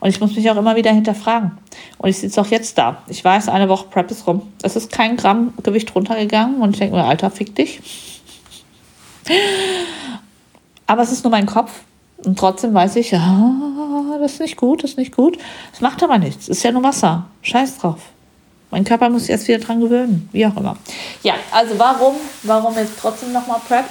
Und 0.00 0.08
ich 0.08 0.20
muss 0.20 0.34
mich 0.34 0.50
auch 0.50 0.56
immer 0.56 0.76
wieder 0.76 0.92
hinterfragen. 0.92 1.52
Und 1.98 2.08
ich 2.08 2.18
sitze 2.18 2.40
auch 2.40 2.46
jetzt 2.46 2.76
da. 2.78 3.02
Ich 3.06 3.24
weiß, 3.24 3.48
eine 3.48 3.68
Woche 3.68 3.86
Prep 3.88 4.10
ist 4.10 4.26
rum. 4.26 4.42
Es 4.62 4.74
ist 4.74 4.90
kein 4.90 5.16
Gramm 5.16 5.52
Gewicht 5.62 5.94
runtergegangen. 5.94 6.60
Und 6.60 6.70
ich 6.70 6.78
denke 6.78 6.96
mir, 6.96 7.04
Alter, 7.04 7.30
fick 7.30 7.54
dich. 7.54 7.80
Aber 10.86 11.02
es 11.02 11.12
ist 11.12 11.22
nur 11.22 11.30
mein 11.30 11.46
Kopf. 11.46 11.70
Und 12.24 12.38
trotzdem 12.38 12.74
weiß 12.74 12.96
ich, 12.96 13.12
ja, 13.12 13.52
das 14.20 14.34
ist 14.34 14.40
nicht 14.40 14.56
gut, 14.56 14.82
das 14.82 14.90
ist 14.90 14.98
nicht 14.98 15.16
gut. 15.16 15.38
Es 15.72 15.80
macht 15.80 16.02
aber 16.02 16.18
nichts. 16.18 16.48
Ist 16.48 16.62
ja 16.62 16.72
nur 16.72 16.82
Wasser. 16.82 17.26
Scheiß 17.42 17.78
drauf. 17.78 17.98
Mein 18.70 18.84
Körper 18.84 19.10
muss 19.10 19.22
sich 19.22 19.30
erst 19.30 19.48
wieder 19.48 19.58
dran 19.58 19.80
gewöhnen, 19.80 20.28
wie 20.32 20.46
auch 20.46 20.56
immer. 20.56 20.76
Ja, 21.22 21.34
also 21.50 21.76
warum, 21.78 22.14
warum 22.44 22.74
jetzt 22.76 22.92
trotzdem 23.00 23.32
nochmal 23.32 23.58
Prep? 23.66 23.84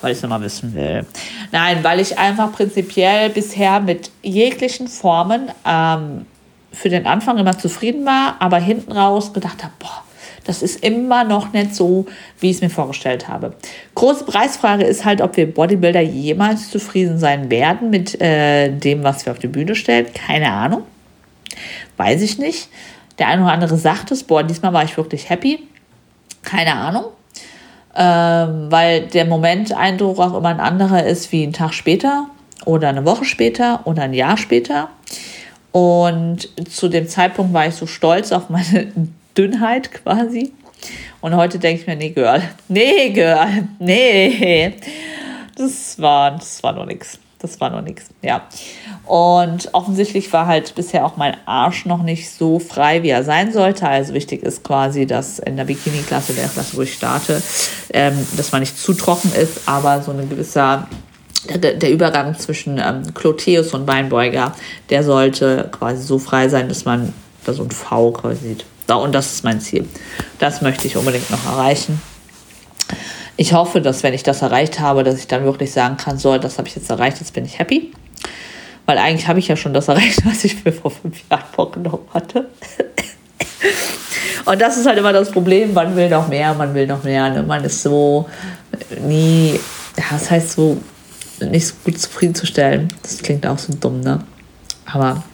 Weil 0.00 0.12
ich 0.12 0.18
es 0.18 0.22
nochmal 0.22 0.40
wissen 0.40 0.74
will. 0.74 1.06
Nein, 1.52 1.84
weil 1.84 2.00
ich 2.00 2.18
einfach 2.18 2.50
prinzipiell 2.50 3.30
bisher 3.30 3.78
mit 3.78 4.10
jeglichen 4.22 4.88
Formen 4.88 5.50
ähm, 5.64 6.26
für 6.72 6.88
den 6.88 7.06
Anfang 7.06 7.38
immer 7.38 7.56
zufrieden 7.56 8.04
war, 8.04 8.36
aber 8.40 8.58
hinten 8.58 8.90
raus 8.90 9.32
gedacht 9.32 9.62
habe, 9.62 9.72
boah, 9.78 10.02
das 10.46 10.62
ist 10.62 10.84
immer 10.84 11.24
noch 11.24 11.52
nicht 11.52 11.74
so, 11.74 12.06
wie 12.38 12.50
ich 12.50 12.56
es 12.56 12.62
mir 12.62 12.70
vorgestellt 12.70 13.28
habe. 13.28 13.54
Große 13.94 14.24
Preisfrage 14.24 14.84
ist 14.84 15.04
halt, 15.04 15.20
ob 15.20 15.36
wir 15.36 15.52
Bodybuilder 15.52 16.00
jemals 16.00 16.70
zufrieden 16.70 17.18
sein 17.18 17.50
werden 17.50 17.90
mit 17.90 18.20
äh, 18.20 18.70
dem, 18.70 19.02
was 19.02 19.26
wir 19.26 19.32
auf 19.32 19.40
die 19.40 19.48
Bühne 19.48 19.74
stellen. 19.74 20.06
Keine 20.14 20.52
Ahnung. 20.52 20.82
Weiß 21.96 22.22
ich 22.22 22.38
nicht. 22.38 22.68
Der 23.18 23.28
eine 23.28 23.42
oder 23.42 23.52
andere 23.52 23.76
sagt 23.76 24.12
es, 24.12 24.22
boah, 24.22 24.42
diesmal 24.42 24.72
war 24.72 24.84
ich 24.84 24.96
wirklich 24.96 25.28
happy. 25.28 25.66
Keine 26.42 26.74
Ahnung. 26.74 27.06
Ähm, 27.96 28.70
weil 28.70 29.06
der 29.08 29.24
Momenteindruck 29.24 30.18
auch 30.18 30.36
immer 30.36 30.50
ein 30.50 30.60
anderer 30.60 31.04
ist 31.04 31.32
wie 31.32 31.42
ein 31.42 31.52
Tag 31.52 31.72
später 31.72 32.26
oder 32.66 32.88
eine 32.88 33.04
Woche 33.04 33.24
später 33.24 33.80
oder 33.84 34.02
ein 34.02 34.12
Jahr 34.12 34.36
später. 34.36 34.90
Und 35.72 36.48
zu 36.70 36.88
dem 36.88 37.08
Zeitpunkt 37.08 37.52
war 37.52 37.66
ich 37.66 37.74
so 37.74 37.86
stolz 37.86 38.32
auf 38.32 38.48
meine 38.48 38.92
Dünnheit 39.36 39.92
quasi. 39.92 40.52
Und 41.20 41.34
heute 41.34 41.58
denke 41.58 41.80
ich 41.80 41.86
mir, 41.86 41.96
nee, 41.96 42.10
Girl, 42.10 42.42
nee, 42.68 43.10
Girl, 43.10 43.68
nee. 43.78 44.74
Das 45.56 46.00
war, 46.00 46.32
das 46.32 46.62
war 46.62 46.72
noch 46.72 46.86
nichts 46.86 47.18
das 47.38 47.60
war 47.60 47.70
noch 47.70 47.82
nichts. 47.82 48.06
Ja. 48.22 48.42
Und 49.04 49.68
offensichtlich 49.72 50.32
war 50.32 50.46
halt 50.46 50.74
bisher 50.74 51.04
auch 51.04 51.16
mein 51.16 51.36
Arsch 51.46 51.86
noch 51.86 52.02
nicht 52.02 52.30
so 52.30 52.58
frei, 52.58 53.02
wie 53.02 53.10
er 53.10 53.24
sein 53.24 53.52
sollte. 53.52 53.88
Also 53.88 54.14
wichtig 54.14 54.42
ist 54.42 54.64
quasi, 54.64 55.06
dass 55.06 55.38
in 55.38 55.56
der 55.56 55.64
Bikini-Klasse, 55.64 56.32
der 56.32 56.48
Klasse, 56.48 56.76
wo 56.76 56.82
ich 56.82 56.94
starte, 56.94 57.42
ähm, 57.92 58.26
dass 58.36 58.52
man 58.52 58.60
nicht 58.60 58.78
zu 58.78 58.94
trocken 58.94 59.32
ist, 59.32 59.68
aber 59.68 60.02
so 60.02 60.12
ein 60.12 60.28
gewisser 60.28 60.88
der, 61.54 61.74
der 61.74 61.92
Übergang 61.92 62.36
zwischen 62.36 62.78
ähm, 62.78 63.14
Cloteus 63.14 63.72
und 63.72 63.86
Beinbeuger, 63.86 64.56
der 64.90 65.04
sollte 65.04 65.68
quasi 65.70 66.02
so 66.02 66.18
frei 66.18 66.48
sein, 66.48 66.68
dass 66.68 66.84
man 66.84 67.12
da 67.44 67.52
so 67.52 67.62
ein 67.62 67.70
V 67.70 68.10
quasi 68.10 68.48
sieht. 68.48 68.64
So, 68.88 68.98
und 68.98 69.12
das 69.12 69.32
ist 69.32 69.44
mein 69.44 69.60
Ziel. 69.60 69.88
Das 70.38 70.62
möchte 70.62 70.86
ich 70.86 70.96
unbedingt 70.96 71.30
noch 71.30 71.44
erreichen 71.44 72.00
ich 73.36 73.52
hoffe, 73.52 73.80
dass 73.80 74.02
wenn 74.02 74.14
ich 74.14 74.22
das 74.22 74.42
erreicht 74.42 74.80
habe, 74.80 75.04
dass 75.04 75.18
ich 75.18 75.26
dann 75.26 75.44
wirklich 75.44 75.72
sagen 75.72 75.96
kann, 75.96 76.18
so, 76.18 76.38
das 76.38 76.58
habe 76.58 76.68
ich 76.68 76.76
jetzt 76.76 76.88
erreicht, 76.90 77.18
jetzt 77.20 77.34
bin 77.34 77.44
ich 77.44 77.58
happy. 77.58 77.92
Weil 78.86 78.98
eigentlich 78.98 79.28
habe 79.28 79.38
ich 79.38 79.48
ja 79.48 79.56
schon 79.56 79.74
das 79.74 79.88
erreicht, 79.88 80.24
was 80.24 80.44
ich 80.44 80.64
mir 80.64 80.72
vor 80.72 80.90
fünf 80.90 81.20
Jahren 81.30 81.44
vorgenommen 81.52 82.08
hatte. 82.14 82.48
Und 84.44 84.60
das 84.60 84.78
ist 84.78 84.86
halt 84.86 84.98
immer 84.98 85.12
das 85.12 85.30
Problem, 85.30 85.74
man 85.74 85.96
will 85.96 86.08
noch 86.08 86.28
mehr, 86.28 86.54
man 86.54 86.72
will 86.74 86.86
noch 86.86 87.02
mehr. 87.02 87.28
Ne? 87.30 87.42
Man 87.42 87.64
ist 87.64 87.82
so 87.82 88.28
nie, 89.00 89.58
das 89.96 90.30
heißt 90.30 90.52
so, 90.52 90.80
nicht 91.40 91.66
so 91.66 91.74
gut 91.84 91.98
zufriedenzustellen. 92.00 92.88
Das 93.02 93.18
klingt 93.18 93.46
auch 93.46 93.58
so 93.58 93.74
dumm, 93.74 94.00
ne? 94.00 94.24
Aber 94.86 95.24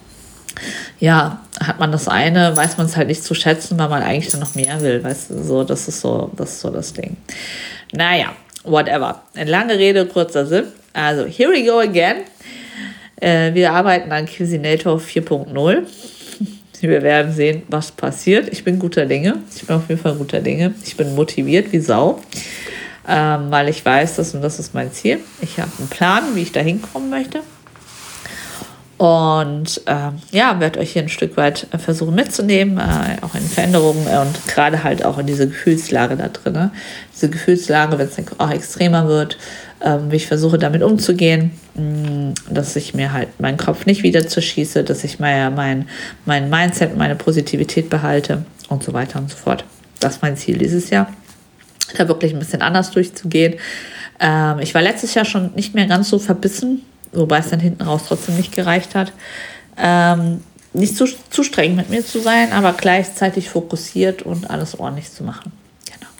ja, 0.98 1.41
hat 1.66 1.80
man 1.80 1.92
das 1.92 2.08
eine, 2.08 2.56
weiß 2.56 2.76
man 2.76 2.86
es 2.86 2.96
halt 2.96 3.08
nicht 3.08 3.22
zu 3.24 3.34
schätzen, 3.34 3.78
weil 3.78 3.88
man 3.88 4.02
eigentlich 4.02 4.30
dann 4.30 4.40
noch 4.40 4.54
mehr 4.54 4.80
will. 4.80 5.02
Weißt 5.02 5.30
du, 5.30 5.42
so, 5.42 5.64
das 5.64 5.88
ist 5.88 6.00
so, 6.00 6.30
das 6.36 6.50
ist 6.50 6.60
so 6.60 6.70
das 6.70 6.92
Ding. 6.92 7.16
Naja, 7.92 8.32
whatever. 8.64 9.22
Eine 9.34 9.50
lange 9.50 9.78
Rede, 9.78 10.06
kurzer 10.06 10.46
Sinn. 10.46 10.64
Also, 10.92 11.24
here 11.24 11.50
we 11.50 11.64
go 11.64 11.78
again. 11.78 12.22
Äh, 13.20 13.54
wir 13.54 13.72
arbeiten 13.72 14.10
an 14.12 14.26
Cuisinator 14.26 14.98
4.0. 14.98 15.82
Wir 16.80 17.02
werden 17.02 17.32
sehen, 17.32 17.62
was 17.68 17.92
passiert. 17.92 18.48
Ich 18.48 18.64
bin 18.64 18.80
guter 18.80 19.06
Dinge. 19.06 19.36
Ich 19.54 19.64
bin 19.64 19.76
auf 19.76 19.88
jeden 19.88 20.00
Fall 20.00 20.16
guter 20.16 20.40
Dinge. 20.40 20.74
Ich 20.84 20.96
bin 20.96 21.14
motiviert 21.14 21.70
wie 21.70 21.78
Sau, 21.78 22.20
ähm, 23.06 23.52
weil 23.52 23.68
ich 23.68 23.84
weiß, 23.84 24.16
das 24.16 24.34
und 24.34 24.42
das 24.42 24.58
ist 24.58 24.74
mein 24.74 24.90
Ziel. 24.90 25.20
Ich 25.40 25.60
habe 25.60 25.70
einen 25.78 25.86
Plan, 25.88 26.34
wie 26.34 26.42
ich 26.42 26.50
da 26.50 26.58
hinkommen 26.58 27.08
möchte. 27.08 27.42
Und 29.02 29.80
äh, 29.86 30.10
ja, 30.30 30.60
werde 30.60 30.78
euch 30.78 30.92
hier 30.92 31.02
ein 31.02 31.08
Stück 31.08 31.36
weit 31.36 31.66
äh, 31.72 31.78
versuchen 31.78 32.14
mitzunehmen, 32.14 32.78
äh, 32.78 33.16
auch 33.22 33.34
in 33.34 33.40
Veränderungen 33.40 34.06
und 34.06 34.46
gerade 34.46 34.84
halt 34.84 35.04
auch 35.04 35.18
in 35.18 35.26
diese 35.26 35.48
Gefühlslage 35.48 36.14
da 36.14 36.28
drin. 36.28 36.52
Ne? 36.52 36.70
Diese 37.12 37.28
Gefühlslage, 37.28 37.98
wenn 37.98 38.06
es 38.06 38.16
auch 38.38 38.50
extremer 38.52 39.08
wird, 39.08 39.38
äh, 39.80 39.98
wie 40.08 40.14
ich 40.14 40.28
versuche 40.28 40.56
damit 40.56 40.84
umzugehen, 40.84 41.50
mh, 41.74 41.82
mm, 41.82 42.34
dass 42.50 42.76
ich 42.76 42.94
mir 42.94 43.12
halt 43.12 43.40
meinen 43.40 43.56
Kopf 43.56 43.86
nicht 43.86 44.04
wieder 44.04 44.24
zerschieße, 44.24 44.84
dass 44.84 45.02
ich 45.02 45.18
mir 45.18 45.50
mein, 45.50 45.88
mein 46.24 46.48
Mindset, 46.48 46.96
meine 46.96 47.16
Positivität 47.16 47.90
behalte 47.90 48.44
und 48.68 48.84
so 48.84 48.92
weiter 48.92 49.18
und 49.18 49.28
so 49.28 49.36
fort. 49.36 49.64
Das 49.98 50.14
ist 50.14 50.22
mein 50.22 50.36
Ziel 50.36 50.58
dieses 50.58 50.90
Jahr. 50.90 51.12
da 51.98 52.06
wirklich 52.06 52.34
ein 52.34 52.38
bisschen 52.38 52.62
anders 52.62 52.92
durchzugehen. 52.92 53.56
Ähm, 54.20 54.60
ich 54.60 54.72
war 54.76 54.82
letztes 54.82 55.14
Jahr 55.14 55.24
schon 55.24 55.50
nicht 55.56 55.74
mehr 55.74 55.86
ganz 55.86 56.08
so 56.08 56.20
verbissen, 56.20 56.82
wobei 57.12 57.38
es 57.38 57.50
dann 57.50 57.60
hinten 57.60 57.82
raus 57.82 58.04
trotzdem 58.08 58.36
nicht 58.36 58.54
gereicht 58.54 58.94
hat. 58.94 59.12
Ähm, 59.76 60.42
nicht 60.72 60.96
zu, 60.96 61.06
zu 61.30 61.42
streng 61.42 61.74
mit 61.76 61.90
mir 61.90 62.04
zu 62.04 62.20
sein, 62.20 62.52
aber 62.52 62.72
gleichzeitig 62.72 63.50
fokussiert 63.50 64.22
und 64.22 64.50
alles 64.50 64.78
ordentlich 64.78 65.10
zu 65.10 65.22
machen. 65.22 65.52
Genau. 65.86 66.10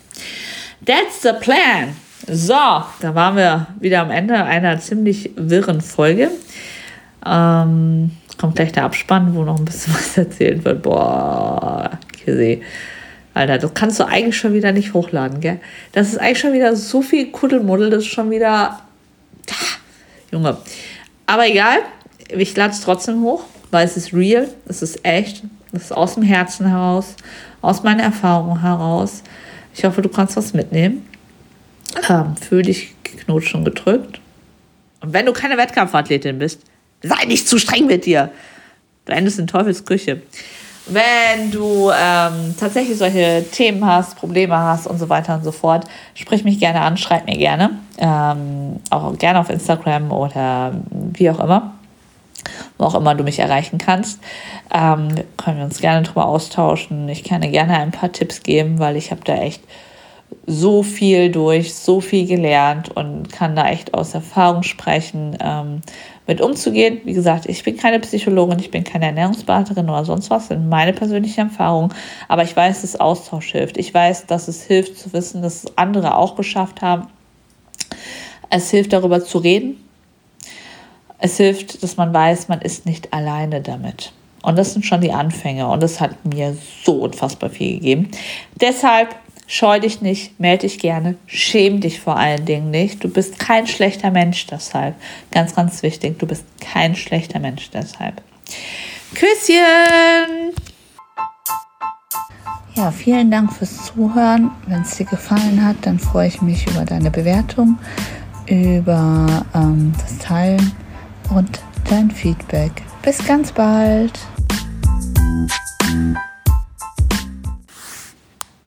That's 0.85 1.21
the 1.23 1.33
plan. 1.39 1.95
So, 2.27 2.53
da 2.53 3.15
waren 3.15 3.35
wir 3.35 3.67
wieder 3.79 4.01
am 4.01 4.11
Ende 4.11 4.35
einer 4.35 4.79
ziemlich 4.79 5.31
wirren 5.35 5.81
Folge. 5.81 6.31
Ähm, 7.25 8.11
kommt 8.37 8.55
gleich 8.55 8.71
der 8.71 8.85
Abspann, 8.85 9.35
wo 9.35 9.43
noch 9.43 9.57
ein 9.57 9.65
bisschen 9.65 9.93
was 9.95 10.17
erzählt 10.17 10.63
wird. 10.65 10.83
Boah, 10.83 11.91
Kizzy. 12.11 12.61
Alter, 13.33 13.57
das 13.57 13.73
kannst 13.73 13.99
du 13.99 14.07
eigentlich 14.07 14.37
schon 14.37 14.53
wieder 14.53 14.71
nicht 14.71 14.93
hochladen, 14.93 15.39
gell? 15.39 15.59
Das 15.91 16.09
ist 16.09 16.19
eigentlich 16.19 16.39
schon 16.39 16.53
wieder 16.53 16.75
so 16.75 17.01
viel 17.01 17.31
Kuddelmuddel, 17.31 17.89
das 17.89 18.03
ist 18.03 18.09
schon 18.11 18.29
wieder. 18.29 18.79
Junge. 20.33 20.57
Aber 21.27 21.47
egal, 21.47 21.77
ich 22.27 22.55
lade 22.55 22.73
es 22.73 22.81
trotzdem 22.81 23.21
hoch, 23.21 23.45
weil 23.71 23.85
es 23.85 23.95
ist 23.95 24.13
real, 24.13 24.49
es 24.65 24.81
ist 24.81 25.05
echt, 25.05 25.43
es 25.71 25.83
ist 25.83 25.91
aus 25.91 26.15
dem 26.15 26.23
Herzen 26.23 26.67
heraus, 26.67 27.15
aus 27.61 27.83
meiner 27.83 28.03
Erfahrung 28.03 28.59
heraus. 28.59 29.23
Ich 29.75 29.85
hoffe, 29.85 30.01
du 30.01 30.09
kannst 30.09 30.35
was 30.35 30.53
mitnehmen. 30.53 31.07
Ähm, 32.09 32.35
fühl 32.35 32.63
dich 32.63 32.95
geknutscht 33.03 33.53
und 33.53 33.65
gedrückt. 33.65 34.19
Und 35.01 35.13
wenn 35.13 35.25
du 35.25 35.33
keine 35.33 35.57
Wettkampfathletin 35.57 36.39
bist, 36.39 36.61
sei 37.03 37.25
nicht 37.25 37.47
zu 37.47 37.59
streng 37.59 37.85
mit 37.85 38.05
dir. 38.05 38.31
Du 39.05 39.13
endest 39.13 39.37
in 39.37 39.47
Teufels 39.47 39.85
Küche. 39.85 40.23
Wenn 40.85 41.49
du 41.51 41.91
ähm, 41.91 42.55
tatsächlich 42.59 42.97
solche 42.97 43.45
Themen 43.51 43.85
hast, 43.85 44.17
Probleme 44.17 44.57
hast 44.57 44.85
und 44.85 44.97
so 44.97 45.07
weiter 45.07 45.35
und 45.35 45.43
so 45.43 45.51
fort, 45.51 45.85
sprich 46.13 46.43
mich 46.43 46.59
gerne 46.59 46.81
an, 46.81 46.97
schreib 46.97 47.25
mir 47.25 47.37
gerne. 47.37 47.71
Ähm, 47.97 48.81
auch 48.89 49.17
gerne 49.17 49.39
auf 49.39 49.49
Instagram 49.49 50.11
oder 50.11 50.73
wie 50.91 51.29
auch 51.29 51.39
immer. 51.39 51.73
Wo 52.77 52.85
auch 52.85 52.95
immer 52.95 53.15
du 53.15 53.23
mich 53.23 53.39
erreichen 53.39 53.77
kannst. 53.77 54.19
Ähm, 54.73 55.15
können 55.37 55.57
wir 55.57 55.63
uns 55.63 55.79
gerne 55.79 56.01
drüber 56.01 56.25
austauschen. 56.25 57.07
Ich 57.07 57.23
kann 57.23 57.41
dir 57.41 57.51
gerne 57.51 57.77
ein 57.77 57.91
paar 57.91 58.11
Tipps 58.11 58.43
geben, 58.43 58.79
weil 58.79 58.97
ich 58.97 59.11
habe 59.11 59.21
da 59.23 59.35
echt 59.35 59.61
so 60.45 60.83
viel 60.83 61.31
durch, 61.31 61.73
so 61.73 62.01
viel 62.01 62.27
gelernt 62.27 62.95
und 62.95 63.31
kann 63.31 63.55
da 63.55 63.69
echt 63.69 63.93
aus 63.93 64.13
Erfahrung 64.13 64.63
sprechen, 64.63 65.37
ähm, 65.39 65.81
mit 66.27 66.41
umzugehen. 66.41 67.01
Wie 67.03 67.13
gesagt, 67.13 67.47
ich 67.47 67.63
bin 67.63 67.77
keine 67.77 67.99
Psychologin, 67.99 68.59
ich 68.59 68.71
bin 68.71 68.83
keine 68.83 69.05
Ernährungsberaterin 69.05 69.89
oder 69.89 70.05
sonst 70.05 70.29
was, 70.29 70.47
das 70.47 70.57
sind 70.57 70.69
meine 70.69 70.93
persönlichen 70.93 71.49
Erfahrungen. 71.49 71.93
Aber 72.27 72.43
ich 72.43 72.55
weiß, 72.55 72.81
dass 72.81 72.99
Austausch 72.99 73.51
hilft. 73.51 73.77
Ich 73.77 73.93
weiß, 73.93 74.27
dass 74.27 74.47
es 74.47 74.63
hilft 74.63 74.97
zu 74.97 75.11
wissen, 75.13 75.41
dass 75.41 75.65
andere 75.77 76.15
auch 76.17 76.35
geschafft 76.35 76.81
haben. 76.81 77.07
Es 78.49 78.69
hilft 78.69 78.93
darüber 78.93 79.23
zu 79.23 79.39
reden. 79.39 79.77
Es 81.19 81.37
hilft, 81.37 81.83
dass 81.83 81.97
man 81.97 82.13
weiß, 82.13 82.47
man 82.49 82.61
ist 82.61 82.85
nicht 82.85 83.13
alleine 83.13 83.61
damit. 83.61 84.11
Und 84.43 84.57
das 84.57 84.73
sind 84.73 84.85
schon 84.85 84.99
die 84.99 85.13
Anfänge 85.13 85.67
und 85.67 85.81
das 85.81 86.01
hat 86.01 86.25
mir 86.25 86.57
so 86.83 86.95
unfassbar 86.95 87.49
viel 87.49 87.75
gegeben. 87.75 88.11
Deshalb 88.59 89.15
Scheu 89.45 89.79
dich 89.79 90.01
nicht, 90.01 90.39
melde 90.39 90.67
dich 90.67 90.79
gerne, 90.79 91.15
schäm 91.25 91.81
dich 91.81 91.99
vor 91.99 92.17
allen 92.17 92.45
Dingen 92.45 92.71
nicht. 92.71 93.03
Du 93.03 93.09
bist 93.09 93.39
kein 93.39 93.67
schlechter 93.67 94.09
Mensch 94.11 94.47
deshalb. 94.47 94.95
Ganz, 95.31 95.53
ganz 95.55 95.83
wichtig, 95.83 96.17
du 96.19 96.25
bist 96.25 96.45
kein 96.61 96.95
schlechter 96.95 97.39
Mensch 97.39 97.69
deshalb. 97.71 98.21
Küsschen! 99.13 100.53
Ja, 102.75 102.91
vielen 102.91 103.29
Dank 103.29 103.53
fürs 103.53 103.85
Zuhören. 103.85 104.49
Wenn 104.65 104.81
es 104.81 104.97
dir 104.97 105.05
gefallen 105.05 105.63
hat, 105.63 105.75
dann 105.81 105.99
freue 105.99 106.27
ich 106.27 106.41
mich 106.41 106.65
über 106.67 106.85
deine 106.85 107.11
Bewertung, 107.11 107.77
über 108.47 109.45
ähm, 109.53 109.93
das 110.01 110.17
Teilen 110.17 110.71
und 111.29 111.59
dein 111.89 112.09
Feedback. 112.09 112.71
Bis 113.03 113.23
ganz 113.25 113.51
bald! 113.51 114.19